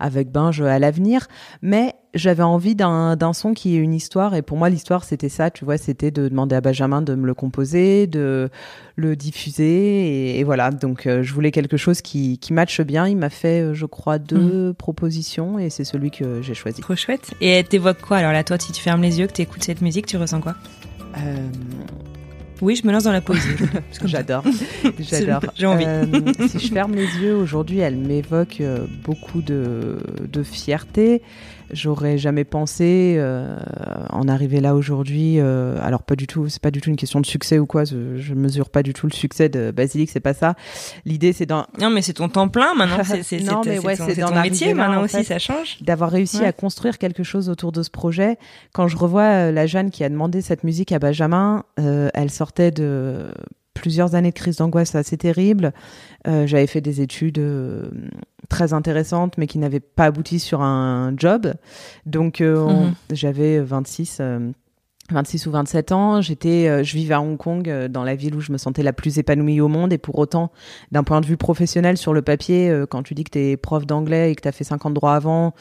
avec 0.02 0.30
Binge 0.30 0.60
à 0.62 0.78
l'avenir. 0.80 1.28
Mais 1.62 1.96
j'avais 2.14 2.44
envie 2.44 2.76
d'un 2.76 3.16
d'un 3.16 3.34
son 3.34 3.54
qui 3.54 3.76
ait 3.76 3.80
une 3.80 3.94
histoire 3.94 4.36
et 4.36 4.42
pour 4.42 4.58
moi 4.58 4.70
l'histoire 4.70 5.04
c'était 5.04 5.30
ça, 5.30 5.50
tu 5.52 5.66
vois, 5.66 5.78
c'était 5.78 6.12
de 6.12 6.28
demander 6.28 6.56
à 6.56 6.62
Benjamin 6.62 7.02
de 7.02 7.16
me 7.16 7.26
le 7.26 7.34
composer, 7.34 8.08
de 8.08 8.50
le 8.96 9.16
diffuser 9.16 9.64
et, 10.36 10.40
et 10.40 10.44
voilà. 10.44 10.72
Donc 10.72 11.08
euh, 11.08 11.24
je 11.24 11.34
voulais 11.34 11.52
quelque 11.52 11.78
chose 11.78 12.02
qui, 12.02 12.38
qui 12.38 12.54
matche 12.54 12.82
bien. 12.82 13.08
Il 13.08 13.18
m'a 13.18 13.30
fait, 13.30 13.62
euh, 13.62 13.74
je 13.74 13.86
crois, 13.86 14.20
deux 14.20 14.74
propositions 14.74 15.60
et 15.60 15.70
c'est 15.70 15.84
celui 15.84 16.12
que 16.12 16.42
j'ai 16.42 16.54
choisi. 16.54 16.82
Trop 16.82 16.96
chouette. 16.96 17.34
Et 17.42 17.50
elle 17.50 17.66
t'évoque 17.66 18.02
quoi 18.02 18.18
alors 18.18 18.32
là, 18.32 18.44
toi, 18.44 18.58
si 18.60 18.72
tu 18.72 18.82
fermes 18.82 19.02
les 19.02 19.20
yeux, 19.20 19.28
que 19.28 19.34
tu 19.34 19.42
écoutes 19.42 19.64
cette 19.64 19.82
musique, 19.82 20.06
tu 20.06 20.18
ressens 20.18 20.42
quoi? 20.42 20.56
Euh, 21.18 21.48
Oui, 22.62 22.76
je 22.76 22.88
me 22.88 22.94
lance 22.94 23.04
dans 23.04 23.12
la 23.12 23.22
poésie. 23.22 23.48
J'adore, 24.06 24.44
j'adore. 25.00 25.42
J'ai 25.56 25.66
envie. 25.66 25.84
Euh, 25.86 26.06
si 26.48 26.60
je 26.68 26.74
ferme 26.74 26.94
les 26.96 27.08
yeux 27.22 27.36
aujourd'hui, 27.36 27.80
elle 27.80 27.98
m'évoque 27.98 28.62
euh, 28.62 28.86
beaucoup 29.04 29.42
de, 29.42 29.98
de 30.32 30.44
fierté. 30.44 31.22
J'aurais 31.72 32.20
jamais 32.20 32.44
pensé 32.44 33.16
euh, 33.18 33.58
en 34.12 34.28
arriver 34.28 34.60
là 34.62 34.76
aujourd'hui. 34.76 35.40
alors 35.40 36.04
pas 36.04 36.16
du 36.16 36.28
tout, 36.28 36.48
c'est 36.48 36.62
pas 36.62 36.70
du 36.70 36.82
tout 36.82 36.92
une 36.92 36.96
question 36.98 37.20
de 37.20 37.26
succès 37.26 37.58
ou 37.58 37.66
quoi. 37.66 37.84
Je, 37.84 38.18
je 38.18 38.34
mesure 38.36 38.70
pas 38.70 38.84
du 38.84 38.94
tout 38.94 39.08
le 39.08 39.12
succès 39.14 39.50
de 39.50 39.72
Basilic, 39.72 40.10
c'est 40.12 40.20
pas 40.20 40.36
ça. 40.36 40.54
L'idée 41.06 41.34
c'est 41.34 41.48
d'en- 41.48 41.66
Non, 41.82 41.90
mais 41.90 42.04
c'est 42.04 42.14
ton 42.14 42.30
temps 42.30 42.48
plein 42.48 42.76
maintenant. 42.76 43.04
C'est 43.24 43.40
Non, 43.44 43.62
mais 43.66 43.80
ouais, 43.80 43.96
c'est 43.96 44.16
ton 44.22 44.40
métier 44.40 44.68
là, 44.68 44.74
maintenant 44.76 45.02
en 45.02 45.06
aussi, 45.06 45.18
fait. 45.18 45.24
ça 45.24 45.40
change. 45.40 45.78
d'avoir 45.82 46.12
réussi 46.12 46.40
Ouais. 46.42 46.46
à 46.46 46.52
construire 46.52 47.00
quelque 47.00 47.24
chose 47.24 47.50
autour 47.50 47.72
de 47.72 47.82
ce 47.82 47.90
projet. 47.90 48.38
Quand 48.74 48.88
je 48.88 48.96
revois 48.98 49.50
la 49.52 49.66
Jeanne 49.66 49.90
qui 49.90 50.04
a 50.04 50.10
demandé 50.10 50.42
cette 50.42 50.64
musique 50.64 50.92
à 50.92 51.00
Benjamin, 51.00 51.64
elle 51.78 52.30
de 52.60 53.32
plusieurs 53.74 54.16
années 54.16 54.30
de 54.30 54.36
crise 54.36 54.58
d'angoisse 54.58 54.96
assez 54.96 55.18
terrible. 55.18 55.74
Euh, 56.28 56.46
J'avais 56.48 56.68
fait 56.68 56.80
des 56.82 57.02
études 57.02 57.40
euh, 57.40 57.90
très 58.50 58.72
intéressantes, 58.74 59.38
mais 59.38 59.48
qui 59.48 59.58
n'avaient 59.58 59.80
pas 59.80 60.06
abouti 60.06 60.40
sur 60.40 60.62
un 60.62 61.14
job. 61.18 61.54
Donc, 62.06 62.40
euh, 62.40 62.66
Mhm. 62.68 62.94
j'avais 63.12 63.60
26. 63.60 64.22
Euh, 65.12 65.14
26 65.14 65.48
ou 65.48 65.52
27 65.52 65.92
ans, 65.92 66.22
j'étais, 66.22 66.68
euh, 66.68 66.84
je 66.84 66.96
vivais 66.96 67.14
à 67.14 67.22
Hong 67.22 67.38
Kong, 67.38 67.70
euh, 67.70 67.88
dans 67.88 68.04
la 68.04 68.16
ville 68.16 68.36
où 68.36 68.42
je 68.42 68.52
me 68.52 68.58
sentais 68.58 68.84
la 68.84 68.94
plus 68.94 69.20
épanouie 69.20 69.60
au 69.62 69.68
monde. 69.68 69.92
Et 69.92 69.98
pour 69.98 70.18
autant, 70.18 70.52
d'un 70.92 71.04
point 71.04 71.22
de 71.22 71.26
vue 71.26 71.38
professionnel, 71.38 71.98
sur 71.98 72.14
le 72.14 72.22
papier, 72.22 72.70
euh, 72.70 72.86
quand 72.86 73.04
tu 73.04 73.14
dis 73.14 73.24
que 73.24 73.32
tu 73.32 73.40
es 73.40 73.58
prof 73.58 73.86
d'anglais 73.86 74.32
et 74.32 74.36
que 74.36 74.42
tu 74.42 74.48
as 74.48 74.52
fait 74.52 74.64
50 74.64 74.94
droits 74.94 75.16
avant, 75.16 75.54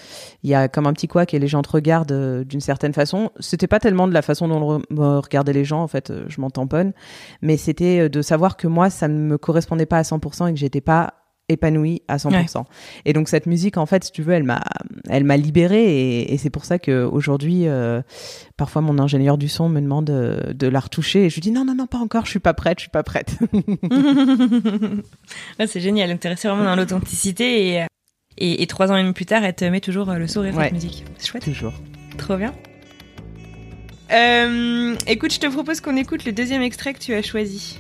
il 0.43 0.51
y 0.51 0.55
a 0.55 0.69
comme 0.69 0.87
un 0.87 0.93
petit 0.93 1.09
couac 1.09 1.35
et 1.35 1.39
les 1.39 1.49
gens 1.49 1.63
te 1.63 1.71
regardent 1.71 2.45
d'une 2.45 2.61
certaine 2.61 2.93
façon. 2.93 3.31
C'était 3.41 3.67
pas 3.67 3.81
tellement 3.81 4.09
de 4.09 4.15
la 4.15 4.23
façon 4.23 4.49
dont 4.49 4.83
me 4.91 5.19
regardaient 5.19 5.53
les 5.53 5.65
gens, 5.65 5.83
en 5.83 5.89
fait, 5.89 6.13
je 6.29 6.41
m'en 6.41 6.51
tamponne. 6.51 6.93
Mais 7.41 7.57
c'était 7.57 8.09
de 8.09 8.23
savoir 8.23 8.57
que 8.57 8.67
moi, 8.67 8.91
ça 8.91 9.09
ne 9.09 9.19
me 9.19 9.39
correspondait 9.39 9.87
pas 9.87 9.99
à 9.99 10.03
100% 10.03 10.49
et 10.49 10.53
que 10.53 10.59
j'étais 10.59 10.81
pas 10.81 11.15
épanouie 11.53 12.03
à 12.09 12.17
100%. 12.17 12.65
Et 13.05 13.13
donc 13.13 13.29
cette 13.29 13.47
musique, 13.47 13.77
en 13.77 13.87
fait, 13.87 14.05
si 14.05 14.13
tu 14.13 14.23
veux, 14.23 14.35
elle 14.35 14.45
m'a, 14.45 14.63
elle 15.09 15.25
m'a 15.25 15.37
libérée 15.37 16.23
et, 16.23 16.39
c'est 16.39 16.51
pour 16.51 16.65
ça 16.65 16.79
que 16.79 17.05
aujourd'hui, 17.05 17.69
euh, 17.69 18.03
parfois 18.57 18.83
mon 18.83 18.99
ingénieur 18.99 19.39
du 19.39 19.49
son 19.49 19.69
me 19.69 19.81
demande 19.81 20.11
euh, 20.11 20.53
de, 20.53 20.67
la 20.67 20.81
retoucher 20.81 21.27
et 21.27 21.31
je 21.31 21.37
lui 21.37 21.43
dis 21.43 21.53
non, 21.53 21.65
non, 21.65 21.75
non, 21.75 21.87
pas 21.87 21.99
encore, 21.99 22.25
je 22.25 22.31
suis 22.31 22.41
pas 22.41 22.55
prête, 22.55 22.79
je 22.79 22.83
suis 22.83 22.91
pas 22.91 23.03
prête. 23.03 23.39
c'est 25.67 25.81
génial. 25.81 26.11
Donc 26.11 26.25
es 26.25 26.29
resté 26.29 26.49
vraiment 26.49 26.65
dans 26.65 26.77
l'authenticité 26.77 27.87
et, 28.39 28.63
et, 28.63 28.67
trois 28.67 28.91
ans 28.91 28.97
et 28.97 29.03
demi 29.03 29.13
plus 29.13 29.27
tard, 29.27 29.45
elle 29.45 29.55
te 29.55 29.65
met 29.65 29.81
toujours 29.81 30.13
le 30.13 30.27
sourire 30.27 30.55
cette 30.57 30.73
musique. 30.73 31.05
C'est 31.19 31.29
chouette. 31.29 31.45
Toujours. 31.45 31.75
Trop 32.19 32.37
bien. 32.37 32.53
Euh, 34.13 34.95
écoute, 35.07 35.33
je 35.33 35.41
te 35.41 35.47
propose 35.47 35.81
qu'on 35.81 35.97
écoute 35.97 36.25
le 36.25 36.33
deuxième 36.33 36.63
extrait 36.63 36.93
que 36.93 36.99
tu 36.99 37.15
as 37.15 37.23
choisi. 37.23 37.79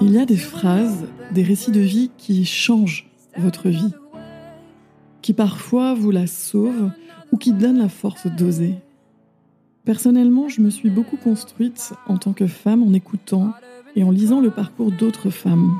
Il 0.00 0.12
y 0.12 0.18
a 0.18 0.24
des 0.24 0.36
phrases, 0.36 1.06
des 1.32 1.42
récits 1.42 1.72
de 1.72 1.80
vie 1.80 2.10
qui 2.16 2.46
changent 2.46 3.06
votre 3.36 3.68
vie, 3.68 3.92
qui 5.20 5.34
parfois 5.34 5.92
vous 5.94 6.10
la 6.10 6.26
sauvent 6.26 6.90
ou 7.32 7.36
qui 7.36 7.52
donnent 7.52 7.78
la 7.78 7.90
force 7.90 8.26
d'oser. 8.28 8.76
Personnellement, 9.84 10.48
je 10.48 10.62
me 10.62 10.70
suis 10.70 10.88
beaucoup 10.88 11.18
construite 11.18 11.92
en 12.06 12.16
tant 12.16 12.32
que 12.32 12.46
femme 12.46 12.82
en 12.82 12.94
écoutant 12.94 13.52
et 13.94 14.04
en 14.04 14.10
lisant 14.10 14.40
le 14.40 14.50
parcours 14.50 14.90
d'autres 14.90 15.30
femmes. 15.30 15.76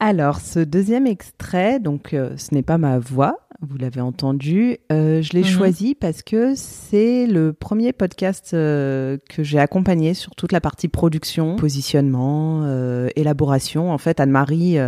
Alors, 0.00 0.40
ce 0.40 0.58
deuxième 0.58 1.06
extrait, 1.06 1.80
donc 1.80 2.12
euh, 2.12 2.36
ce 2.36 2.54
n'est 2.54 2.62
pas 2.62 2.76
ma 2.76 2.98
voix, 2.98 3.45
vous 3.62 3.78
l'avez 3.78 4.00
entendu. 4.00 4.78
Euh, 4.92 5.22
je 5.22 5.32
l'ai 5.32 5.40
mhm. 5.40 5.46
choisi 5.46 5.94
parce 5.94 6.22
que 6.22 6.54
c'est 6.54 7.26
le 7.26 7.52
premier 7.52 7.92
podcast 7.92 8.52
euh, 8.54 9.18
que 9.28 9.42
j'ai 9.42 9.58
accompagné 9.58 10.14
sur 10.14 10.34
toute 10.34 10.52
la 10.52 10.60
partie 10.60 10.88
production, 10.88 11.56
positionnement, 11.56 12.62
euh, 12.64 13.08
élaboration. 13.16 13.92
En 13.92 13.98
fait, 13.98 14.20
Anne-Marie, 14.20 14.78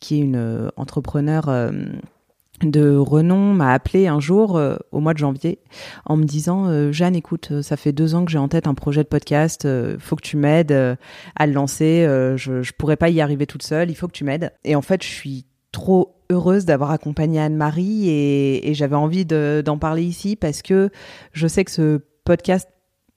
qui 0.00 0.16
est 0.16 0.22
une 0.22 0.70
entrepreneur 0.76 1.72
de 2.62 2.94
renom 2.94 3.54
m'a 3.54 3.72
appelé 3.72 4.06
un 4.06 4.20
jour 4.20 4.60
au 4.92 5.00
mois 5.00 5.14
de 5.14 5.18
janvier 5.18 5.60
en 6.04 6.18
me 6.18 6.24
disant 6.24 6.92
Jeanne 6.92 7.16
écoute 7.16 7.62
ça 7.62 7.78
fait 7.78 7.92
deux 7.92 8.14
ans 8.14 8.26
que 8.26 8.30
j'ai 8.30 8.38
en 8.38 8.48
tête 8.48 8.66
un 8.66 8.74
projet 8.74 9.02
de 9.02 9.08
podcast 9.08 9.66
faut 9.98 10.14
que 10.14 10.22
tu 10.22 10.36
m'aides 10.36 10.98
à 11.36 11.46
le 11.46 11.54
lancer 11.54 12.04
je, 12.36 12.60
je 12.60 12.72
pourrais 12.74 12.98
pas 12.98 13.08
y 13.08 13.22
arriver 13.22 13.46
toute 13.46 13.62
seule 13.62 13.90
il 13.90 13.94
faut 13.94 14.08
que 14.08 14.12
tu 14.12 14.24
m'aides 14.24 14.52
et 14.64 14.76
en 14.76 14.82
fait 14.82 15.02
je 15.02 15.08
suis 15.08 15.46
trop 15.72 16.16
heureuse 16.30 16.64
d'avoir 16.64 16.90
accompagné 16.90 17.40
Anne-Marie 17.40 18.08
et, 18.08 18.74
j'avais 18.74 18.96
envie 18.96 19.24
d'en 19.24 19.78
parler 19.78 20.04
ici 20.04 20.36
parce 20.36 20.62
que 20.62 20.90
je 21.32 21.46
sais 21.46 21.64
que 21.64 21.70
ce 21.70 22.00
podcast 22.24 22.68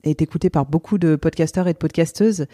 est 0.04 0.22
écouté 0.22 0.50
par 0.50 0.66
beaucoup 0.66 0.98
de 0.98 1.16
podcasteurs 1.16 1.68
et 1.68 1.74
de 1.74 1.78
podcasteuses. 1.78 2.48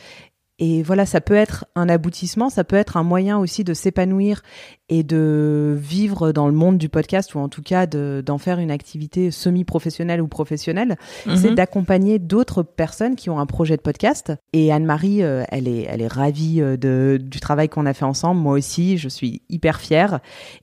Et 0.60 0.84
voilà, 0.84 1.06
ça 1.06 1.22
peut 1.22 1.36
être 1.36 1.66
un 1.76 1.88
aboutissement, 1.88 2.50
ça 2.50 2.66
peut 2.66 2.76
être 2.76 2.98
un 2.98 3.04
moyen 3.04 3.40
aussi 3.40 3.64
de 3.64 3.74
s'épanouir 3.74 4.42
et 4.90 5.04
de 5.04 5.78
vivre 5.80 6.32
dans 6.32 6.48
le 6.48 6.54
monde 6.54 6.78
du 6.78 6.90
podcast 6.90 7.36
ou 7.36 7.40
en 7.40 7.48
tout 7.48 7.62
cas 7.62 7.86
d'en 7.86 8.38
faire 8.38 8.60
une 8.60 8.72
activité 8.72 9.32
semi-professionnelle 9.32 10.22
ou 10.22 10.28
professionnelle. 10.28 10.98
Mhm. 11.26 11.36
C'est 11.36 11.54
d'accompagner 11.54 12.20
d'autres 12.20 12.64
personnes 12.64 13.16
qui 13.16 13.30
ont 13.30 13.40
un 13.40 13.46
projet 13.46 13.78
de 13.78 13.82
podcast. 13.82 14.34
Et 14.54 14.72
Anne-Marie, 14.72 15.24
euh, 15.24 15.44
elle, 15.50 15.68
est, 15.68 15.86
elle 15.90 16.02
est 16.02 16.08
ravie 16.08 16.62
euh, 16.62 16.78
de, 16.78 17.20
du 17.22 17.40
travail 17.40 17.70
qu'on 17.70 17.86
a 17.86 17.94
fait 17.94 18.06
ensemble. 18.06 18.42
Moi 18.42 18.54
aussi, 18.54 18.98
je 18.98 19.08
suis 19.08 19.42
hyper 19.50 19.80
fière. 19.80 20.20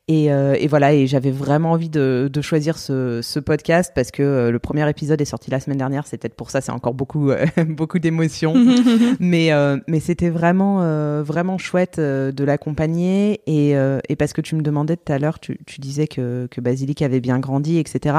Et, 0.09 0.33
euh, 0.33 0.57
et 0.59 0.67
voilà, 0.67 0.93
et 0.93 1.07
j'avais 1.07 1.31
vraiment 1.31 1.73
envie 1.73 1.89
de, 1.89 2.29
de 2.33 2.41
choisir 2.41 2.79
ce, 2.79 3.21
ce, 3.23 3.39
podcast 3.39 3.93
parce 3.95 4.11
que 4.11 4.49
le 4.49 4.59
premier 4.59 4.89
épisode 4.89 5.21
est 5.21 5.27
sorti 5.27 5.51
la 5.51 5.61
semaine 5.61 5.79
dernière. 5.79 6.07
C'est 6.07 6.19
peut-être 6.19 6.35
pour 6.35 6.51
ça, 6.51 6.61
c'est 6.61 6.73
encore 6.73 6.95
beaucoup, 6.95 7.31
beaucoup 7.69 7.99
d'émotions. 7.99 8.55
mais 9.21 9.51
mais 9.87 10.01
c'était 10.01 10.31
vraiment, 10.31 11.23
vraiment 11.23 11.59
chouette 11.59 12.01
de 12.01 12.45
l'accompagner. 12.45 13.41
Et, 13.47 13.77
et, 14.17 14.19
parce 14.19 14.33
que 14.33 14.41
tu 14.41 14.55
me 14.55 14.63
demandais 14.63 14.97
tout 14.97 15.13
à 15.13 15.19
l'heure, 15.19 15.39
tu, 15.39 15.59
tu, 15.67 15.81
disais 15.81 16.07
que, 16.07 16.49
que 16.51 16.61
Basilic 16.61 17.03
avait 17.03 17.21
bien 17.21 17.39
grandi, 17.39 17.79
etc. 17.79 18.17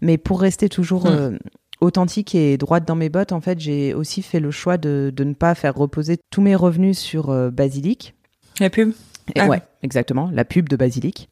Mais 0.00 0.18
pour 0.18 0.40
rester 0.40 0.68
toujours 0.68 1.06
hmm. 1.06 1.38
authentique 1.80 2.34
et 2.34 2.56
droite 2.56 2.86
dans 2.86 2.96
mes 2.96 3.08
bottes, 3.08 3.32
en 3.32 3.40
fait, 3.40 3.60
j'ai 3.60 3.94
aussi 3.94 4.22
fait 4.22 4.40
le 4.40 4.50
choix 4.50 4.78
de, 4.78 5.12
de, 5.14 5.24
ne 5.24 5.34
pas 5.34 5.54
faire 5.54 5.74
reposer 5.74 6.18
tous 6.30 6.40
mes 6.40 6.54
revenus 6.54 6.98
sur 6.98 7.50
Basilic. 7.50 8.14
La 8.60 8.70
pub? 8.70 8.92
Ah 9.36 9.46
Ouais, 9.46 9.62
exactement, 9.82 10.30
la 10.32 10.44
pub 10.44 10.68
de 10.68 10.76
Basilic 10.76 11.28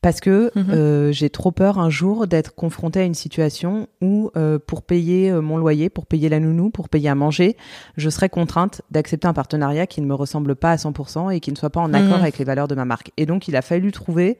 parce 0.00 0.20
que 0.20 0.52
mhm. 0.54 0.70
euh, 0.70 1.12
j'ai 1.12 1.28
trop 1.28 1.50
peur 1.50 1.78
un 1.78 1.90
jour 1.90 2.28
d'être 2.28 2.54
confrontée 2.54 3.00
à 3.00 3.04
une 3.04 3.14
situation 3.14 3.88
où 4.00 4.30
euh, 4.36 4.58
pour 4.64 4.82
payer 4.82 5.30
euh, 5.30 5.40
mon 5.40 5.56
loyer, 5.56 5.88
pour 5.88 6.06
payer 6.06 6.28
la 6.28 6.38
nounou, 6.38 6.70
pour 6.70 6.88
payer 6.88 7.08
à 7.08 7.16
manger, 7.16 7.56
je 7.96 8.08
serais 8.08 8.28
contrainte 8.28 8.82
d'accepter 8.92 9.26
un 9.26 9.32
partenariat 9.32 9.88
qui 9.88 10.00
ne 10.00 10.06
me 10.06 10.14
ressemble 10.14 10.54
pas 10.54 10.70
à 10.70 10.76
100% 10.76 11.34
et 11.34 11.40
qui 11.40 11.50
ne 11.50 11.56
soit 11.56 11.70
pas 11.70 11.80
en 11.80 11.92
accord 11.92 12.18
mhm. 12.18 12.22
avec 12.22 12.38
les 12.38 12.44
valeurs 12.44 12.68
de 12.68 12.76
ma 12.76 12.84
marque. 12.84 13.10
Et 13.16 13.26
donc 13.26 13.48
il 13.48 13.56
a 13.56 13.62
fallu 13.62 13.90
trouver 13.90 14.38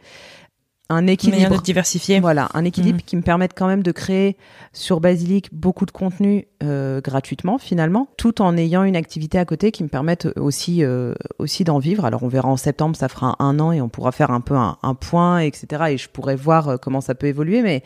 un 0.90 1.06
équilibre 1.06 1.60
diversifié. 1.60 2.20
Voilà, 2.20 2.48
un 2.54 2.64
équilibre 2.64 2.98
mhm. 2.98 3.04
qui 3.04 3.16
me 3.16 3.22
permette 3.22 3.52
quand 3.54 3.66
même 3.66 3.82
de 3.82 3.92
créer 3.92 4.36
sur 4.72 5.00
Basilic 5.00 5.52
beaucoup 5.52 5.86
de 5.86 5.90
contenu 5.90 6.46
euh, 6.62 7.00
gratuitement 7.00 7.58
finalement, 7.58 8.08
tout 8.16 8.40
en 8.40 8.56
ayant 8.56 8.84
une 8.84 8.96
activité 8.96 9.38
à 9.38 9.44
côté 9.44 9.70
qui 9.70 9.82
me 9.82 9.88
permette 9.88 10.28
aussi 10.36 10.82
euh, 10.82 11.14
aussi 11.38 11.64
d'en 11.64 11.78
vivre. 11.78 12.04
Alors 12.04 12.22
on 12.22 12.28
verra 12.28 12.48
en 12.48 12.56
septembre, 12.56 12.96
ça 12.96 13.08
fera 13.08 13.36
un 13.38 13.60
an 13.60 13.72
et 13.72 13.80
on 13.80 13.88
pourra 13.88 14.12
faire 14.12 14.30
un 14.30 14.40
peu 14.40 14.54
un, 14.54 14.94
point, 14.94 15.40
etc. 15.40 15.84
Et 15.90 15.98
je 15.98 16.08
pourrais 16.08 16.36
voir 16.36 16.68
euh, 16.68 16.76
comment 16.76 17.00
ça 17.00 17.14
peut 17.14 17.26
évoluer, 17.26 17.62
mais 17.62 17.82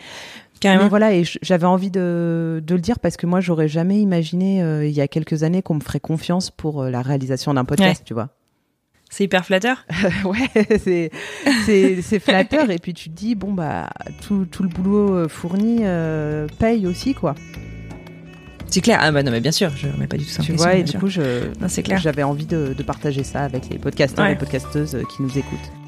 Carrément. 0.60 0.88
voilà, 0.88 1.12
et 1.12 1.24
j'avais 1.42 1.66
envie 1.66 1.90
de, 1.90 2.62
de, 2.64 2.74
le 2.76 2.80
dire 2.80 3.00
parce 3.00 3.16
que 3.16 3.26
moi, 3.26 3.40
j'aurais 3.40 3.66
jamais 3.66 3.98
imaginé 3.98 4.60
il 4.86 4.92
y 4.92 5.00
a 5.00 5.08
quelques 5.08 5.42
années 5.42 5.60
qu'on 5.60 5.74
me 5.74 5.80
ferait 5.80 5.98
confiance 5.98 6.52
pour 6.52 6.84
la 6.84 7.02
réalisation 7.02 7.52
d'un 7.54 7.64
podcast, 7.64 8.02
tu 8.04 8.14
vois. 8.14 8.28
C'est 9.12 9.24
hyper 9.24 9.44
flatteur? 9.44 9.84
ouais, 10.24 11.10
c'est, 11.66 12.18
flatteur. 12.18 12.70
et 12.70 12.78
puis 12.78 12.94
tu 12.94 13.10
te 13.10 13.14
dis, 13.14 13.34
bon, 13.34 13.52
bah, 13.52 13.90
tout, 14.22 14.46
tout 14.50 14.62
le 14.62 14.70
boulot 14.70 15.14
euh, 15.14 15.28
fourni 15.28 15.80
euh, 15.82 16.46
paye 16.58 16.86
aussi, 16.86 17.12
quoi. 17.12 17.34
C'est 18.68 18.80
clair. 18.80 19.00
Ah 19.02 19.12
bah 19.12 19.22
non, 19.22 19.30
mais 19.30 19.40
bien 19.40 19.52
sûr, 19.52 19.70
je 19.76 19.86
remets 19.88 20.06
pas 20.06 20.16
du 20.16 20.24
tout 20.24 20.30
ça 20.30 20.42
Tu 20.42 20.52
vois, 20.52 20.76
et 20.76 20.82
du 20.82 20.98
coup, 20.98 21.08
j'avais 21.08 22.22
envie 22.22 22.46
de, 22.46 22.72
de, 22.72 22.82
partager 22.82 23.22
ça 23.22 23.40
avec 23.42 23.68
les 23.68 23.76
podcasteurs 23.78 24.24
et 24.24 24.30
les 24.30 24.36
podcasteuses 24.36 24.96
qui 25.14 25.22
nous 25.22 25.36
écoutent. 25.38 25.81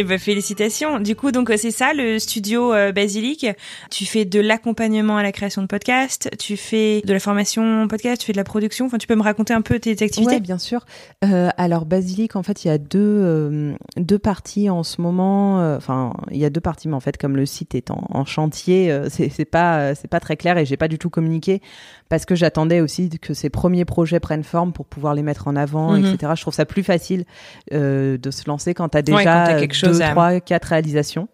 Eh 0.00 0.04
ben 0.04 0.16
félicitations. 0.16 1.00
Du 1.00 1.16
coup 1.16 1.32
donc 1.32 1.50
c'est 1.56 1.72
ça 1.72 1.92
le 1.92 2.20
studio 2.20 2.72
euh, 2.72 2.92
Basilic. 2.92 3.46
Tu 3.90 4.06
fais 4.06 4.24
de 4.24 4.38
l'accompagnement 4.38 5.16
à 5.16 5.24
la 5.24 5.32
création 5.32 5.60
de 5.60 5.66
podcasts, 5.66 6.30
tu 6.38 6.56
fais 6.56 7.02
de 7.04 7.12
la 7.12 7.18
formation 7.18 7.88
podcast, 7.88 8.20
tu 8.20 8.26
fais 8.26 8.32
de 8.32 8.36
la 8.36 8.44
production. 8.44 8.86
Enfin 8.86 8.98
tu 8.98 9.08
peux 9.08 9.16
me 9.16 9.24
raconter 9.24 9.54
un 9.54 9.60
peu 9.60 9.80
tes, 9.80 10.00
activités? 10.00 10.36
Oui, 10.36 10.40
bien 10.40 10.58
sûr. 10.58 10.86
Euh, 11.24 11.48
alors 11.56 11.84
Basilic 11.84 12.36
en 12.36 12.44
fait 12.44 12.64
il 12.64 12.68
y 12.68 12.70
a 12.70 12.78
deux 12.78 13.00
euh, 13.00 13.74
deux 13.96 14.20
parties 14.20 14.70
en 14.70 14.84
ce 14.84 15.00
moment. 15.00 15.60
Euh, 15.60 15.78
enfin 15.78 16.12
il 16.30 16.36
y 16.36 16.44
a 16.44 16.50
deux 16.50 16.60
parties 16.60 16.86
mais 16.86 16.94
en 16.94 17.00
fait 17.00 17.16
comme 17.16 17.36
le 17.36 17.44
site 17.44 17.74
est 17.74 17.90
en, 17.90 18.06
en 18.08 18.24
chantier 18.24 18.96
c'est 19.10 19.44
pas 19.46 19.96
c'est 19.96 20.06
pas 20.06 20.20
très 20.20 20.36
clair 20.36 20.58
et 20.58 20.64
j'ai 20.64 20.76
pas 20.76 20.86
du 20.86 20.98
tout 21.00 21.10
communiqué 21.10 21.60
parce 22.08 22.24
que 22.24 22.34
j'attendais 22.34 22.80
aussi 22.80 23.10
que 23.10 23.34
ces 23.34 23.50
premiers 23.50 23.84
projets 23.84 24.20
prennent 24.20 24.44
forme 24.44 24.72
pour 24.72 24.86
pouvoir 24.86 25.14
les 25.14 25.22
mettre 25.22 25.48
en 25.48 25.56
avant, 25.56 25.92
mhm. 25.92 26.06
etc. 26.06 26.32
Je 26.36 26.42
trouve 26.42 26.54
ça 26.54 26.64
plus 26.64 26.82
facile 26.82 27.24
euh, 27.72 28.16
de 28.18 28.30
se 28.30 28.48
lancer 28.48 28.74
quand 28.74 28.88
tu 28.90 28.98
as 28.98 29.02
déjà 29.02 29.58
quelque 29.58 29.74
chose 29.74 29.98
deux, 29.98 30.04
trois, 30.04 30.40
quatre 30.40 30.66
réalisations. 30.66 31.28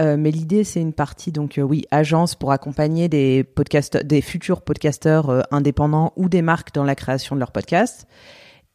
Euh, 0.00 0.16
mais 0.18 0.30
l'idée, 0.30 0.64
c'est 0.64 0.80
une 0.80 0.92
partie, 0.92 1.32
donc 1.32 1.58
euh, 1.58 1.62
oui, 1.62 1.84
agence 1.90 2.34
pour 2.34 2.52
accompagner 2.52 3.08
des 3.08 3.44
podcasteurs, 3.44 4.04
des 4.04 4.20
futurs 4.20 4.62
podcasteurs 4.62 5.30
euh, 5.30 5.40
indépendants 5.50 6.12
ou 6.16 6.28
des 6.28 6.42
marques 6.42 6.74
dans 6.74 6.84
la 6.84 6.94
création 6.94 7.34
de 7.34 7.40
leur 7.40 7.52
podcast 7.52 8.06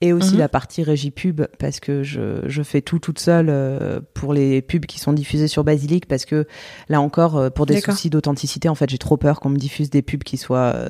et 0.01 0.13
aussi 0.13 0.33
mhm. 0.33 0.39
la 0.39 0.49
partie 0.49 0.83
régie 0.83 1.11
pub 1.11 1.41
parce 1.59 1.79
que 1.79 2.01
je, 2.03 2.41
je 2.45 2.63
fais 2.63 2.81
tout 2.81 2.99
toute 2.99 3.19
seule 3.19 3.47
euh, 3.49 3.99
pour 4.15 4.33
les 4.33 4.61
pubs 4.61 4.85
qui 4.85 4.99
sont 4.99 5.13
diffusées 5.13 5.47
sur 5.47 5.63
Basilic 5.63 6.07
parce 6.07 6.25
que 6.25 6.47
là 6.89 6.99
encore 6.99 7.37
euh, 7.37 7.49
pour 7.51 7.67
des 7.67 7.79
soucis 7.79 8.09
d'authenticité 8.09 8.67
en 8.67 8.75
fait 8.75 8.89
j'ai 8.89 8.97
trop 8.97 9.17
peur 9.17 9.39
qu'on 9.39 9.49
me 9.49 9.57
diffuse 9.57 9.91
des 9.91 10.01
pubs 10.01 10.23
qui 10.23 10.37
soient 10.37 10.73
euh, 10.75 10.87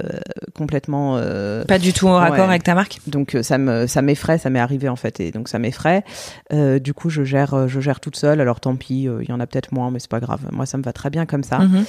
complètement 0.55 1.19
pas 1.67 1.79
du 1.79 1.93
tout 1.93 2.07
en 2.07 2.15
raccord 2.15 2.49
avec 2.49 2.63
ta 2.63 2.73
marque. 2.73 2.99
Donc 3.07 3.37
ça 3.41 3.57
me 3.57 3.85
ça 3.85 4.01
m'effraie 4.01 4.37
ça 4.37 4.49
m'est 4.49 4.59
arrivé 4.59 4.87
en 4.87 4.95
fait 4.95 5.19
et 5.19 5.31
donc 5.31 5.49
ça 5.49 5.59
m'effraie. 5.59 6.03
Du 6.51 6.93
coup 6.93 7.09
je 7.09 7.23
gère 7.23 7.67
je 7.67 7.79
gère 7.79 7.99
toute 7.99 8.15
seule. 8.15 8.39
Alors 8.39 8.59
tant 8.59 8.75
pis 8.75 9.07
il 9.21 9.29
y 9.29 9.33
en 9.33 9.39
a 9.39 9.47
peut-être 9.47 9.73
moins 9.73 9.91
mais 9.91 9.99
c'est 9.99 10.09
pas 10.09 10.19
grave. 10.19 10.41
Moi 10.51 10.65
ça 10.65 10.77
me 10.77 10.83
va 10.83 10.93
très 10.93 11.09
bien 11.09 11.25
comme 11.25 11.43
ça. 11.43 11.59
Mhm. 11.59 11.85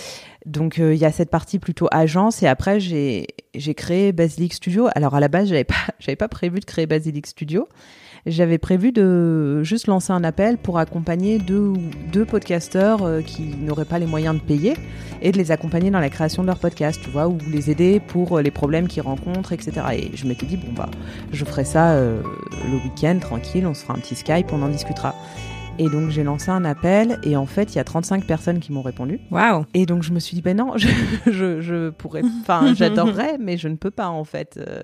Donc 0.47 0.79
il 0.79 0.97
y 0.97 1.05
a 1.05 1.13
cette 1.13 1.31
partie 1.31 1.59
plutôt 1.59 1.89
agence 1.91 2.43
et 2.43 2.47
après 2.47 2.81
j'ai 2.81 3.27
créé 3.75 4.13
Basilic 4.13 4.55
Studio. 4.55 4.89
Alors 4.95 5.15
à 5.15 5.21
la 5.21 5.29
base 5.29 5.49
j'avais 5.49 5.65
pas 5.65 5.75
pas 6.19 6.29
prévu 6.29 6.61
de 6.61 6.65
créer 6.65 6.87
Basilic 6.87 7.27
Studio 7.27 7.69
j'avais 8.27 8.59
prévu 8.59 8.93
de 8.93 9.63
juste 9.65 9.89
lancer 9.89 10.13
un 10.13 10.23
appel 10.23 10.57
pour 10.57 10.79
accompagner 10.79 11.39
deux, 11.39 11.73
deux 12.13 12.25
podcasteurs 12.25 13.03
euh, 13.03 13.21
qui 13.21 13.43
n'auraient 13.43 13.85
pas 13.85 13.99
les 13.99 14.07
moyens 14.07 14.37
de 14.37 14.41
payer 14.41 14.75
et 15.23 15.33
de 15.33 15.39
les 15.39 15.51
accompagner 15.51 15.91
dans 15.91 15.99
la 15.99 16.09
création 16.09 16.43
de 16.43 16.47
leur 16.47 16.59
podcast, 16.59 17.01
tu 17.03 17.11
vois, 17.11 17.27
ou 17.27 17.39
les 17.51 17.71
aider 17.71 17.99
pour 17.99 18.39
euh, 18.39 18.43
les 18.43 18.53
problèmes 18.53 18.87
qu'ils 18.87 19.03
rencontrent, 19.03 19.53
etc. 19.53 19.73
Et 19.95 20.17
je 20.17 20.27
m'étais 20.27 20.47
dit, 20.47 20.57
bon, 20.57 20.73
bah, 20.73 20.89
je 21.33 21.45
ferai 21.45 21.65
ça 21.65 21.93
euh, 21.93 22.23
le 22.71 22.77
week-end, 22.77 23.19
tranquille, 23.21 23.67
on 23.67 23.75
se 23.75 23.83
fera 23.83 23.95
un 23.95 23.99
petit 23.99 24.15
Skype, 24.15 24.53
on 24.53 24.63
en 24.63 24.69
discutera. 24.69 25.17
Et 25.83 25.89
donc 25.89 26.11
j'ai 26.11 26.23
lancé 26.23 26.49
un 26.49 26.65
appel 26.65 27.19
et 27.25 27.35
en 27.37 27.45
fait 27.45 27.75
il 27.75 27.77
y 27.77 27.79
a 27.81 27.85
35 27.85 28.25
personnes 28.25 28.61
qui 28.61 28.71
m'ont 28.71 28.83
répondu. 28.83 29.19
Waouh 29.33 29.67
Et 29.75 29.85
donc 29.85 30.05
je 30.05 30.13
me 30.13 30.21
suis 30.21 30.37
dit 30.37 30.41
ben 30.41 30.57
non, 30.57 30.75
je, 30.77 30.87
je, 31.27 31.61
je 31.61 31.91
pourrais, 31.91 32.23
enfin 32.41 32.73
j'adorerais 32.77 33.37
mais 33.41 33.57
je 33.57 33.67
ne 33.67 33.75
peux 33.75 33.91
pas 33.91 34.07
en 34.07 34.23
fait. 34.23 34.61
Euh, 34.65 34.81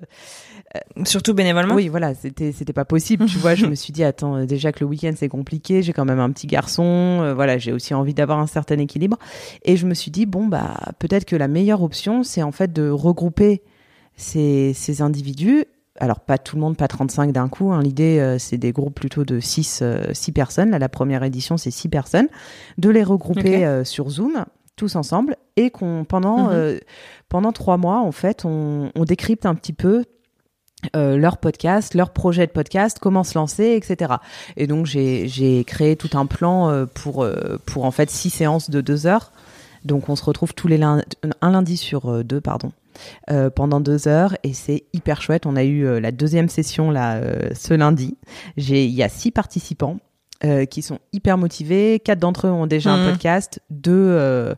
Surtout 1.05 1.33
bénévolement. 1.33 1.73
Oui 1.73 1.87
voilà 1.87 2.13
c'était 2.13 2.51
c'était 2.51 2.73
pas 2.73 2.83
possible 2.83 3.27
tu 3.27 3.37
vois. 3.37 3.55
Je 3.55 3.65
me 3.65 3.75
suis 3.75 3.93
dit 3.93 4.03
attends 4.03 4.35
euh, 4.35 4.45
déjà 4.45 4.73
que 4.73 4.81
le 4.81 4.87
week-end 4.87 5.13
c'est 5.15 5.29
compliqué, 5.29 5.83
j'ai 5.83 5.93
quand 5.93 6.03
même 6.03 6.19
un 6.19 6.31
petit 6.31 6.47
garçon, 6.47 6.83
euh, 6.83 7.33
voilà 7.33 7.57
j'ai 7.57 7.71
aussi 7.71 7.93
envie 7.93 8.13
d'avoir 8.13 8.39
un 8.39 8.47
certain 8.47 8.77
équilibre 8.77 9.17
et 9.63 9.77
je 9.77 9.87
me 9.87 9.93
suis 9.93 10.11
dit 10.11 10.25
bon 10.25 10.47
bah 10.47 10.75
peut-être 10.99 11.23
que 11.23 11.37
la 11.37 11.47
meilleure 11.47 11.81
option 11.81 12.23
c'est 12.23 12.43
en 12.43 12.51
fait 12.51 12.73
de 12.73 12.89
regrouper 12.89 13.61
ces, 14.17 14.73
ces 14.73 15.01
individus 15.01 15.63
alors 15.99 16.19
pas 16.19 16.37
tout 16.37 16.55
le 16.55 16.61
monde, 16.61 16.77
pas 16.77 16.87
35 16.87 17.31
d'un 17.31 17.49
coup. 17.49 17.71
Hein. 17.71 17.81
L'idée, 17.81 18.19
euh, 18.19 18.37
c'est 18.39 18.57
des 18.57 18.71
groupes 18.71 18.95
plutôt 18.95 19.25
de 19.25 19.39
6, 19.39 19.79
euh, 19.81 20.13
personnes. 20.33 20.71
Là, 20.71 20.79
la 20.79 20.89
première 20.89 21.23
édition, 21.23 21.57
c'est 21.57 21.71
6 21.71 21.89
personnes. 21.89 22.27
De 22.77 22.89
les 22.89 23.03
regrouper 23.03 23.65
euh, 23.65 23.83
sur 23.83 24.09
Zoom, 24.09 24.45
tous 24.75 24.95
ensemble, 24.95 25.35
et 25.55 25.69
qu'on 25.69 26.05
pendant 26.05 26.51
mhm. 26.51 26.79
pendant 27.27 27.51
trois 27.51 27.77
mois, 27.77 27.99
en 27.99 28.11
fait, 28.11 28.45
on, 28.45 28.91
on 28.95 29.05
décrypte 29.05 29.45
un 29.45 29.55
petit 29.55 29.73
peu 29.73 30.05
leur 30.93 31.39
podcast, 31.39 31.93
leur 31.93 32.11
projet 32.11 32.47
de 32.47 32.53
podcast, 32.53 32.99
comment 33.01 33.25
se 33.25 33.37
lancer, 33.37 33.75
etc. 33.75 34.13
Et 34.55 34.65
donc 34.65 34.85
j'ai 34.85 35.63
créé 35.67 35.97
tout 35.97 36.17
un 36.17 36.25
plan 36.25 36.85
pour 36.93 37.27
pour 37.65 37.83
en 37.83 37.91
fait 37.91 38.09
six 38.09 38.29
séances 38.29 38.69
de 38.69 38.79
deux 38.79 39.05
heures. 39.05 39.33
Donc 39.83 40.07
on 40.07 40.15
se 40.15 40.23
retrouve 40.23 40.53
tous 40.53 40.69
les 40.69 40.77
lundis, 40.77 41.03
un 41.41 41.51
lundi 41.51 41.75
sur 41.75 42.23
deux, 42.23 42.39
pardon, 42.39 42.71
euh, 43.29 43.49
pendant 43.49 43.79
deux 43.79 44.07
heures 44.07 44.35
et 44.43 44.53
c'est 44.53 44.85
hyper 44.93 45.21
chouette. 45.21 45.45
On 45.45 45.55
a 45.55 45.63
eu 45.63 45.85
euh, 45.85 45.99
la 45.99 46.11
deuxième 46.11 46.49
session 46.49 46.91
là 46.91 47.15
euh, 47.15 47.49
ce 47.53 47.73
lundi. 47.73 48.17
J'ai 48.57 48.85
il 48.85 48.93
y 48.93 49.03
a 49.03 49.09
six 49.09 49.31
participants. 49.31 49.97
qui 50.69 50.81
sont 50.81 50.99
hyper 51.11 51.37
motivés. 51.37 51.99
Quatre 51.99 52.19
d'entre 52.19 52.47
eux 52.47 52.49
ont 52.49 52.65
déjà 52.65 52.91
un 52.91 53.03
mmh. 53.03 53.11
podcast. 53.11 53.59
Deux 53.69 54.55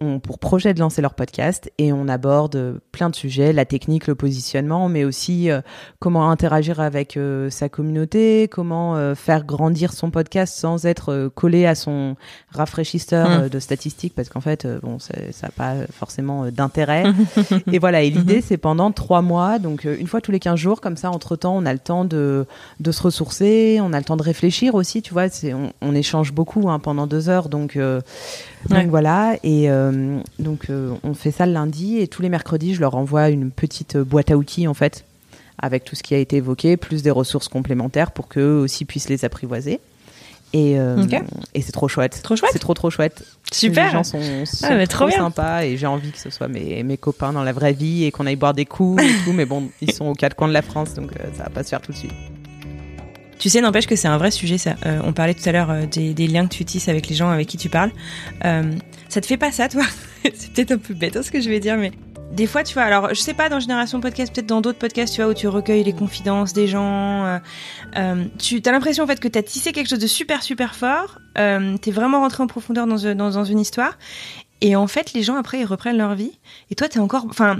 ont 0.00 0.18
pour 0.18 0.38
projet 0.38 0.74
de 0.74 0.80
lancer 0.80 1.00
leur 1.00 1.14
podcast 1.14 1.70
et 1.78 1.92
on 1.92 2.08
aborde 2.08 2.80
plein 2.90 3.10
de 3.10 3.14
sujets, 3.14 3.52
la 3.52 3.64
technique, 3.64 4.08
le 4.08 4.16
positionnement, 4.16 4.88
mais 4.88 5.04
aussi 5.04 5.50
euh, 5.50 5.60
comment 6.00 6.30
interagir 6.30 6.80
avec 6.80 7.16
euh, 7.16 7.48
sa 7.48 7.68
communauté, 7.68 8.48
comment 8.50 8.96
euh, 8.96 9.14
faire 9.14 9.44
grandir 9.44 9.92
son 9.92 10.10
podcast 10.10 10.56
sans 10.56 10.84
être 10.84 11.30
collé 11.34 11.64
à 11.66 11.76
son 11.76 12.16
rafraîchisseur 12.50 13.28
mmh. 13.44 13.48
de 13.48 13.58
statistiques, 13.60 14.14
parce 14.14 14.28
qu'en 14.28 14.40
fait, 14.40 14.66
bon, 14.82 14.98
ça 14.98 15.14
n'a 15.42 15.50
pas 15.50 15.74
forcément 15.92 16.50
d'intérêt. 16.50 17.04
et 17.72 17.78
voilà, 17.78 18.02
et 18.02 18.10
l'idée, 18.10 18.40
c'est 18.40 18.56
pendant 18.56 18.90
trois 18.90 19.22
mois, 19.22 19.60
donc 19.60 19.84
une 19.84 20.06
fois 20.08 20.20
tous 20.20 20.32
les 20.32 20.40
15 20.40 20.58
jours, 20.58 20.80
comme 20.80 20.96
ça, 20.96 21.10
entre-temps, 21.10 21.56
on 21.56 21.66
a 21.66 21.72
le 21.72 21.78
temps 21.78 22.04
de, 22.04 22.46
de 22.80 22.92
se 22.92 23.02
ressourcer, 23.02 23.78
on 23.80 23.92
a 23.92 23.98
le 23.98 24.04
temps 24.04 24.16
de 24.16 24.22
réfléchir 24.22 24.74
aussi, 24.74 25.02
tu 25.02 25.12
vois, 25.12 25.26
on, 25.44 25.70
on 25.80 25.94
échange 25.94 26.32
beaucoup 26.32 26.68
hein, 26.68 26.80
pendant 26.80 27.06
deux 27.06 27.28
heures, 27.28 27.48
donc 27.48 27.78
donc 28.68 28.86
voilà, 28.88 29.36
et 29.42 29.70
euh, 29.70 30.18
donc 30.38 30.70
euh, 30.70 30.94
on 31.02 31.14
fait 31.14 31.30
ça 31.30 31.46
le 31.46 31.52
lundi 31.52 31.98
et 31.98 32.08
tous 32.08 32.22
les 32.22 32.28
mercredis, 32.28 32.74
je 32.74 32.80
leur 32.80 32.94
envoie 32.94 33.28
une 33.28 33.50
petite 33.50 33.96
boîte 33.96 34.30
à 34.30 34.36
outils 34.36 34.66
en 34.68 34.74
fait, 34.74 35.04
avec 35.58 35.84
tout 35.84 35.96
ce 35.96 36.02
qui 36.02 36.14
a 36.14 36.18
été 36.18 36.36
évoqué, 36.36 36.76
plus 36.76 37.02
des 37.02 37.10
ressources 37.10 37.48
complémentaires 37.48 38.12
pour 38.12 38.28
qu'eux 38.28 38.58
aussi 38.58 38.84
puissent 38.84 39.08
les 39.08 39.24
apprivoiser. 39.24 39.80
Et, 40.52 40.78
euh, 40.78 41.04
et 41.54 41.62
c'est 41.62 41.72
trop 41.72 41.88
chouette. 41.88 42.20
Trop 42.22 42.36
chouette. 42.36 42.50
C'est 42.52 42.60
trop 42.60 42.74
trop 42.74 42.88
chouette. 42.88 43.24
Super. 43.52 43.86
Les 43.86 43.92
gens 43.92 44.04
sont, 44.04 44.20
ah, 44.62 44.86
trop, 44.86 45.10
sympas 45.10 45.64
et 45.64 45.76
j'ai 45.76 45.88
envie 45.88 46.12
que 46.12 46.18
ce 46.18 46.30
soit 46.30 46.46
mes, 46.46 46.84
mes 46.84 46.96
copains 46.96 47.32
dans 47.32 47.42
la 47.42 47.52
vraie 47.52 47.72
vie 47.72 48.04
et 48.04 48.12
qu'on 48.12 48.24
aille 48.24 48.36
boire 48.36 48.54
des 48.54 48.64
coups 48.64 49.02
et 49.02 49.24
tout. 49.24 49.32
Mais 49.32 49.46
bon, 49.46 49.68
ils 49.80 49.92
sont 49.92 50.06
aux 50.06 50.14
quatre 50.14 50.36
coins 50.36 50.46
de 50.46 50.52
la 50.52 50.62
France, 50.62 50.94
donc 50.94 51.10
ça 51.36 51.42
va 51.42 51.50
pas 51.50 51.64
se 51.64 51.70
faire 51.70 51.80
tout 51.80 51.90
de 51.90 51.96
suite. 51.96 52.12
Tu 53.38 53.48
sais, 53.48 53.60
n'empêche 53.60 53.86
que 53.86 53.96
c'est 53.96 54.08
un 54.08 54.18
vrai 54.18 54.30
sujet, 54.30 54.58
ça. 54.58 54.74
Euh, 54.86 55.00
on 55.04 55.12
parlait 55.12 55.34
tout 55.34 55.46
à 55.48 55.52
l'heure 55.52 55.70
euh, 55.70 55.86
des, 55.86 56.26
liens 56.26 56.46
que 56.46 56.54
tu 56.54 56.64
tisses 56.64 56.88
avec 56.88 57.08
les 57.08 57.14
gens 57.14 57.30
avec 57.30 57.48
qui 57.48 57.56
tu 57.56 57.68
parles. 57.68 57.90
Euh, 58.44 58.72
ça 59.08 59.20
te 59.20 59.26
fait 59.26 59.36
pas 59.36 59.52
ça, 59.52 59.68
toi? 59.68 59.82
C'est 60.34 60.52
peut-être 60.52 60.72
un 60.72 60.78
peu 60.78 60.94
bête 60.94 61.16
hein, 61.16 61.22
ce 61.22 61.30
que 61.30 61.40
je 61.40 61.48
vais 61.50 61.60
dire, 61.60 61.76
mais 61.76 61.92
des 62.32 62.46
fois, 62.46 62.64
tu 62.64 62.74
vois, 62.74 62.84
alors 62.84 63.10
je 63.10 63.20
sais 63.20 63.34
pas 63.34 63.48
dans 63.48 63.60
Génération 63.60 64.00
Podcast, 64.00 64.32
peut-être 64.34 64.46
dans 64.46 64.60
d'autres 64.60 64.78
podcasts, 64.78 65.14
tu 65.14 65.22
vois, 65.22 65.30
où 65.30 65.34
tu 65.34 65.46
recueilles 65.46 65.84
les 65.84 65.92
confidences 65.92 66.52
des 66.52 66.66
gens. 66.66 67.40
tu 68.38 68.62
as 68.64 68.72
l'impression 68.72 69.04
en 69.04 69.06
fait 69.06 69.20
que 69.20 69.28
tu 69.28 69.38
as 69.38 69.42
tissé 69.42 69.72
quelque 69.72 69.88
chose 69.88 70.00
de 70.00 70.06
super 70.06 70.42
super 70.42 70.74
fort. 70.74 71.18
Euh, 71.38 71.76
es 71.84 71.90
vraiment 71.90 72.20
rentré 72.20 72.42
en 72.42 72.46
profondeur 72.46 72.86
dans, 72.86 73.14
dans, 73.14 73.30
dans, 73.30 73.44
une 73.44 73.60
histoire. 73.60 73.98
Et 74.60 74.76
en 74.76 74.86
fait, 74.86 75.12
les 75.12 75.22
gens 75.22 75.36
après 75.36 75.60
ils 75.60 75.64
reprennent 75.64 75.98
leur 75.98 76.14
vie. 76.14 76.32
Et 76.70 76.74
toi, 76.74 76.88
tu 76.88 76.98
es 76.98 77.00
encore, 77.00 77.26
enfin, 77.28 77.58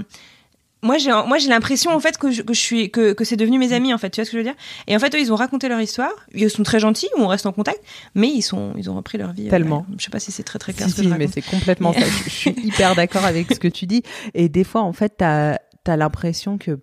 moi 0.85 0.97
j'ai 0.97 1.11
moi 1.11 1.37
j'ai 1.39 1.49
l'impression 1.49 1.91
en 1.91 1.99
fait 1.99 2.17
que 2.17 2.31
je, 2.31 2.43
que 2.43 2.53
je 2.53 2.59
suis 2.59 2.91
que, 2.91 3.13
que 3.13 3.25
c'est 3.25 3.35
devenu 3.35 3.57
mes 3.57 3.73
amis 3.73 3.93
en 3.93 3.97
fait. 3.97 4.11
Tu 4.11 4.21
vois 4.21 4.25
ce 4.25 4.31
que 4.31 4.37
je 4.37 4.43
veux 4.43 4.49
dire? 4.49 4.55
Et 4.87 4.95
en 4.95 4.99
fait 4.99 5.13
eux 5.15 5.19
ils 5.19 5.33
ont 5.33 5.35
raconté 5.35 5.67
leur 5.67 5.81
histoire. 5.81 6.11
Ils 6.33 6.49
sont 6.49 6.63
très 6.63 6.79
gentils 6.79 7.09
on 7.17 7.27
reste 7.27 7.45
en 7.45 7.51
contact 7.51 7.79
mais 8.13 8.27
ils 8.27 8.43
sont 8.43 8.73
ils 8.77 8.89
ont 8.89 8.95
repris 8.95 9.17
leur 9.17 9.33
vie 9.33 9.47
euh, 9.47 9.49
tellement. 9.49 9.85
je 9.97 10.03
sais 10.03 10.11
pas 10.11 10.19
si 10.19 10.31
c'est 10.31 10.43
très 10.43 10.59
très 10.59 10.73
clair 10.73 10.87
si, 10.89 11.07
mais 11.07 11.27
c'est 11.27 11.41
complètement 11.41 11.91
ça. 11.91 12.01
Je, 12.25 12.29
suis 12.29 12.55
hyper 12.63 12.95
d'accord 12.95 13.25
avec 13.25 13.51
ce 13.51 13.59
que 13.59 13.67
tu 13.67 13.87
dis. 13.87 14.03
Et 14.33 14.47
des 14.47 14.63
fois 14.63 14.81
en 14.81 14.93
fait 14.93 15.15
t'as 15.17 15.57
as, 15.87 15.97
l'impression 15.97 16.57
que 16.57 16.79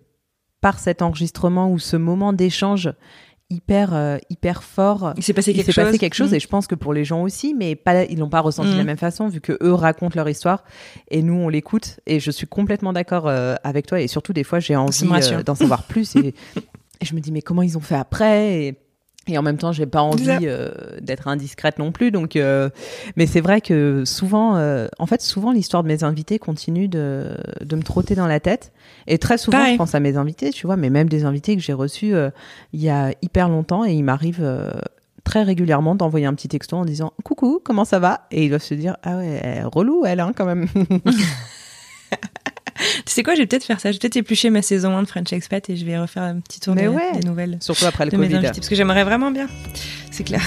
par 0.59 0.79
cet 0.79 1.01
enregistrement 1.01 1.71
ou 1.71 1.79
ce 1.79 1.95
moment 1.95 2.33
d'échange 2.33 2.91
hyper 3.53 3.93
euh, 3.93 4.17
hyper 4.29 4.63
fort. 4.63 5.13
Il 5.17 5.23
s'est 5.23 5.33
passé 5.33 5.53
quelque 5.53 5.71
chose. 5.71 5.85
Passé 5.85 5.97
quelque 5.97 6.15
chose 6.15 6.31
mm. 6.31 6.35
et 6.35 6.39
je 6.39 6.47
pense 6.47 6.67
que 6.67 6.75
pour 6.75 6.93
les 6.93 7.05
gens 7.05 7.21
aussi, 7.21 7.53
mais 7.53 7.75
pas 7.75 8.03
ils 8.05 8.17
l'ont 8.17 8.29
pas 8.29 8.41
ressenti 8.41 8.71
de 8.71 8.77
la 8.77 8.83
mm. 8.83 8.87
même 8.87 8.97
façon 8.97 9.27
vu 9.27 9.41
que 9.41 9.57
eux 9.61 9.73
racontent 9.73 10.15
leur 10.15 10.27
histoire 10.27 10.63
et 11.09 11.21
nous 11.21 11.35
on 11.35 11.49
l'écoute 11.49 11.99
et 12.05 12.19
je 12.19 12.31
suis 12.31 12.47
complètement 12.47 12.93
d'accord 12.93 13.27
euh, 13.27 13.55
avec 13.63 13.85
toi 13.85 14.01
et 14.01 14.07
surtout 14.07 14.33
des 14.33 14.43
fois 14.43 14.59
j'ai 14.59 14.75
envie 14.75 15.09
euh, 15.31 15.43
d'en 15.43 15.55
savoir 15.55 15.83
plus 15.87 16.15
et, 16.15 16.33
et, 17.01 17.05
je 17.05 17.13
me 17.13 17.19
dis 17.19 17.31
mais 17.31 17.41
comment 17.41 17.61
ils 17.61 17.77
ont 17.77 17.81
fait 17.81 17.95
après 17.95 18.63
et 18.63 18.79
et 19.27 19.37
en 19.37 19.41
même 19.41 19.57
temps, 19.57 19.71
j'ai 19.71 19.85
pas 19.85 20.01
envie 20.01 20.27
euh, 20.43 20.69
d'être 21.01 21.27
indiscrète 21.29 21.79
non 21.79 21.93
plus. 21.93 22.11
Donc, 22.11 22.35
euh, 22.35 22.69
mais 23.15 23.25
c'est 23.25 23.39
vrai 23.39 23.61
que 23.61 24.03
souvent, 24.05 24.57
euh, 24.57 24.87
en 24.99 25.05
fait, 25.05 25.21
souvent 25.21 25.53
l'histoire 25.53 25.81
de 25.83 25.87
mes 25.87 26.03
invités 26.03 26.39
continue 26.39 26.89
de, 26.89 27.37
de 27.61 27.75
me 27.75 27.83
trotter 27.83 28.15
dans 28.15 28.27
la 28.27 28.41
tête. 28.41 28.73
Et 29.07 29.17
très 29.17 29.37
souvent, 29.37 29.65
je 29.65 29.77
pense 29.77 29.95
à 29.95 30.01
mes 30.01 30.17
invités, 30.17 30.49
tu 30.49 30.65
vois, 30.65 30.75
mais 30.75 30.89
même 30.89 31.07
des 31.07 31.23
invités 31.23 31.55
que 31.55 31.61
j'ai 31.61 31.73
reçus 31.73 32.13
il 32.73 32.81
y 32.81 32.89
a 32.89 33.13
hyper 33.21 33.47
longtemps, 33.49 33.85
et 33.85 33.93
il 33.93 34.03
m'arrive 34.03 34.45
très 35.23 35.43
régulièrement 35.43 35.95
d'envoyer 35.95 36.25
un 36.25 36.33
petit 36.33 36.49
texto 36.49 36.75
en 36.75 36.85
disant 36.85 37.13
coucou, 37.23 37.61
comment 37.63 37.85
ça 37.85 37.99
va? 37.99 38.27
Et 38.31 38.45
ils 38.45 38.49
doivent 38.49 38.61
se 38.61 38.73
dire 38.73 38.97
ah 39.03 39.17
ouais, 39.17 39.63
relou 39.63 40.05
elle, 40.05 40.19
hein, 40.19 40.33
quand 40.35 40.45
même. 40.45 40.67
tu 43.05 43.13
sais 43.13 43.23
quoi, 43.23 43.35
je 43.35 43.41
vais 43.41 43.47
peut-être 43.47 43.65
faire 43.65 43.79
ça. 43.79 43.91
Je 43.91 43.95
vais 43.95 43.99
peut-être 43.99 44.17
éplucher 44.17 44.49
ma 44.49 44.61
saison 44.61 44.95
1 44.95 45.03
de 45.03 45.07
French 45.07 45.33
Expat 45.33 45.69
et 45.69 45.75
je 45.75 45.85
vais 45.85 45.97
refaire 45.97 46.23
un 46.23 46.39
petit 46.39 46.59
tour 46.59 46.75
des, 46.75 46.87
nouvelles. 47.23 47.57
Surtout 47.59 47.85
après 47.85 48.05
le 48.05 48.11
Covid. 48.11 48.41
parce 48.41 48.69
que 48.69 48.75
j'aimerais 48.75 49.03
vraiment 49.03 49.31
bien. 49.31 49.47
C'est 50.11 50.23
clair. 50.23 50.41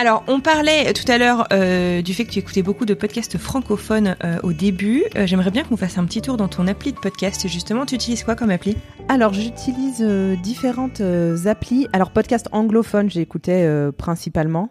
Alors, 0.00 0.24
on 0.28 0.40
parlait 0.40 0.94
tout 0.94 1.04
à 1.12 1.18
l'heure 1.18 1.46
euh, 1.52 2.00
du 2.00 2.14
fait 2.14 2.24
que 2.24 2.30
tu 2.30 2.38
écoutais 2.38 2.62
beaucoup 2.62 2.86
de 2.86 2.94
podcasts 2.94 3.36
francophones 3.36 4.16
euh, 4.24 4.38
au 4.42 4.54
début. 4.54 5.04
Euh, 5.14 5.26
j'aimerais 5.26 5.50
bien 5.50 5.62
qu'on 5.62 5.76
fasse 5.76 5.98
un 5.98 6.06
petit 6.06 6.22
tour 6.22 6.38
dans 6.38 6.48
ton 6.48 6.66
appli 6.68 6.92
de 6.92 6.98
podcast. 6.98 7.46
Justement, 7.48 7.84
tu 7.84 7.96
utilises 7.96 8.24
quoi 8.24 8.34
comme 8.34 8.48
appli? 8.48 8.78
Alors, 9.10 9.34
j'utilise 9.34 10.02
différentes 10.42 11.02
applis. 11.44 11.86
Alors, 11.92 12.12
podcast 12.12 12.48
anglophone, 12.52 13.10
j'ai 13.10 13.20
écouté 13.20 13.68
principalement. 13.98 14.70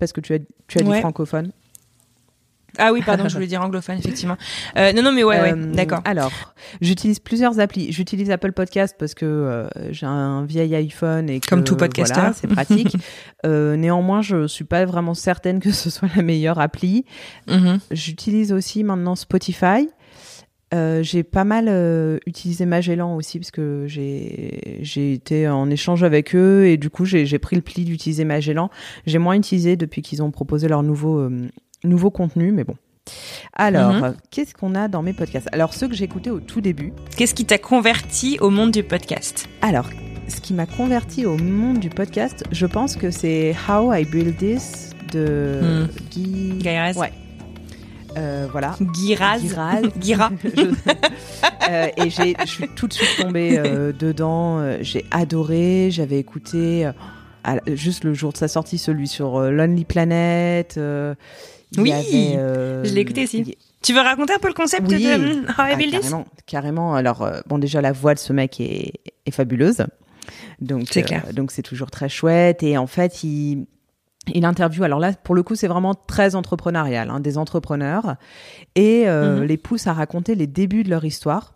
Parce 0.00 0.12
que 0.12 0.20
tu 0.20 0.34
as, 0.34 0.38
tu 0.66 0.78
as 0.78 0.82
dit 0.82 0.92
francophone. 0.98 1.52
Ah 2.78 2.92
oui, 2.92 3.02
pardon, 3.04 3.24
je 3.28 3.34
voulais 3.34 3.46
dire 3.46 3.62
anglophone, 3.62 3.98
effectivement. 3.98 4.36
Euh, 4.76 4.92
non, 4.92 5.02
non, 5.02 5.12
mais 5.12 5.24
ouais, 5.24 5.40
ouais, 5.40 5.52
euh, 5.52 5.74
d'accord. 5.74 6.00
Alors, 6.04 6.32
j'utilise 6.80 7.18
plusieurs 7.18 7.60
applis. 7.60 7.92
J'utilise 7.92 8.30
Apple 8.30 8.52
Podcast 8.52 8.96
parce 8.98 9.14
que 9.14 9.26
euh, 9.26 9.68
j'ai 9.90 10.06
un 10.06 10.44
vieil 10.44 10.74
iPhone 10.74 11.28
et 11.28 11.40
que, 11.40 11.48
comme 11.48 11.64
tout 11.64 11.76
podcaster, 11.76 12.14
voilà, 12.14 12.32
c'est 12.32 12.48
pratique. 12.48 12.96
néanmoins, 13.44 14.22
je 14.22 14.46
suis 14.46 14.64
pas 14.64 14.84
vraiment 14.84 15.14
certaine 15.14 15.60
que 15.60 15.72
ce 15.72 15.90
soit 15.90 16.08
la 16.14 16.22
meilleure 16.22 16.58
appli. 16.58 17.04
Mm-hmm. 17.48 17.78
J'utilise 17.90 18.52
aussi 18.52 18.84
maintenant 18.84 19.14
Spotify. 19.14 19.88
j'ai 20.72 21.22
pas 21.22 21.44
mal 21.44 22.20
utilisé 22.26 22.66
Magellan 22.66 23.16
aussi 23.16 23.38
parce 23.38 23.50
que 23.50 23.84
j'ai 23.86 25.12
été 25.12 25.48
en 25.48 25.70
échange 25.70 26.04
avec 26.04 26.34
eux 26.34 26.66
et 26.66 26.76
du 26.76 26.90
coup 26.90 27.04
j'ai 27.04 27.38
pris 27.38 27.56
le 27.56 27.62
pli 27.62 27.84
d'utiliser 27.84 28.24
Magellan. 28.24 28.70
J'ai 29.06 29.18
moins 29.18 29.34
utilisé 29.34 29.76
depuis 29.76 30.02
qu'ils 30.02 30.22
ont 30.22 30.30
proposé 30.30 30.68
leur 30.68 30.82
nouveau 30.82 31.28
nouveau 31.84 32.10
contenu, 32.10 32.52
mais 32.52 32.64
bon. 32.64 32.76
Alors, 33.54 33.92
mhm. 33.94 34.14
qu'est-ce 34.30 34.54
qu'on 34.54 34.74
a 34.74 34.88
dans 34.88 35.02
mes 35.02 35.12
podcasts? 35.12 35.48
Alors, 35.52 35.74
ceux 35.74 35.88
que 35.88 35.94
j'ai 35.94 36.04
écoutés 36.04 36.30
au 36.30 36.38
tout 36.40 36.60
début. 36.60 36.92
Qu'est-ce 37.16 37.34
qui 37.34 37.44
t'a 37.44 37.58
converti 37.58 38.38
au 38.40 38.50
monde 38.50 38.70
du 38.70 38.82
podcast? 38.84 39.48
Alors, 39.62 39.88
ce 40.28 40.40
qui 40.40 40.54
m'a 40.54 40.66
converti 40.66 41.26
au 41.26 41.36
monde 41.36 41.78
du 41.80 41.90
podcast, 41.90 42.44
je 42.52 42.66
pense 42.66 42.96
que 42.96 43.10
c'est 43.10 43.54
How 43.68 43.92
I 43.94 44.04
Build 44.04 44.36
This 44.36 44.90
de 45.12 45.60
Hmm. 45.62 45.88
Guy. 46.10 46.58
Gaïraz. 46.58 46.96
Ouais. 46.96 47.12
Euh, 48.16 48.46
voilà. 48.52 48.76
Guiraz. 48.80 49.40
Guira. 49.98 50.30
Je- 50.44 50.74
Euh, 51.70 51.86
et 51.96 52.10
j'ai, 52.10 52.34
je 52.40 52.46
suis 52.46 52.68
tout 52.74 52.88
de 52.88 52.92
suite 52.92 53.16
tombée 53.20 53.56
euh, 53.56 53.92
dedans. 53.92 54.58
Euh, 54.58 54.78
J'ai 54.80 55.04
adoré. 55.12 55.88
J'avais 55.92 56.18
écouté 56.18 56.90
juste 57.68 58.02
le 58.04 58.12
jour 58.14 58.32
de 58.32 58.36
sa 58.38 58.48
sortie 58.48 58.76
celui 58.78 59.06
sur 59.08 59.40
Lonely 59.40 59.84
Planet. 59.84 60.78
Il 61.72 61.78
y 61.78 61.82
Oui, 61.82 61.92
avait, 61.92 62.36
euh, 62.38 62.84
je 62.84 62.94
l'ai 62.94 63.00
écouté 63.02 63.24
aussi. 63.24 63.38
il- 63.46 63.54
Tu 63.82 63.92
veux 63.94 64.00
raconter 64.00 64.34
un 64.34 64.38
peu 64.38 64.48
le 64.48 64.54
concept 64.54 64.86
Oui. 64.90 65.02
de 65.04 65.44
How 65.46 65.66
I 65.68 65.72
ah, 65.72 65.76
Built 65.76 65.90
This 65.92 66.00
carrément, 66.02 66.26
carrément. 66.46 66.94
Alors 66.94 67.22
euh, 67.22 67.40
bon, 67.46 67.58
déjà 67.58 67.80
la 67.80 67.92
voix 67.92 68.14
de 68.14 68.18
ce 68.18 68.32
mec 68.32 68.60
est, 68.60 68.92
est 69.26 69.30
fabuleuse. 69.30 69.84
Donc 70.60 70.88
C'est 70.90 71.00
euh, 71.02 71.06
clair. 71.06 71.24
donc 71.32 71.50
c'est 71.50 71.62
toujours 71.62 71.90
très 71.90 72.08
chouette. 72.08 72.62
Et 72.62 72.76
en 72.76 72.86
fait, 72.86 73.24
il 73.24 73.66
il 74.34 74.44
interviewe. 74.44 74.84
Alors 74.84 75.00
là, 75.00 75.12
pour 75.14 75.34
le 75.34 75.42
coup, 75.42 75.54
c'est 75.54 75.66
vraiment 75.66 75.94
très 75.94 76.34
entrepreneurial, 76.34 77.08
hein, 77.10 77.20
des 77.20 77.38
entrepreneurs, 77.38 78.16
et 78.74 79.08
euh, 79.08 79.38
Mhm. 79.40 79.44
les 79.44 79.56
pousse 79.56 79.86
à 79.86 79.94
raconter 79.94 80.34
les 80.34 80.46
débuts 80.46 80.82
de 80.84 80.90
leur 80.90 81.04
histoire, 81.06 81.54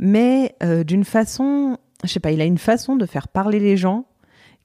mais 0.00 0.56
euh, 0.64 0.82
d'une 0.82 1.04
façon, 1.04 1.78
je 2.02 2.08
sais 2.10 2.18
pas, 2.20 2.32
il 2.32 2.40
a 2.40 2.44
une 2.44 2.58
façon 2.58 2.96
de 2.96 3.06
faire 3.06 3.28
parler 3.28 3.60
les 3.60 3.76
gens 3.76 4.04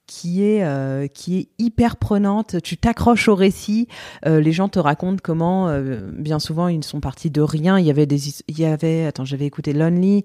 qui 0.08 0.42
est 0.42 0.64
euh, 0.64 1.06
qui 1.06 1.38
est 1.38 1.48
hyper 1.58 1.96
prenante. 1.98 2.60
Tu 2.62 2.76
t'accroches 2.76 3.28
au 3.28 3.36
récit. 3.36 3.86
Euh, 4.26 4.40
les 4.40 4.50
gens 4.50 4.68
te 4.68 4.80
racontent 4.80 5.20
comment, 5.22 5.68
euh, 5.68 6.00
bien 6.12 6.40
souvent, 6.40 6.66
ils 6.66 6.82
sont 6.82 6.98
partis 7.00 7.30
de 7.30 7.40
rien. 7.42 7.78
Il 7.78 7.84
y 7.86 7.90
avait 7.90 8.06
des, 8.06 8.18
il 8.48 8.58
y 8.58 8.64
avait, 8.64 9.04
attends, 9.06 9.24
j'avais 9.26 9.44
écouté 9.46 9.72
Lonely, 9.72 10.24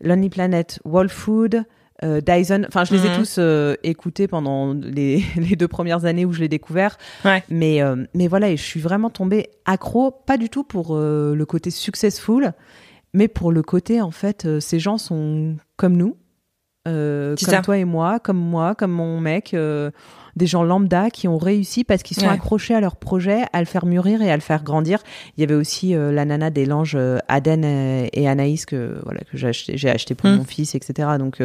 Lonely 0.00 0.30
Planet, 0.30 0.78
Wall 0.86 1.10
Food. 1.10 1.64
Dyson, 2.02 2.66
enfin 2.68 2.84
je 2.84 2.94
les 2.94 3.06
ai 3.06 3.08
Mhm. 3.08 3.16
tous 3.16 3.40
écoutés 3.82 4.28
pendant 4.28 4.74
les, 4.74 5.24
les 5.36 5.56
deux 5.56 5.66
premières 5.66 6.04
années 6.04 6.26
où 6.26 6.32
je 6.34 6.40
l'ai 6.40 6.48
découvert. 6.48 6.98
Ouais. 7.24 7.42
Mais, 7.48 7.80
mais 8.12 8.28
voilà, 8.28 8.50
et 8.50 8.58
je 8.58 8.62
suis 8.62 8.80
vraiment 8.80 9.08
tombée 9.08 9.48
accro, 9.64 10.10
pas 10.10 10.36
du 10.36 10.50
tout 10.50 10.62
pour 10.62 10.94
le 10.98 11.44
côté 11.48 11.70
successful, 11.70 12.52
mais 13.14 13.28
pour 13.28 13.50
le 13.50 13.62
côté, 13.62 14.02
en 14.02 14.10
fait, 14.10 14.46
ces 14.60 14.78
gens 14.78 14.98
sont 14.98 15.56
comme 15.78 15.96
nous, 15.96 16.18
euh, 16.86 17.34
comme 17.36 17.48
ça. 17.50 17.60
toi 17.62 17.76
et 17.78 17.84
moi, 17.84 18.18
comme 18.20 18.38
moi, 18.38 18.74
comme 18.74 18.92
mon 18.92 19.20
mec, 19.20 19.52
euh, 19.54 19.90
des 20.36 20.46
gens 20.46 20.62
lambda 20.62 21.08
qui 21.10 21.28
ont 21.28 21.38
réussi 21.38 21.82
parce 21.84 22.02
qu'ils 22.02 22.16
sont 22.16 22.26
Ouais. 22.26 22.32
accrochés 22.32 22.74
à 22.74 22.80
leur 22.80 22.96
projet, 22.96 23.44
à 23.52 23.60
le 23.60 23.64
faire 23.66 23.86
mûrir 23.86 24.20
et 24.22 24.30
à 24.30 24.36
le 24.36 24.42
faire 24.42 24.62
grandir. 24.62 24.98
Il 25.36 25.40
y 25.40 25.44
avait 25.44 25.54
aussi 25.54 25.94
euh, 25.94 26.12
la 26.12 26.24
nana 26.24 26.50
des 26.50 26.66
langes 26.66 26.94
euh, 26.94 27.18
Aden 27.28 27.64
et, 27.64 28.28
Anaïs 28.28 28.66
que 28.66 29.00
voilà 29.04 29.20
que 29.20 29.36
j'ai 29.36 29.88
acheté, 29.90 30.14
pour 30.14 30.28
Mm. 30.30 30.36
mon 30.36 30.44
fils, 30.44 30.74
etc. 30.74 31.08
Donc 31.18 31.38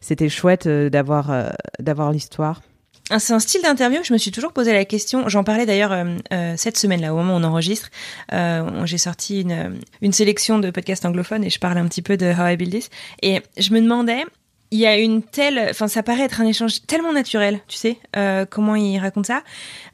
c'était 0.00 0.28
chouette 0.28 0.66
d'avoir 0.68 1.52
d'avoir 1.78 2.10
l'histoire. 2.12 2.62
Ah, 3.10 3.18
C'est 3.18 3.32
un 3.34 3.40
style 3.40 3.60
d'interview 3.62 4.00
que 4.00 4.06
je 4.06 4.12
me 4.12 4.18
suis 4.18 4.30
toujours 4.30 4.52
posé 4.52 4.72
la 4.72 4.84
question. 4.84 5.28
J'en 5.28 5.44
parlais 5.44 5.66
d'ailleurs 5.66 5.92
euh, 5.92 6.04
euh, 6.32 6.54
cette 6.56 6.78
semaine, 6.78 7.00
là, 7.00 7.12
au 7.12 7.16
moment 7.16 7.34
où 7.34 7.40
on 7.40 7.44
enregistre. 7.44 7.90
Euh, 8.32 8.86
J'ai 8.86 8.96
sorti 8.96 9.42
une, 9.42 9.76
une 10.00 10.12
sélection 10.12 10.58
de 10.60 10.70
podcasts 10.70 11.04
anglophones 11.04 11.44
et 11.44 11.50
je 11.50 11.58
parle 11.58 11.78
un 11.78 11.86
petit 11.88 12.00
peu 12.00 12.16
de 12.16 12.26
How 12.26 12.48
I 12.52 12.56
Build 12.56 12.72
This. 12.72 12.90
Et 13.20 13.42
je 13.58 13.72
me 13.74 13.80
demandais, 13.80 14.24
il 14.72 14.78
y 14.78 14.86
a 14.86 14.96
une 14.96 15.22
telle, 15.22 15.68
enfin, 15.70 15.86
ça 15.86 16.02
paraît 16.02 16.22
être 16.22 16.40
un 16.40 16.46
échange 16.46 16.86
tellement 16.86 17.12
naturel, 17.12 17.60
tu 17.68 17.76
sais, 17.76 17.98
euh, 18.16 18.46
comment 18.48 18.74
il 18.74 18.98
raconte 18.98 19.26
ça. 19.26 19.42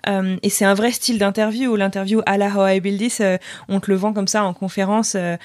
Euh, 0.08 0.36
et 0.44 0.50
c'est 0.50 0.64
un 0.64 0.74
vrai 0.74 0.92
style 0.92 1.18
d'interview. 1.18 1.74
L'interview 1.74 2.22
à 2.26 2.38
la 2.38 2.46
How 2.56 2.68
I 2.68 2.80
Build 2.80 3.00
This, 3.00 3.20
euh, 3.20 3.38
on 3.68 3.80
te 3.80 3.90
le 3.90 3.96
vend 3.96 4.12
comme 4.12 4.28
ça 4.28 4.44
en 4.44 4.54
conférence. 4.54 5.16
euh, 5.16 5.36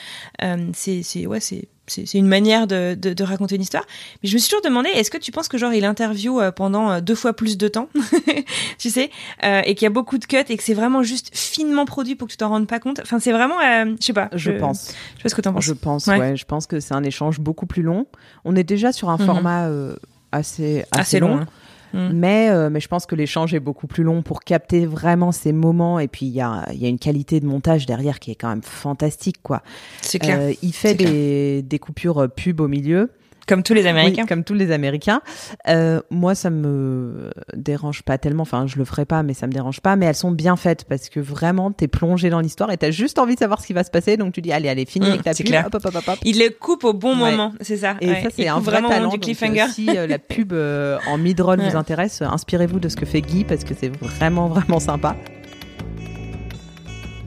euh, 0.44 0.70
c'est, 0.74 1.02
c'est, 1.02 1.26
ouais, 1.26 1.40
c'est, 1.40 1.68
c'est 1.88 2.06
c'est 2.06 2.18
une 2.18 2.28
manière 2.28 2.66
de, 2.68 2.96
de, 2.96 3.14
de 3.14 3.24
raconter 3.24 3.56
une 3.56 3.62
histoire. 3.62 3.84
Mais 4.22 4.30
je 4.30 4.34
me 4.36 4.40
suis 4.40 4.50
toujours 4.50 4.64
demandé, 4.64 4.90
est-ce 4.90 5.12
que 5.12 5.18
tu 5.18 5.32
penses 5.32 5.48
que 5.48 5.58
genre 5.58 5.74
il 5.74 5.84
interview 5.86 6.40
euh, 6.40 6.52
pendant 6.52 6.92
euh, 6.92 7.02
deux 7.02 7.16
fois 7.16 7.34
plus 7.34 7.58
de 7.58 7.68
temps, 7.68 7.90
tu 8.78 8.90
sais, 8.90 9.10
euh, 9.44 9.62
et 9.66 9.76
qu'il 9.76 9.86
y 9.86 9.88
a 9.88 9.90
beaucoup 9.92 10.18
de 10.18 10.26
cuts 10.26 10.38
et 10.50 10.58
que 10.58 10.64
c'est 10.64 10.74
vraiment 10.74 11.04
juste 11.04 11.30
finement 11.36 11.86
produit 11.86 12.16
pour 12.16 12.28
que 12.28 12.34
tu 12.34 12.38
t'en 12.38 12.50
rendes 12.50 12.68
pas 12.68 12.80
compte? 12.80 13.00
Enfin, 13.02 13.20
c'est 13.20 13.32
vraiment, 13.32 13.60
euh, 13.60 13.96
je 14.00 14.06
sais 14.06 14.14
pas. 14.14 14.30
Je 14.34 14.52
pense. 14.52 14.88
Je 14.88 14.92
sais 15.18 15.24
pas 15.24 15.30
ce 15.30 15.36
que 15.36 15.42
t'en 15.42 15.54
penses. 15.54 15.64
Je 15.66 15.74
pense, 15.74 16.08
Ouais. 16.08 16.20
ouais. 16.20 16.36
Je 16.38 16.46
pense 16.46 16.68
que 16.68 16.80
c'est 16.80 16.94
un 16.94 17.04
échange 17.04 17.40
beaucoup 17.40 17.66
plus 17.66 17.84
long. 17.84 18.08
On 18.46 18.56
est 18.56 18.64
déjà 18.64 18.92
sur 18.92 19.10
un 19.10 19.18
Mhm. 19.18 19.26
format 19.26 19.68
euh, 19.68 19.96
assez, 20.32 20.84
assez, 20.92 21.02
Assez 21.02 21.20
long. 21.20 21.38
hein. 21.38 21.46
Mm. 21.94 22.10
Mais, 22.14 22.50
euh, 22.50 22.70
mais 22.70 22.80
je 22.80 22.88
pense 22.88 23.06
que 23.06 23.16
l'échange 23.16 23.54
est 23.54 23.60
beaucoup 23.60 23.88
plus 23.88 24.04
long 24.04 24.22
pour 24.22 24.42
capter 24.42 24.86
vraiment 24.86 25.32
ces 25.32 25.54
moments. 25.54 26.00
Et 26.00 26.08
puis, 26.08 26.26
il 26.26 26.34
y 26.34 26.42
a, 26.42 26.66
il 26.72 26.82
y 26.82 26.86
a 26.86 26.90
une 26.90 27.00
qualité 27.00 27.40
de 27.40 27.46
montage 27.46 27.86
derrière 27.86 28.20
qui 28.20 28.32
est 28.32 28.36
quand 28.36 28.50
même 28.50 28.64
fantastique, 28.64 29.38
quoi. 29.42 29.62
C'est 30.02 30.20
clair. 30.20 30.40
Euh, 30.40 30.54
il 30.62 30.74
fait 30.74 30.96
clair. 30.96 31.10
des, 31.10 31.62
des 31.62 31.80
coupures 31.80 32.24
euh, 32.24 32.28
pub 32.28 32.60
au 32.60 32.68
milieu. 32.68 33.12
Comme 33.48 33.62
tous 33.62 33.74
les 33.74 33.88
Américains. 33.88 34.22
Oui, 34.24 34.28
comme 34.28 34.44
tous 34.46 34.54
les 34.54 34.72
Américains. 34.72 35.22
Euh, 35.68 36.00
moi, 36.10 36.34
ça 36.34 36.50
me 36.50 37.30
dérange 37.56 38.02
pas 38.04 38.18
tellement. 38.18 38.44
Enfin, 38.44 38.68
je 38.68 38.78
le 38.78 38.86
ferai 38.86 39.06
pas, 39.06 39.22
mais 39.22 39.34
ça 39.34 39.48
me 39.48 39.52
dérange 39.52 39.82
pas. 39.82 39.96
Mais 39.98 40.06
elles 40.06 40.16
sont 40.16 40.32
bien 40.32 40.56
faites 40.56 40.86
parce 40.86 41.10
que 41.10 41.20
vraiment, 41.20 41.72
t'es 41.72 41.88
plongé 41.90 42.30
dans 42.30 42.40
l'histoire 42.40 42.72
et 42.72 42.78
t'as 42.78 42.92
juste 42.92 43.20
envie 43.20 43.34
de 43.36 43.40
savoir 43.40 43.60
ce 43.62 43.68
qui 43.68 43.74
va 43.74 43.84
se 43.84 43.92
passer. 43.92 44.16
Donc 44.16 44.34
tu 44.34 44.42
dis, 44.42 44.52
allez, 44.54 44.70
allez, 44.70 44.86
finis 44.86 45.08
Mm, 45.08 45.12
avec 45.12 45.22
c'est 45.26 45.38
pub. 45.44 45.48
clair. 45.48 45.66
Hop, 45.68 45.76
hop, 45.76 45.86
hop, 45.88 45.96
hop, 45.96 46.04
hop. 46.08 46.20
Il 46.24 46.40
le 46.40 46.50
coupe 46.52 46.84
au 46.86 46.94
bon 46.94 47.20
Ouais. 47.22 47.32
moment, 47.32 47.54
c'est 47.62 47.78
ça. 47.78 47.96
Et 48.00 48.08
ouais. 48.10 48.24
ça, 48.24 48.30
c'est 48.34 48.48
un 48.48 48.60
vrai 48.60 48.72
vraiment 48.78 48.90
talent. 48.90 49.10
du 49.10 49.16
donc, 49.18 49.24
cliffhanger. 49.24 49.62
euh, 49.64 49.68
si 49.68 49.90
euh, 49.90 50.08
la 50.08 50.20
pub 50.20 50.54
euh, 50.54 50.98
en 51.08 51.18
mid-roll 51.18 51.60
Ouais. 51.60 51.70
vous 51.70 51.76
intéresse, 51.76 52.22
euh, 52.22 52.26
inspirez-vous 52.26 52.80
de 52.80 52.88
ce 52.90 52.96
que 52.96 53.06
fait 53.06 53.22
Guy 53.22 53.44
parce 53.44 53.64
que 53.66 53.74
c'est 53.78 53.92
vraiment, 54.02 54.48
vraiment 54.48 54.80
sympa. 54.80 55.16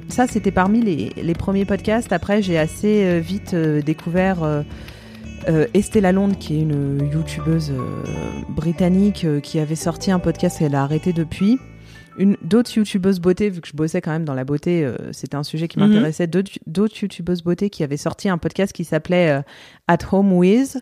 Ça, 0.08 0.26
c'était 0.26 0.50
parmi 0.52 0.80
les, 0.80 1.12
les 1.22 1.34
premiers 1.34 1.64
podcasts. 1.66 2.12
Après, 2.12 2.40
j'ai 2.40 2.56
assez 2.58 3.04
euh, 3.04 3.18
vite 3.18 3.52
euh, 3.54 3.82
découvert 3.82 4.42
euh, 4.44 4.62
euh, 5.48 5.66
Estée 5.74 6.00
Lalonde, 6.00 6.38
qui 6.38 6.56
est 6.56 6.62
une 6.62 7.08
youtubeuse 7.12 7.70
euh, 7.70 8.02
britannique 8.48 9.24
euh, 9.24 9.40
qui 9.40 9.58
avait 9.58 9.76
sorti 9.76 10.10
un 10.10 10.18
podcast 10.18 10.60
et 10.60 10.64
elle 10.64 10.74
a 10.74 10.82
arrêté 10.82 11.12
depuis. 11.12 11.58
Une 12.18 12.36
d'autres 12.42 12.74
youtubeuses 12.76 13.20
beauté, 13.20 13.50
vu 13.50 13.60
que 13.60 13.68
je 13.68 13.76
bossais 13.76 14.00
quand 14.00 14.10
même 14.10 14.24
dans 14.24 14.32
la 14.34 14.44
beauté, 14.44 14.84
euh, 14.84 14.96
c'était 15.12 15.36
un 15.36 15.42
sujet 15.42 15.68
qui 15.68 15.78
Mhm. 15.78 15.86
m'intéressait. 15.88 16.26
D'autres 16.26 16.52
d'autres 16.66 16.96
youtubeuses 17.02 17.42
beauté 17.42 17.68
qui 17.70 17.82
avaient 17.84 17.98
sorti 17.98 18.28
un 18.30 18.38
podcast 18.38 18.72
qui 18.72 18.84
s'appelait 18.84 19.42
At 19.86 19.98
Home 20.12 20.32
With. 20.32 20.78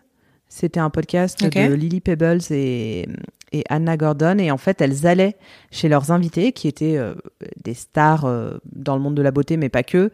C'était 0.47 0.79
un 0.79 0.89
podcast 0.89 1.43
de 1.43 1.73
Lily 1.73 1.99
Pebbles 1.99 2.39
et, 2.51 3.07
et 3.51 3.63
Anna 3.67 3.97
Gordon. 3.97 4.37
Et 4.37 4.51
en 4.51 4.57
fait, 4.57 4.79
elles 4.79 5.05
allaient 5.07 5.35
chez 5.71 5.89
leurs 5.89 6.11
invités, 6.11 6.53
qui 6.53 6.67
étaient 6.69 6.95
euh, 6.97 7.15
des 7.61 7.73
stars 7.73 8.23
euh, 8.25 8.57
dans 8.73 8.95
le 8.95 9.01
monde 9.01 9.15
de 9.15 9.21
la 9.21 9.31
beauté, 9.31 9.57
mais 9.57 9.69
pas 9.69 9.83
que. 9.83 10.11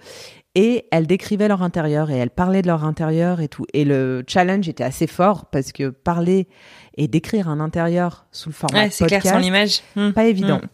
Et 0.54 0.86
elles 0.92 1.08
décrivaient 1.08 1.48
leur 1.48 1.62
intérieur 1.62 2.12
et 2.12 2.18
elles 2.18 2.30
parlaient 2.30 2.62
de 2.62 2.68
leur 2.68 2.84
intérieur 2.84 3.40
et 3.40 3.48
tout. 3.48 3.66
Et 3.74 3.86
le 3.86 4.24
challenge 4.28 4.68
était 4.68 4.84
assez 4.84 5.08
fort 5.08 5.46
parce 5.46 5.72
que 5.72 5.90
parler 5.90 6.48
et 6.98 7.08
décrire 7.08 7.48
un 7.48 7.60
intérieur 7.62 8.26
sous 8.32 8.50
le 8.50 8.54
format 8.56 8.84
Ouais, 8.84 8.90
c'est 8.90 9.06
clair, 9.06 9.24
sans 9.24 9.38
l'image. 9.38 9.82
Mm. 9.96 10.12
pas 10.12 10.26
évident. 10.26 10.58
Mm. 10.58 10.68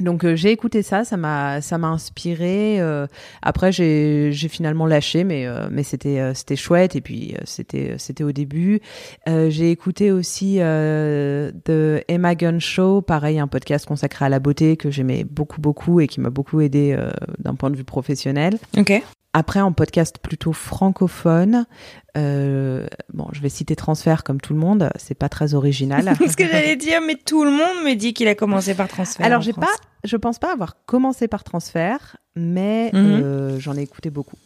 Donc 0.00 0.24
euh, 0.24 0.36
j'ai 0.36 0.50
écouté 0.52 0.82
ça, 0.82 1.04
ça 1.04 1.16
m'a 1.16 1.60
ça 1.60 1.76
m'a 1.78 1.88
inspiré. 1.88 2.80
euh, 2.80 3.06
après 3.42 3.72
j'ai 3.72 4.30
j'ai 4.32 4.48
finalement 4.48 4.86
lâché, 4.86 5.24
mais 5.24 5.46
euh, 5.46 5.68
mais 5.70 5.82
c'était 5.82 6.20
euh, 6.20 6.34
c'était 6.34 6.56
chouette 6.56 6.94
et 6.96 7.00
puis 7.00 7.34
euh, 7.34 7.42
c'était 7.44 7.94
c'était 7.98 8.24
au 8.24 8.32
début. 8.32 8.80
Euh, 9.28 9.50
j'ai 9.50 9.70
écouté 9.70 10.12
aussi 10.12 10.56
euh, 10.60 11.50
The 11.64 12.04
Emma 12.08 12.34
Gunn 12.34 12.60
Show, 12.60 13.02
pareil 13.02 13.38
un 13.38 13.48
podcast 13.48 13.86
consacré 13.86 14.24
à 14.24 14.28
la 14.28 14.38
beauté 14.38 14.76
que 14.76 14.90
j'aimais 14.90 15.24
beaucoup 15.24 15.60
beaucoup 15.60 16.00
et 16.00 16.06
qui 16.06 16.20
m'a 16.20 16.30
beaucoup 16.30 16.60
aidé 16.60 16.94
euh, 16.96 17.10
d'un 17.38 17.54
point 17.54 17.70
de 17.70 17.76
vue 17.76 17.84
professionnel. 17.84 18.58
Ok. 18.76 19.02
Après, 19.34 19.60
en 19.60 19.72
podcast 19.72 20.16
plutôt 20.22 20.52
francophone, 20.52 21.66
euh, 22.16 22.86
bon, 23.12 23.28
je 23.32 23.40
vais 23.40 23.50
citer 23.50 23.76
Transfert 23.76 24.24
comme 24.24 24.40
tout 24.40 24.54
le 24.54 24.58
monde, 24.58 24.90
c'est 24.96 25.14
pas 25.14 25.28
très 25.28 25.54
original. 25.54 26.14
Ce 26.28 26.34
que 26.36 26.46
j'allais 26.46 26.76
dire, 26.76 27.00
mais 27.06 27.14
tout 27.14 27.44
le 27.44 27.50
monde 27.50 27.84
me 27.84 27.94
dit 27.94 28.14
qu'il 28.14 28.26
a 28.28 28.34
commencé 28.34 28.74
par 28.74 28.88
transfert. 28.88 29.24
Alors, 29.24 29.42
j'ai 29.42 29.52
pas, 29.52 29.66
je 30.04 30.16
pense 30.16 30.38
pas 30.38 30.52
avoir 30.52 30.76
commencé 30.86 31.28
par 31.28 31.44
Transfert, 31.44 32.16
mais 32.36 32.90
Mhm. 32.94 33.20
euh, 33.22 33.60
j'en 33.60 33.76
ai 33.76 33.82
écouté 33.82 34.10
beaucoup. 34.10 34.36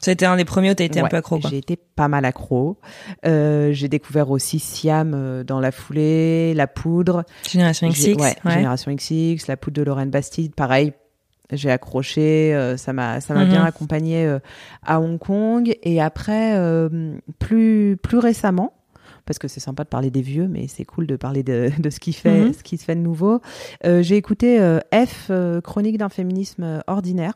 Ça 0.00 0.12
a 0.12 0.14
été 0.14 0.24
un 0.26 0.36
des 0.36 0.44
premiers 0.44 0.70
où 0.70 0.74
t'as 0.74 0.84
été 0.84 1.00
un 1.00 1.08
peu 1.08 1.16
accro. 1.16 1.40
J'ai 1.50 1.58
été 1.58 1.76
pas 1.76 2.06
mal 2.06 2.24
accro. 2.24 2.78
Euh, 3.26 3.72
j'ai 3.72 3.88
découvert 3.88 4.30
aussi 4.30 4.60
Siam 4.60 5.42
dans 5.44 5.58
la 5.58 5.72
foulée, 5.72 6.54
La 6.54 6.68
Poudre. 6.68 7.24
Génération 7.50 7.88
XX. 7.88 8.14
ouais, 8.14 8.36
ouais. 8.44 8.52
Génération 8.54 8.94
XX, 8.94 9.48
La 9.48 9.56
Poudre 9.56 9.78
de 9.78 9.82
Lorraine 9.82 10.10
Bastide, 10.10 10.54
pareil. 10.54 10.92
J'ai 11.50 11.70
accroché, 11.70 12.54
euh, 12.54 12.76
ça 12.76 12.92
m'a 12.92 13.20
ça 13.20 13.32
m'a 13.34 13.44
Mhm. 13.44 13.50
bien 13.50 13.64
accompagné 13.64 14.26
euh, 14.26 14.38
à 14.84 15.00
Hong 15.00 15.18
Kong 15.18 15.74
et 15.82 16.00
après 16.00 16.54
euh, 16.56 17.16
plus 17.38 17.96
plus 18.02 18.18
récemment 18.18 18.74
parce 19.24 19.38
que 19.38 19.48
c'est 19.48 19.60
sympa 19.60 19.84
de 19.84 19.88
parler 19.88 20.10
des 20.10 20.20
vieux 20.22 20.46
mais 20.48 20.68
c'est 20.68 20.84
cool 20.84 21.06
de 21.06 21.16
parler 21.16 21.42
de, 21.42 21.70
de 21.78 21.90
ce 21.90 22.00
qui 22.00 22.12
fait 22.12 22.46
Mhm. 22.46 22.52
ce 22.52 22.62
qui 22.62 22.76
se 22.76 22.84
fait 22.84 22.94
de 22.94 23.00
nouveau. 23.00 23.40
Euh, 23.86 24.02
j'ai 24.02 24.16
écouté 24.16 24.60
euh, 24.60 24.78
F 24.92 25.28
euh, 25.30 25.60
chronique 25.62 25.96
d'un 25.96 26.08
féminisme 26.10 26.82
ordinaire 26.86 27.32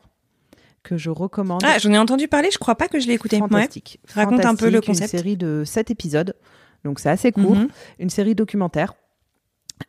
que 0.83 0.97
je 0.99 1.11
recommande. 1.11 1.63
Ah, 1.65 1.79
j'en 1.79 1.93
ai 1.93 1.99
entendu 1.99 2.29
parler, 2.29 2.49
je 2.53 2.59
crois 2.59 2.75
pas 2.75 2.89
que 2.89 2.99
je 3.01 3.07
l'ai 3.07 3.15
écouté. 3.15 3.37
Ouais. 3.37 3.43
Fantastique. 3.49 4.01
Raconte 4.15 4.45
un 4.45 4.57
peu 4.57 4.69
le 4.69 4.81
concept. 4.81 5.13
Une 5.13 5.19
série 5.19 5.37
de 5.37 5.63
7 5.65 5.91
épisodes, 5.91 6.35
donc 6.85 6.99
c'est 6.99 7.09
assez 7.09 7.31
court. 7.33 7.55
Mhm. 7.55 7.69
Une 8.01 8.11
série 8.11 8.35
documentaire 8.35 8.95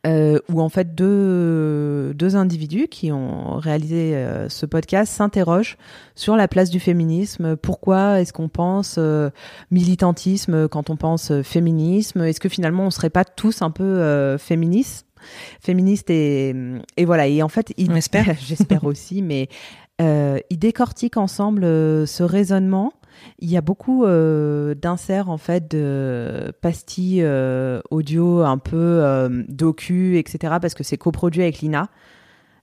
euh, 0.06 0.38
où 0.52 0.60
en 0.60 0.68
fait 0.68 0.94
deux, 0.94 2.12
deux 2.14 2.36
individus 2.36 2.88
qui 2.88 3.12
ont 3.12 3.56
réalisé 3.56 4.14
euh, 4.14 4.48
ce 4.48 4.66
podcast 4.66 5.12
s'interrogent 5.12 5.76
sur 6.14 6.36
la 6.36 6.48
place 6.48 6.70
du 6.70 6.80
féminisme. 6.80 7.56
Pourquoi 7.56 8.20
est-ce 8.20 8.32
qu'on 8.32 8.48
pense 8.48 8.96
euh, 8.98 9.30
militantisme 9.70 10.68
quand 10.68 10.90
on 10.90 10.96
pense 10.96 11.30
euh, 11.30 11.42
féminisme? 11.42 12.22
Est-ce 12.22 12.40
que 12.40 12.48
finalement 12.48 12.84
on 12.84 12.90
serait 12.90 13.10
pas 13.10 13.24
tous 13.24 13.62
un 13.62 13.70
peu 13.70 14.36
féministes? 14.38 15.06
Féministe 15.60 16.10
et, 16.10 16.54
et 16.98 17.04
voilà. 17.06 17.26
Et 17.26 17.42
en 17.42 17.48
fait, 17.48 17.72
j'espère 18.46 18.84
aussi, 18.84 19.22
mais 19.22 19.48
euh, 20.00 20.38
ils 20.50 20.58
décortiquent 20.58 21.16
ensemble 21.16 21.62
ce 21.62 22.22
raisonnement. 22.22 22.92
Il 23.38 23.50
y 23.50 23.56
a 23.56 23.60
beaucoup 23.60 24.04
euh, 24.04 24.74
d'inserts 24.74 25.28
en 25.28 25.38
fait 25.38 25.70
de 25.70 26.52
pastilles 26.60 27.22
euh, 27.22 27.80
audio 27.90 28.40
un 28.40 28.58
peu 28.58 28.76
euh, 28.76 29.42
docu, 29.48 30.18
etc. 30.18 30.54
Parce 30.60 30.74
que 30.74 30.84
c'est 30.84 30.96
coproduit 30.96 31.42
avec 31.42 31.58
Lina. 31.58 31.88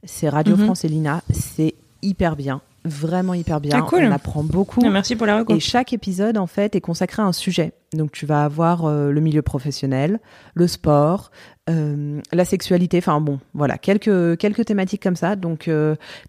C'est 0.04 0.30
Radio 0.30 0.56
Mhm. 0.56 0.66
France 0.66 0.84
et 0.86 0.88
Lina. 0.88 1.22
C'est 1.32 1.76
hyper 2.02 2.36
bien, 2.36 2.62
vraiment 2.86 3.34
hyper 3.36 3.62
bien. 3.62 3.78
Ah, 3.78 3.82
cool. 3.88 4.04
On 4.06 4.12
apprend 4.12 4.44
beaucoup. 4.44 4.82
Ah, 4.84 4.90
merci 4.90 5.16
pour 5.16 5.28
la 5.28 5.38
reco. 5.40 5.54
Et 5.56 5.60
chaque 5.60 5.94
épisode, 5.94 6.38
en 6.38 6.48
fait, 6.48 6.76
est 6.76 6.82
consacré 6.82 7.22
à 7.22 7.26
un 7.26 7.34
sujet. 7.34 7.74
Donc, 7.94 8.12
tu 8.12 8.26
vas 8.26 8.44
avoir 8.44 8.86
euh, 8.86 9.12
le 9.12 9.22
milieu 9.22 9.42
professionnel, 9.44 10.20
le 10.56 10.68
sport, 10.68 11.32
la 11.68 12.44
sexualité. 12.46 12.98
Enfin, 12.98 13.22
bon, 13.22 13.40
voilà, 13.54 13.78
quelques, 13.78 14.38
quelques 14.38 14.66
thématiques 14.66 15.02
comme 15.04 15.16
ça. 15.16 15.36
Donc, 15.38 15.70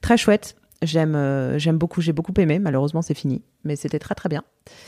très 0.01 0.16
chouette. 0.16 0.55
J'aime 0.83 1.14
euh, 1.14 1.59
j'aime 1.59 1.78
beaucoup, 1.78 2.01
j'ai 2.01 2.12
beaucoup 2.12 2.33
aimé. 2.39 2.59
Malheureusement, 2.59 3.03
c'est 3.03 3.14
fini. 3.14 3.43
Mais 3.64 3.76
c'était 3.76 3.99
très, 3.99 4.14
très 4.14 4.28
bien. 4.28 4.43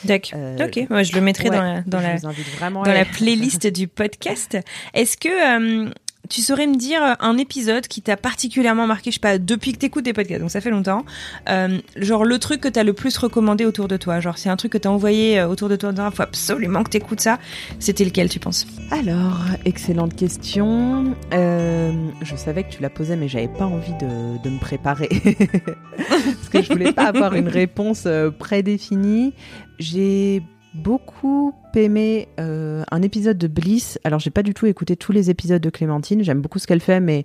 D'accord. 0.04 0.32
Euh, 0.34 0.66
ok, 0.66 0.90
ouais, 0.90 1.04
je 1.04 1.14
le 1.14 1.20
mettrai 1.20 1.48
Ouais, 1.48 1.82
dans 1.86 2.00
la, 2.00 2.18
dans 2.18 2.82
la 2.82 3.04
playlist 3.04 3.66
du 3.68 3.86
podcast. 3.86 4.58
Est-ce 4.92 5.16
que 5.16 5.86
euh, 5.86 5.90
tu 6.28 6.40
saurais 6.40 6.66
me 6.66 6.76
dire 6.76 7.16
un 7.20 7.36
épisode 7.38 7.86
qui 7.86 8.02
t'a 8.02 8.16
particulièrement 8.16 8.86
marqué, 8.86 9.10
je 9.10 9.14
sais 9.14 9.20
pas, 9.20 9.38
depuis 9.38 9.72
que 9.72 9.78
t'écoutes 9.78 10.04
des 10.04 10.12
podcasts, 10.12 10.40
donc 10.40 10.50
ça 10.50 10.60
fait 10.60 10.70
longtemps, 10.70 11.04
euh, 11.48 11.78
genre 11.96 12.24
le 12.24 12.38
truc 12.38 12.60
que 12.60 12.68
t'as 12.68 12.82
le 12.82 12.92
plus 12.92 13.16
recommandé 13.18 13.64
autour 13.64 13.88
de 13.88 13.96
toi, 13.96 14.20
genre 14.20 14.38
c'est 14.38 14.48
un 14.48 14.56
truc 14.56 14.72
que 14.72 14.78
t'as 14.78 14.88
envoyé 14.88 15.40
euh, 15.40 15.48
autour 15.48 15.68
de 15.68 15.76
toi 15.76 15.90
en 15.90 15.92
disant, 15.92 16.10
faut 16.10 16.22
absolument 16.22 16.82
que 16.82 16.90
t'écoutes 16.90 17.20
ça, 17.20 17.38
c'était 17.78 18.04
lequel 18.04 18.28
tu 18.28 18.38
penses? 18.38 18.66
Alors, 18.90 19.40
excellente 19.64 20.14
question. 20.14 21.14
Euh, 21.32 21.92
je 22.22 22.36
savais 22.36 22.64
que 22.64 22.70
tu 22.70 22.82
la 22.82 22.90
posais, 22.90 23.16
mais 23.16 23.28
j'avais 23.28 23.48
pas 23.48 23.66
envie 23.66 23.94
de, 23.94 24.42
de 24.42 24.50
me 24.50 24.58
préparer. 24.58 25.08
Parce 25.96 26.48
que 26.50 26.62
je 26.62 26.72
voulais 26.72 26.92
pas 26.92 27.04
avoir 27.04 27.34
une 27.34 27.48
réponse 27.54 28.04
euh, 28.06 28.30
prédéfinie. 28.30 29.34
J'ai 29.78 30.42
beaucoup 30.74 31.54
aimé 31.74 32.28
euh, 32.40 32.82
un 32.90 33.02
épisode 33.02 33.38
de 33.38 33.46
Bliss. 33.46 33.98
Alors, 34.04 34.18
j'ai 34.20 34.30
pas 34.30 34.42
du 34.42 34.54
tout 34.54 34.66
écouté 34.66 34.96
tous 34.96 35.12
les 35.12 35.30
épisodes 35.30 35.60
de 35.62 35.70
Clémentine. 35.70 36.22
J'aime 36.22 36.40
beaucoup 36.40 36.58
ce 36.58 36.66
qu'elle 36.66 36.80
fait, 36.80 37.00
mais 37.00 37.24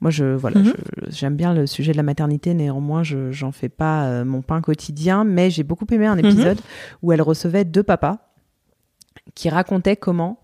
moi, 0.00 0.10
je 0.10 0.24
voilà, 0.24 0.60
Mhm. 0.60 0.72
j'aime 1.08 1.36
bien 1.36 1.54
le 1.54 1.66
sujet 1.66 1.92
de 1.92 1.96
la 1.96 2.02
maternité. 2.02 2.54
Néanmoins, 2.54 3.02
je 3.02 3.30
j'en 3.32 3.52
fais 3.52 3.68
pas 3.68 4.04
euh, 4.06 4.24
mon 4.24 4.42
pain 4.42 4.60
quotidien. 4.60 5.24
Mais 5.24 5.50
j'ai 5.50 5.62
beaucoup 5.62 5.86
aimé 5.90 6.06
un 6.06 6.18
épisode 6.18 6.60
où 7.02 7.12
elle 7.12 7.22
recevait 7.22 7.64
deux 7.64 7.82
papas 7.82 8.18
qui 9.34 9.48
racontaient 9.48 9.96
comment 9.96 10.40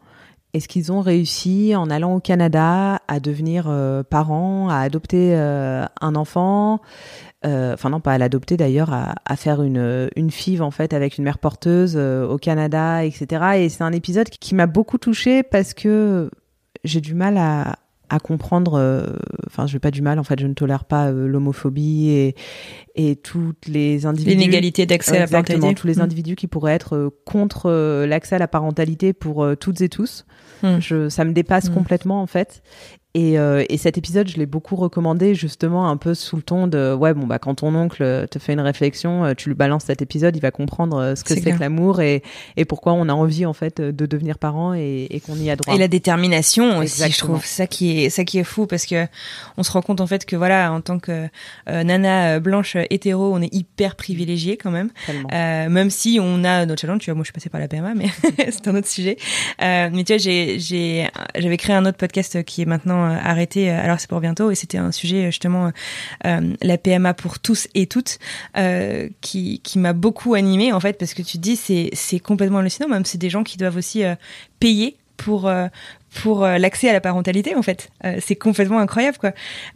est-ce 0.53 0.69
qu'ils 0.69 0.93
ont 0.93 1.01
réussi 1.01 1.75
en 1.75 1.91
allant 1.91 2.15
au 2.15 2.21
Canada 2.21 3.01
à 3.09 3.19
devenir 3.19 3.65
euh, 3.69 4.05
parents, 4.05 4.69
à 4.69 4.77
adopter 4.79 5.35
euh, 5.35 5.85
un 6.01 6.15
enfant, 6.15 6.81
euh, 7.45 7.75
enfin 7.75 7.91
non 7.91 8.01
pas 8.01 8.13
à 8.13 8.19
l'adopter 8.19 8.57
d'ailleurs, 8.57 8.93
à, 8.93 9.37
faire 9.37 9.63
une, 9.63 10.09
une 10.17 10.31
en 10.61 10.71
fait 10.71 10.93
avec 10.95 11.19
une 11.19 11.25
mère 11.25 11.39
porteuse 11.39 11.95
euh, 11.97 12.27
au 12.27 12.39
Canada, 12.39 13.05
etc. 13.05 13.59
Et 13.59 13.69
c'est 13.69 13.85
un 13.85 13.93
épisode 13.93 14.29
qui 14.31 14.55
m'a 14.55 14.67
beaucoup 14.67 14.99
touchée 14.99 15.43
parce 15.43 15.75
que 15.75 16.31
j'ai 16.85 17.01
du 17.01 17.15
mal 17.15 17.37
à, 17.37 17.77
comprendre, 18.23 18.79
euh, 18.79 19.09
enfin 19.49 19.67
je 19.67 19.73
vais 19.73 19.81
pas 19.81 19.91
du 19.91 20.01
mal, 20.01 20.21
en 20.21 20.23
fait 20.23 20.39
je 20.39 20.47
ne 20.47 20.55
tolère 20.55 20.85
pas 20.85 21.11
l'homophobie 21.11 22.11
et, 22.11 22.37
et 22.97 23.17
toutes 23.17 23.67
les 23.67 24.07
individus... 24.07 24.31
L'inégalité 24.37 24.87
d'accès 24.87 25.13
à 25.13 25.19
la 25.19 25.25
Exactement, 25.25 25.59
parentalité. 25.61 25.81
tous 25.81 25.87
les 25.89 25.95
Mm. 25.97 26.01
individus 26.01 26.37
qui 26.37 26.47
pourraient 26.47 26.75
être 26.75 26.95
euh, 26.97 27.11
contre 27.25 27.67
euh, 27.71 28.07
l'accès 28.07 28.37
à 28.37 28.39
la 28.39 28.49
parentalité 28.49 29.13
pour 29.13 29.43
euh, 29.45 29.57
toutes 29.57 29.81
et 29.81 29.89
tous. 29.89 30.25
Mm. 30.63 30.79
Je, 30.81 31.09
ça 31.09 31.25
me 31.25 31.33
dépasse 31.33 31.71
Mm. 31.71 31.75
complètement 31.75 32.23
en 32.23 32.27
fait. 32.27 32.63
Et, 33.17 33.35
et 33.35 33.77
cet 33.77 33.97
épisode, 33.97 34.27
je 34.27 34.39
l'ai 34.39 34.45
beaucoup 34.45 34.75
recommandé 34.75 35.37
justement 35.37 35.89
un 35.89 35.97
peu 35.97 36.15
sous 36.15 36.35
le 36.35 36.43
ton 36.43 36.67
de 36.67 36.93
ouais 36.93 37.15
bon 37.15 37.29
bah 37.29 37.39
quand 37.39 37.55
ton 37.55 37.73
oncle 37.77 38.27
te 38.29 38.41
fait 38.41 38.55
une 38.55 38.61
réflexion, 38.61 39.35
tu 39.37 39.51
lui 39.51 39.55
balances 39.55 39.85
cet 39.85 40.03
épisode, 40.03 40.35
il 40.35 40.41
va 40.41 40.51
comprendre 40.51 41.15
ce 41.17 41.23
que 41.23 41.33
C'est 41.35 41.53
que 41.53 41.61
l'amour 41.61 42.01
et, 42.01 42.25
et 42.57 42.65
pourquoi 42.65 42.93
on 42.95 43.09
a 43.09 43.13
envie 43.13 43.47
en 43.47 43.53
fait 43.53 43.81
de 43.81 44.07
devenir 44.07 44.37
parent 44.37 44.75
et, 44.75 45.07
et 45.11 45.21
qu'on 45.21 45.37
y 45.37 45.49
a 45.49 45.55
droit. 45.55 45.73
Et 45.73 45.79
la 45.79 45.87
détermination 45.87 46.79
aussi, 46.79 46.99
je 46.99 47.05
Exactement. 47.05 47.35
trouve 47.35 47.47
ça 47.47 47.69
qui 47.69 48.01
est 48.03 48.11
ça 48.11 48.25
qui 48.25 48.41
est 48.41 48.43
fou 48.45 48.67
parce 48.67 48.85
que 48.85 49.07
on 49.59 49.63
se 49.63 49.71
rend 49.71 49.83
compte 49.83 50.01
en 50.01 50.09
fait 50.09 50.27
que 50.27 50.35
voilà 50.35 50.73
en 50.73 50.81
tant 50.81 50.99
que 50.99 51.29
nana 51.69 52.41
blanche 52.41 52.77
hétéro, 52.91 53.35
on 53.35 53.41
est 53.43 53.53
hyper 53.55 53.97
privilégié 53.97 54.57
quand 54.57 54.71
même. 54.71 54.91
Euh, 55.33 55.69
même 55.69 55.91
si 55.91 56.19
on 56.21 56.45
a 56.45 56.67
notre 56.67 56.81
challenge, 56.81 57.01
tu 57.01 57.11
vois, 57.11 57.15
moi 57.15 57.23
je 57.25 57.27
suis 57.29 57.33
passée 57.33 57.51
par 57.51 57.61
la 57.61 57.69
PMA, 57.69 57.95
mais 57.95 58.07
c'est 58.51 58.69
un 58.69 58.75
autre 58.77 58.89
sujet. 58.89 59.17
Euh, 59.63 59.89
mais 59.93 60.05
tu 60.05 60.13
vois, 60.13 60.19
j'ai, 60.19 60.59
j'avais 61.37 61.57
créé 61.57 61.77
un 61.77 61.87
autre 61.87 61.99
podcast 61.99 62.43
qui 62.45 62.63
est 62.63 62.67
maintenant 62.67 63.05
euh, 63.11 63.17
arrêté. 63.23 63.71
euh, 63.71 63.83
Alors 63.85 64.01
c'est 64.01 64.09
pour 64.09 64.21
bientôt, 64.21 64.51
et 64.51 64.55
c'était 64.55 64.79
un 64.79 64.93
sujet 64.93 65.25
euh, 65.25 65.27
justement 65.27 65.71
euh, 66.27 66.53
la 66.63 66.79
PMA 66.79 67.15
pour 67.15 67.39
tous 67.39 67.69
et 67.75 67.87
toutes, 67.87 68.19
euh, 68.57 69.09
qui, 69.21 69.61
qui 69.61 69.79
m'a 69.79 69.93
beaucoup 69.93 70.35
animée 70.35 70.73
en 70.73 70.81
fait, 70.81 70.99
parce 70.99 71.15
que 71.15 71.23
tu 71.23 71.39
te 71.39 71.43
dis 71.43 71.57
c'est, 71.57 71.91
c'est 71.93 72.19
complètement 72.21 72.59
hallucinant. 72.59 72.89
Même 72.89 73.05
c'est 73.05 73.19
des 73.19 73.31
gens 73.31 73.45
qui 73.45 73.57
doivent 73.57 73.77
aussi 73.77 74.05
euh, 74.05 74.15
payer 74.61 74.97
pour 75.17 75.47
euh, 75.49 75.69
pour 76.23 76.45
euh, 76.45 76.59
l'accès 76.59 76.89
à 76.89 76.93
la 76.93 77.01
parentalité 77.01 77.55
en 77.57 77.63
fait. 77.63 77.91
Euh, 78.05 78.19
c'est 78.21 78.37
complètement 78.37 78.79
incroyable 78.79 79.19
quoi. 79.19 79.33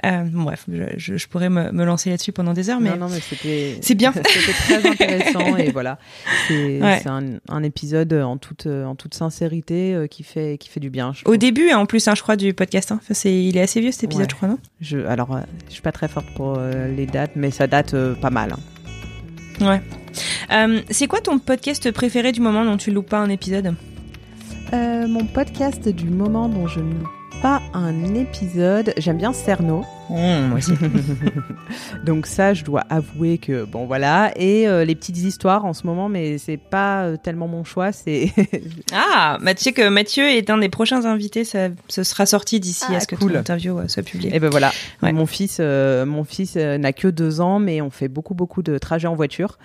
Euh, 0.07 0.23
bon, 0.23 0.43
bref, 0.45 0.65
je, 0.97 1.17
je, 1.17 1.27
pourrais 1.27 1.49
me, 1.51 1.73
me 1.73 1.85
lancer 1.85 2.11
là-dessus 2.11 2.31
pendant 2.33 2.53
des 2.53 2.71
heures, 2.71 2.81
mais 2.81 2.91
Non, 2.91 2.97
non, 2.97 3.09
mais 3.09 3.19
c'était. 3.21 3.77
C'est 3.81 3.95
bien. 3.97 4.13
c'était 4.13 4.53
très 4.53 4.87
intéressant 4.91 5.57
et 5.57 5.71
voilà. 5.73 5.99
C'est 6.47 6.81
Ouais. 6.81 7.03
un, 7.07 7.39
un 7.49 7.63
épisode 7.65 8.13
en 8.13 8.37
toute, 8.37 8.67
en 8.67 8.95
toute 8.95 9.15
sincérité 9.15 9.95
euh, 9.95 10.07
qui 10.07 10.23
fait, 10.23 10.59
qui 10.59 10.69
fait 10.69 10.81
du 10.81 10.91
bien. 10.91 11.13
Au 11.25 11.37
début, 11.37 11.71
hein, 11.71 11.79
en 11.79 11.87
plus, 11.87 12.07
hein, 12.09 12.15
je 12.15 12.23
crois, 12.23 12.37
du 12.37 12.55
podcast. 12.55 12.93
Hein. 12.93 13.01
Enfin, 13.03 13.15
c'est, 13.15 13.35
il 13.35 13.57
est 13.57 13.63
assez 13.63 13.81
vieux 13.81 13.91
cet 13.93 14.05
épisode, 14.05 14.25
Ouais. 14.27 14.31
je 14.31 14.37
crois, 14.37 14.49
non? 14.49 14.59
Je, 14.81 14.99
alors, 15.07 15.39
je 15.69 15.73
suis 15.73 15.83
pas 15.83 15.93
très 15.93 16.07
forte 16.09 16.27
pour 16.37 16.57
les 16.59 17.07
dates, 17.07 17.33
mais 17.37 17.51
ça 17.51 17.67
date 17.67 17.95
pas 18.21 18.31
mal. 18.31 18.53
hein. 18.53 18.61
Ouais. 19.61 20.85
C'est 20.91 21.07
quoi 21.09 21.21
ton 21.21 21.39
podcast 21.39 21.91
préféré 21.91 22.31
du 22.33 22.41
moment 22.41 22.65
dont 22.65 22.77
tu 22.77 22.91
loupes 22.93 23.09
pas 23.09 23.19
un 23.19 23.29
épisode? 23.29 23.75
Euh, 24.75 25.07
mon 25.09 25.25
podcast 25.25 25.89
du 25.89 26.07
moment 26.11 26.49
dont 26.49 26.67
je 26.67 26.81
ne 26.81 26.93
loupe 26.93 27.09
pas 27.41 27.63
un 27.73 28.15
épisode, 28.17 28.93
j'aime 28.99 29.17
bien 29.17 29.33
Cerno. 29.33 29.85
moi 30.11 30.59
aussi. 30.59 30.73
Donc 32.05 32.27
ça, 32.27 32.53
je 32.53 32.65
dois 32.65 32.83
avouer 32.91 33.39
que 33.39 33.65
bon 33.65 33.87
voilà. 33.87 34.33
Et 34.37 34.69
euh, 34.69 34.85
les 34.85 34.95
petites 34.97 35.17
histoires 35.19 35.65
en 35.65 35.73
ce 35.73 35.87
moment, 35.87 36.09
mais 36.09 36.37
c'est 36.39 36.57
pas 36.59 37.05
euh, 37.05 37.17
tellement 37.17 37.47
mon 37.49 37.63
choix. 37.65 37.93
C'est 37.93 38.33
ah, 38.93 39.39
bah, 39.41 39.55
tu 39.55 39.63
sais 39.63 39.73
que 39.73 39.89
Mathieu 39.89 40.25
est 40.29 40.51
un 40.51 40.59
des 40.59 40.69
prochains 40.69 41.05
invités. 41.07 41.45
Ça, 41.45 41.69
ce 41.89 42.03
sera 42.03 42.27
sorti 42.27 42.59
d'ici 42.61 42.85
Ah, 42.91 42.97
à 42.97 43.01
ce 43.01 43.07
que 43.07 43.15
cool. 43.17 43.33
ton 43.33 43.39
interview 43.39 43.79
soit 43.89 44.03
publiée. 44.03 44.35
Et 44.35 44.41
ben 44.41 44.51
voilà, 44.51 44.73
Ouais. 45.03 45.13
mon 45.13 45.27
fils, 45.27 45.59
euh, 45.61 46.05
mon 46.05 46.25
fils 46.25 46.57
n'a 46.57 46.93
que 46.93 47.09
deux 47.09 47.41
ans, 47.41 47.59
mais 47.61 47.81
on 47.81 47.91
fait 47.91 48.09
beaucoup 48.09 48.35
beaucoup 48.35 48.63
de 48.63 48.77
trajets 48.79 49.09
en 49.09 49.15
voiture, 49.15 49.59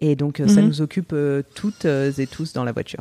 et 0.00 0.14
donc 0.16 0.38
ça 0.46 0.60
Mhm. 0.62 0.66
nous 0.68 0.80
occupe 0.80 1.14
toutes 1.54 1.84
et 1.84 2.26
tous 2.28 2.52
dans 2.52 2.64
la 2.64 2.72
voiture. 2.72 3.00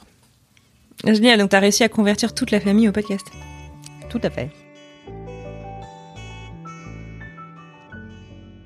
Génial. 1.05 1.39
Donc, 1.39 1.49
t'as 1.49 1.59
réussi 1.59 1.83
à 1.83 1.89
convertir 1.89 2.33
toute 2.33 2.51
la 2.51 2.59
famille 2.59 2.89
au 2.89 2.91
podcast. 2.91 3.27
Tout 4.09 4.21
à 4.23 4.29
fait. 4.29 4.49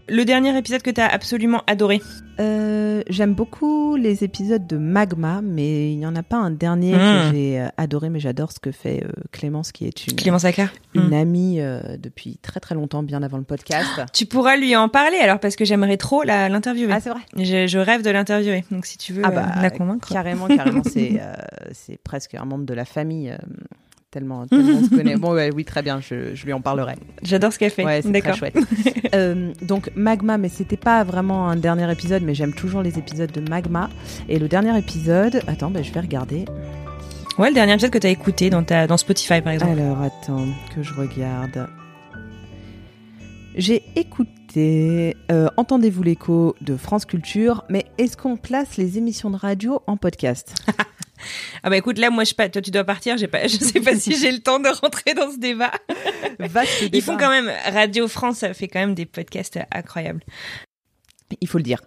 Le 0.10 0.24
dernier 0.26 0.58
épisode 0.58 0.82
que 0.82 0.90
t'as 0.92 1.08
absolument 1.08 1.62
adoré. 1.68 2.02
Euh, 2.40 3.02
J'aime 3.10 3.34
beaucoup 3.34 3.96
les 3.96 4.24
épisodes 4.24 4.66
de 4.68 4.78
Magma, 4.78 5.42
mais 5.42 5.92
il 5.92 5.98
n'y 5.98 6.06
en 6.06 6.16
a 6.16 6.24
pas 6.24 6.38
un 6.38 6.52
dernier 6.52 6.94
que 6.94 7.32
j'ai 7.32 7.60
euh, 7.60 7.68
adoré, 7.78 8.10
mais 8.10 8.20
j'adore 8.20 8.52
ce 8.52 8.60
que 8.60 8.72
fait 8.72 9.04
euh, 9.04 9.10
Clémence, 9.32 9.72
qui 9.72 9.86
est 9.86 10.08
une, 10.08 10.16
Clément 10.16 10.40
Saccard. 10.40 10.70
une 10.94 11.10
Mm. 11.10 11.14
amie 11.14 11.62
euh, 11.62 11.98
depuis 11.98 12.38
très 12.42 12.60
très 12.60 12.76
longtemps, 12.76 13.04
bien 13.04 13.24
avant 13.24 13.38
le 13.38 13.44
podcast. 13.44 13.88
Tu 14.14 14.26
pourras 14.26 14.58
lui 14.58 14.76
en 14.76 14.90
parler 14.90 15.18
alors 15.18 15.40
parce 15.40 15.56
que 15.56 15.66
j'aimerais 15.66 15.98
trop 15.98 16.24
l'interviewer. 16.24 16.94
Ah, 16.94 17.00
c'est 17.00 17.10
vrai 17.10 17.22
je, 17.38 17.68
je 17.68 17.80
rêve 17.80 18.02
de 18.04 18.10
l'interviewer. 18.10 18.64
Donc, 18.72 18.86
si 18.86 18.98
tu 18.98 19.14
veux 19.14 19.24
Ah 19.26 19.32
bah, 19.32 19.48
la 19.62 19.70
convaincre. 19.70 20.08
Carrément, 20.12 20.48
carrément, 20.48 20.84
c'est 20.86 21.20
c'est 21.72 21.98
presque 22.02 22.36
un 22.36 22.46
membre 22.46 22.66
de 22.66 22.74
la 22.74 22.86
famille. 22.86 23.36
Tellement, 24.12 24.48
tellement 24.48 24.80
on 24.80 24.84
se 24.84 24.90
connaît. 24.90 25.16
Bon, 25.20 25.34
ouais, 25.34 25.52
oui, 25.54 25.66
très 25.66 25.82
bien, 25.82 26.00
je, 26.00 26.34
je 26.34 26.46
lui 26.46 26.54
en 26.54 26.62
parlerai. 26.62 26.96
J'adore 27.24 27.52
ce 27.52 27.60
qu'elle 27.60 27.72
fait. 27.72 27.84
Ouais, 27.86 28.02
c'est 28.02 28.22
très 28.22 28.34
chouette. 28.36 28.58
Euh, 29.16 29.54
donc 29.64 29.90
Magma, 29.96 30.38
mais 30.38 30.50
c'était 30.50 30.78
pas 30.78 31.04
vraiment 31.04 31.50
un 31.50 31.56
dernier 31.56 31.92
épisode, 31.92 32.22
mais 32.22 32.36
j'aime 32.36 32.54
toujours 32.54 32.84
les 32.84 33.00
épisodes 33.00 33.32
de 33.32 33.42
Magma. 33.42 33.90
Et 34.28 34.38
le 34.38 34.48
dernier 34.48 34.78
épisode, 34.78 35.42
attends, 35.48 35.72
bah, 35.72 35.82
je 35.82 35.92
vais 35.92 36.00
regarder. 36.00 36.46
Ouais, 37.40 37.48
le 37.50 37.56
dernier 37.56 37.74
épisode 37.74 37.90
que 37.90 37.98
t'as 37.98 38.10
écouté 38.10 38.52
dans, 38.52 38.64
ta, 38.64 38.86
dans 38.86 38.98
Spotify, 38.98 39.42
par 39.42 39.54
exemple. 39.54 39.80
Alors 39.80 40.00
attends 40.04 40.46
que 40.76 40.84
je 40.84 40.94
regarde. 40.94 41.68
J'ai 43.56 43.82
écouté 43.96 45.18
euh, 45.32 45.48
Entendez-vous 45.58 46.04
l'écho 46.04 46.56
de 46.62 46.78
France 46.78 47.06
Culture, 47.06 47.64
mais 47.70 47.86
est-ce 47.98 48.16
qu'on 48.16 48.38
place 48.38 48.78
les 48.78 48.98
émissions 49.00 49.32
de 49.32 49.38
radio 49.38 49.82
en 49.88 49.98
podcast? 49.98 50.54
Ah 51.64 51.70
bah 51.70 51.78
écoute, 51.78 51.98
là, 51.98 52.10
moi, 52.10 52.24
je 52.24 52.34
pas, 52.34 52.50
toi, 52.50 52.62
tu 52.62 52.72
dois 52.72 52.84
partir. 52.84 53.18
J'ai 53.18 53.28
pas, 53.28 53.48
je 53.48 53.58
sais 53.58 53.80
pas 53.82 53.96
si 53.96 54.18
j'ai 54.18 54.32
le 54.32 54.40
temps 54.40 54.60
de 54.60 54.70
rentrer 54.70 55.14
dans 55.14 55.32
ce 55.32 55.38
débat. 55.38 55.72
Vaste 56.40 56.82
Ils 56.82 56.90
débat. 56.92 57.06
font 57.06 57.18
quand 57.18 57.30
même 57.30 57.52
Radio 57.74 58.08
France, 58.08 58.38
ça 58.40 58.54
fait 58.54 58.68
quand 58.68 58.80
même 58.80 58.96
des 58.96 59.06
podcasts 59.06 59.60
incroyables. 59.74 60.22
il 61.42 61.48
faut 61.48 61.58
le 61.58 61.64
dire. 61.64 61.82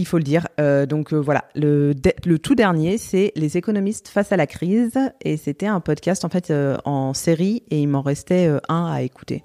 Il 0.00 0.06
faut 0.06 0.18
le 0.18 0.22
dire. 0.22 0.46
Euh, 0.60 0.86
donc 0.86 1.12
euh, 1.12 1.16
voilà, 1.16 1.44
le, 1.56 1.92
le, 2.24 2.38
tout 2.38 2.54
dernier, 2.54 2.98
c'est 2.98 3.32
Les 3.34 3.56
économistes 3.56 4.06
face 4.08 4.30
à 4.30 4.36
la 4.36 4.46
crise. 4.46 4.96
Et 5.24 5.36
c'était 5.36 5.66
un 5.66 5.80
podcast 5.80 6.24
en 6.24 6.28
fait 6.28 6.50
euh, 6.50 6.76
en 6.84 7.14
série 7.14 7.64
et 7.70 7.80
il 7.80 7.88
m'en 7.88 8.02
restait 8.02 8.48
un 8.68 8.86
à 8.92 9.02
écouter. 9.02 9.42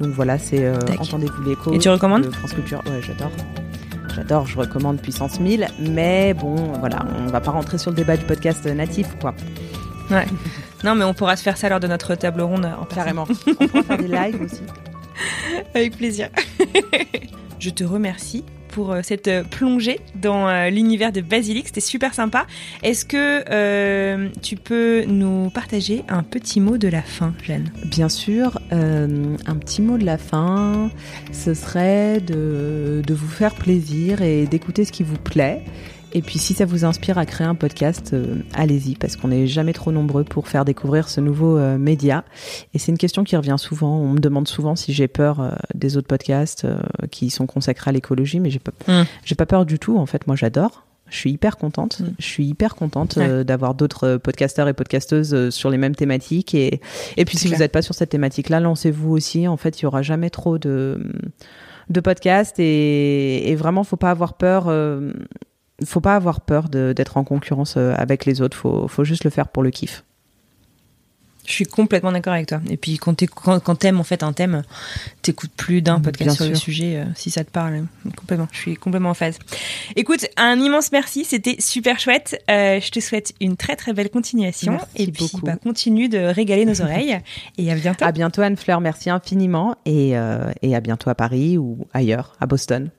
Donc 0.00 0.10
voilà, 0.10 0.38
c'est 0.38 0.68
Entendez-vous 0.98 1.42
l'écho. 1.42 1.72
Et 1.72 1.78
tu 1.78 1.88
recommandes 1.88 2.34
France 2.34 2.52
Culture. 2.52 2.82
Ouais, 2.86 3.00
j'adore. 3.00 3.30
J'adore, 4.16 4.46
je 4.46 4.56
recommande 4.56 4.98
Puissance 5.02 5.38
1000. 5.38 5.68
Mais 5.78 6.32
bon, 6.32 6.54
voilà, 6.80 7.04
on 7.18 7.26
va 7.26 7.42
pas 7.42 7.50
rentrer 7.50 7.76
sur 7.76 7.90
le 7.90 7.96
débat 7.96 8.16
du 8.16 8.24
podcast 8.24 8.64
natif, 8.64 9.14
quoi. 9.20 9.34
Ouais. 10.10 10.24
non, 10.84 10.94
mais 10.94 11.04
on 11.04 11.12
pourra 11.12 11.36
se 11.36 11.42
faire 11.42 11.58
ça 11.58 11.68
lors 11.68 11.80
de 11.80 11.86
notre 11.86 12.14
table 12.14 12.40
ronde 12.40 12.64
en 12.64 12.86
Carrément. 12.86 13.26
on 13.46 13.66
pourra 13.66 13.82
faire 13.82 13.98
des 13.98 14.08
lives 14.08 14.40
aussi. 14.40 14.62
Avec 15.74 15.98
plaisir. 15.98 16.30
je 17.58 17.68
te 17.70 17.84
remercie 17.84 18.42
pour 18.76 18.92
euh, 18.92 19.00
cette 19.02 19.26
euh, 19.26 19.42
plongée 19.42 20.00
dans 20.16 20.46
euh, 20.46 20.68
l'univers 20.68 21.10
de 21.10 21.22
Basilic. 21.22 21.68
C'était 21.68 21.80
super 21.80 22.12
sympa. 22.12 22.46
Est-ce 22.82 23.06
que 23.06 24.36
tu 24.42 24.56
peux 24.56 25.04
nous 25.06 25.48
partager 25.48 26.04
un 26.08 26.22
petit 26.22 26.60
mot 26.60 26.76
de 26.76 26.88
la 26.88 27.00
fin, 27.00 27.32
Jeanne? 27.42 27.72
Bien 27.86 28.10
sûr. 28.10 28.60
un 28.70 29.56
petit 29.56 29.80
mot 29.80 29.96
de 29.96 30.04
la 30.04 30.18
fin, 30.18 30.90
ce 31.32 31.54
serait 31.54 32.20
de, 32.20 33.02
de 33.06 33.14
vous 33.14 33.28
faire 33.28 33.54
plaisir 33.54 34.20
et 34.20 34.46
d'écouter 34.46 34.84
ce 34.84 34.92
qui 34.92 35.04
vous 35.04 35.16
plaît 35.16 35.62
et 36.16 36.22
puis 36.22 36.38
si 36.38 36.54
ça 36.54 36.64
vous 36.64 36.86
inspire 36.86 37.18
à 37.18 37.26
créer 37.26 37.46
un 37.46 37.54
podcast, 37.54 38.14
euh, 38.14 38.36
allez-y, 38.54 38.94
parce 38.94 39.16
qu'on 39.16 39.28
n'est 39.28 39.46
jamais 39.46 39.74
trop 39.74 39.92
nombreux 39.92 40.24
pour 40.24 40.48
faire 40.48 40.64
découvrir 40.64 41.10
ce 41.10 41.20
nouveau 41.20 41.58
euh, 41.58 41.76
média. 41.76 42.24
Et 42.72 42.78
c'est 42.78 42.90
une 42.90 42.96
question 42.96 43.22
qui 43.22 43.36
revient 43.36 43.56
souvent. 43.58 43.98
On 43.98 44.12
me 44.12 44.18
demande 44.18 44.48
souvent 44.48 44.76
si 44.76 44.94
j'ai 44.94 45.08
peur 45.08 45.40
euh, 45.40 45.50
des 45.74 45.98
autres 45.98 46.06
podcasts 46.06 46.66
qui 47.10 47.28
sont 47.28 47.46
consacrés 47.46 47.90
à 47.90 47.92
l'écologie, 47.92 48.40
mais 48.40 48.48
j'ai 48.48 48.60
pas, 48.60 48.72
hmm. 48.88 49.04
j'ai 49.26 49.34
pas 49.34 49.44
peur 49.44 49.66
du 49.66 49.78
tout. 49.78 49.98
En 49.98 50.06
fait, 50.06 50.26
moi 50.26 50.36
j'adore. 50.36 50.86
Je 51.10 51.18
suis 51.18 51.32
hyper 51.32 51.58
contente. 51.58 52.00
Hmm. 52.00 52.14
Je 52.18 52.24
suis 52.24 52.46
hyper 52.46 52.76
contente 52.76 53.18
d'avoir 53.18 53.74
d'autres 53.74 54.16
podcasteurs 54.16 54.68
et 54.68 54.72
podcasteuses 54.72 55.50
sur 55.50 55.68
les 55.68 55.76
mêmes 55.76 55.94
thématiques. 55.94 56.54
Et, 56.54 56.80
et 57.18 57.26
puis 57.26 57.36
si 57.36 57.48
vous 57.48 57.56
n'êtes 57.56 57.72
pas 57.72 57.82
sur 57.82 57.94
cette 57.94 58.08
thématique-là, 58.08 58.58
lancez-vous 58.60 59.12
aussi. 59.12 59.46
En 59.48 59.58
fait, 59.58 59.80
il 59.80 59.82
y 59.82 59.86
aura 59.86 60.00
jamais 60.00 60.30
trop 60.30 60.56
de 60.56 61.12
de 61.88 62.00
podcasts 62.00 62.58
et, 62.58 63.48
et 63.48 63.54
vraiment 63.54 63.84
faut 63.84 63.96
pas 63.96 64.10
avoir 64.10 64.34
peur 64.34 64.66
faut 65.84 66.00
pas 66.00 66.16
avoir 66.16 66.40
peur 66.40 66.68
d'être 66.68 67.16
en 67.16 67.24
concurrence 67.24 67.74
euh, 67.76 67.92
avec 67.96 68.24
les 68.24 68.40
autres. 68.40 68.56
Faut, 68.56 68.88
faut 68.88 69.04
juste 69.04 69.24
le 69.24 69.30
faire 69.30 69.48
pour 69.48 69.62
le 69.62 69.70
kiff. 69.70 70.04
Je 71.44 71.52
suis 71.52 71.64
complètement 71.64 72.10
d'accord 72.10 72.32
avec 72.32 72.48
toi. 72.48 72.60
Et 72.68 72.76
puis 72.76 72.98
quand 72.98 73.14
t'aimes 73.14 74.00
en 74.00 74.04
fait 74.04 74.24
un 74.24 74.32
thème, 74.32 74.64
t'écoutes 75.22 75.52
plus 75.56 75.80
d'un 75.80 76.00
podcast 76.00 76.38
sur 76.38 76.48
le 76.48 76.56
sujet 76.56 76.96
euh, 76.96 77.04
si 77.14 77.30
ça 77.30 77.44
te 77.44 77.50
parle. 77.52 77.84
Complètement. 78.16 78.48
Je 78.50 78.58
suis 78.58 78.74
complètement 78.74 79.10
en 79.10 79.14
phase. 79.14 79.38
Écoute, 79.94 80.26
un 80.36 80.58
immense 80.58 80.90
merci. 80.90 81.24
C'était 81.24 81.54
super 81.60 82.00
chouette. 82.00 82.42
Euh, 82.50 82.80
je 82.80 82.90
te 82.90 82.98
souhaite 82.98 83.32
une 83.40 83.56
très 83.56 83.76
très 83.76 83.92
belle 83.92 84.10
continuation. 84.10 84.72
Merci 84.72 84.88
et 84.96 85.12
puis 85.12 85.28
beaucoup. 85.30 85.46
Bah, 85.46 85.54
continue 85.54 86.08
de 86.08 86.18
régaler 86.18 86.64
nos 86.64 86.82
oreilles. 86.82 87.20
Et 87.58 87.70
à 87.70 87.76
bientôt. 87.76 88.04
À 88.04 88.10
bientôt 88.10 88.42
Anne 88.42 88.56
Fleur. 88.56 88.80
Merci 88.80 89.10
infiniment 89.10 89.76
et, 89.86 90.14
et 90.62 90.74
à 90.74 90.80
bientôt 90.80 91.10
à 91.10 91.14
Paris 91.14 91.58
ou 91.58 91.86
ailleurs, 91.92 92.32
à 92.40 92.46
Boston. 92.46 92.90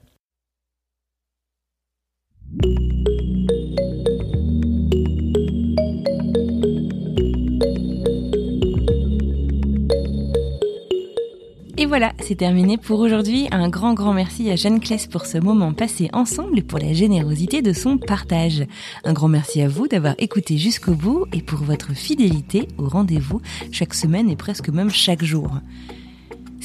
Et 11.79 11.85
voilà, 11.85 12.11
c'est 12.19 12.35
terminé 12.35 12.77
pour 12.77 12.99
aujourd'hui. 12.99 13.47
Un 13.51 13.69
grand 13.69 13.93
grand 13.93 14.11
merci 14.11 14.49
à 14.49 14.55
Jeanne 14.55 14.79
Kless 14.79 15.05
pour 15.05 15.27
ce 15.27 15.37
moment 15.37 15.73
passé 15.73 16.09
ensemble 16.11 16.57
et 16.57 16.63
pour 16.63 16.79
la 16.79 16.91
générosité 16.91 17.61
de 17.61 17.71
son 17.71 17.99
partage. 17.99 18.65
Un 19.03 19.13
grand 19.13 19.27
merci 19.27 19.61
à 19.61 19.67
vous 19.67 19.87
d'avoir 19.87 20.15
écouté 20.17 20.57
jusqu'au 20.57 20.93
bout 20.93 21.25
et 21.33 21.43
pour 21.43 21.59
votre 21.59 21.93
fidélité 21.93 22.67
au 22.79 22.87
rendez-vous 22.87 23.41
chaque 23.71 23.93
semaine 23.93 24.27
et 24.29 24.35
presque 24.35 24.69
même 24.69 24.89
chaque 24.89 25.23
jour. 25.23 25.51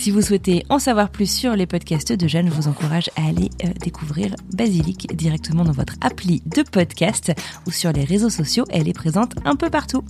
Si 0.02 0.10
vous 0.10 0.20
souhaitez 0.20 0.64
en 0.68 0.80
savoir 0.80 1.10
plus 1.10 1.30
sur 1.30 1.54
les 1.54 1.64
podcasts 1.64 2.12
de 2.12 2.26
Jeanne, 2.26 2.48
je 2.48 2.52
vous 2.52 2.66
encourage 2.66 3.08
à 3.14 3.24
aller 3.24 3.50
euh, 3.64 3.68
découvrir 3.80 4.34
Basilic 4.52 5.06
directement 5.14 5.62
dans 5.62 5.70
votre 5.70 5.94
appli 6.00 6.42
de 6.44 6.62
podcast 6.62 7.30
ou 7.68 7.70
sur 7.70 7.92
les 7.92 8.02
réseaux 8.02 8.28
sociaux. 8.28 8.64
Elle 8.70 8.88
est 8.88 8.94
présente 8.94 9.36
un 9.44 9.54
peu 9.54 9.70
partout. 9.70 10.02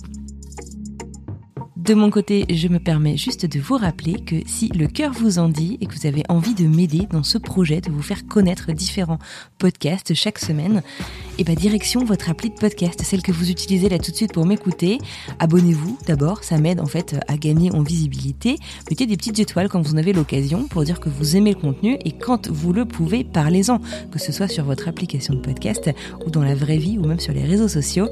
De 1.83 1.95
mon 1.95 2.09
côté, 2.09 2.45
je 2.49 2.69
me 2.69 2.79
permets 2.79 3.17
juste 3.17 3.45
de 3.45 3.59
vous 3.59 3.75
rappeler 3.75 4.13
que 4.13 4.37
si 4.45 4.69
le 4.69 4.87
cœur 4.87 5.11
vous 5.11 5.37
en 5.37 5.49
dit 5.49 5.77
et 5.81 5.85
que 5.85 5.93
vous 5.93 6.07
avez 6.07 6.23
envie 6.29 6.53
de 6.53 6.65
m'aider 6.65 7.09
dans 7.11 7.23
ce 7.23 7.37
projet, 7.37 7.81
de 7.81 7.91
vous 7.91 8.01
faire 8.01 8.25
connaître 8.25 8.71
différents 8.71 9.19
podcasts 9.57 10.13
chaque 10.13 10.39
semaine, 10.39 10.77
et 10.77 11.39
eh 11.39 11.43
bien 11.43 11.55
direction 11.55 12.05
votre 12.05 12.29
appli 12.29 12.51
de 12.51 12.55
podcast, 12.55 13.01
celle 13.03 13.21
que 13.21 13.33
vous 13.33 13.51
utilisez 13.51 13.89
là 13.89 13.99
tout 13.99 14.11
de 14.11 14.15
suite 14.15 14.31
pour 14.31 14.45
m'écouter. 14.45 14.97
Abonnez-vous 15.39 15.97
d'abord, 16.07 16.45
ça 16.45 16.57
m'aide 16.57 16.79
en 16.79 16.85
fait 16.85 17.17
à 17.27 17.35
gagner 17.35 17.69
en 17.73 17.81
visibilité. 17.81 18.55
Mettez 18.89 19.05
des 19.05 19.17
petites 19.17 19.39
étoiles 19.39 19.67
quand 19.67 19.81
vous 19.81 19.95
en 19.95 19.97
avez 19.97 20.13
l'occasion 20.13 20.69
pour 20.69 20.85
dire 20.85 21.01
que 21.01 21.09
vous 21.09 21.35
aimez 21.35 21.53
le 21.53 21.59
contenu 21.59 21.97
et 22.05 22.13
quand 22.13 22.47
vous 22.47 22.71
le 22.71 22.85
pouvez, 22.85 23.25
parlez-en, 23.25 23.79
que 24.09 24.19
ce 24.19 24.31
soit 24.31 24.47
sur 24.47 24.63
votre 24.63 24.87
application 24.87 25.33
de 25.33 25.39
podcast 25.41 25.91
ou 26.25 26.29
dans 26.29 26.43
la 26.43 26.55
vraie 26.55 26.77
vie 26.77 26.97
ou 26.97 27.05
même 27.05 27.19
sur 27.19 27.33
les 27.33 27.43
réseaux 27.43 27.67
sociaux. 27.67 28.07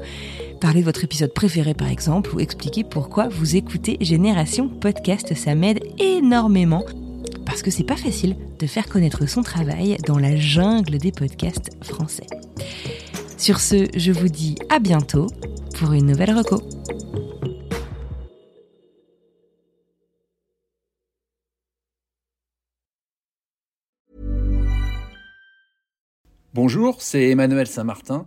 Parlez 0.62 0.78
de 0.78 0.84
votre 0.84 1.02
épisode 1.02 1.34
préféré 1.34 1.74
par 1.74 1.88
exemple 1.88 2.32
ou 2.36 2.38
expliquez 2.38 2.84
pourquoi 2.84 3.26
vous 3.26 3.56
écoutez 3.56 3.96
Génération 4.00 4.68
Podcast. 4.68 5.34
Ça 5.34 5.56
m'aide 5.56 5.82
énormément 5.98 6.84
parce 7.44 7.62
que 7.62 7.72
c'est 7.72 7.82
pas 7.82 7.96
facile 7.96 8.36
de 8.60 8.68
faire 8.68 8.86
connaître 8.86 9.26
son 9.26 9.42
travail 9.42 9.96
dans 10.06 10.18
la 10.18 10.36
jungle 10.36 10.98
des 10.98 11.10
podcasts 11.10 11.72
français. 11.84 12.28
Sur 13.36 13.58
ce, 13.58 13.88
je 13.96 14.12
vous 14.12 14.28
dis 14.28 14.54
à 14.70 14.78
bientôt 14.78 15.26
pour 15.80 15.94
une 15.94 16.06
nouvelle 16.06 16.30
reco. 16.30 16.62
Bonjour, 26.54 27.02
c'est 27.02 27.30
Emmanuel 27.30 27.66
Saint-Martin. 27.66 28.26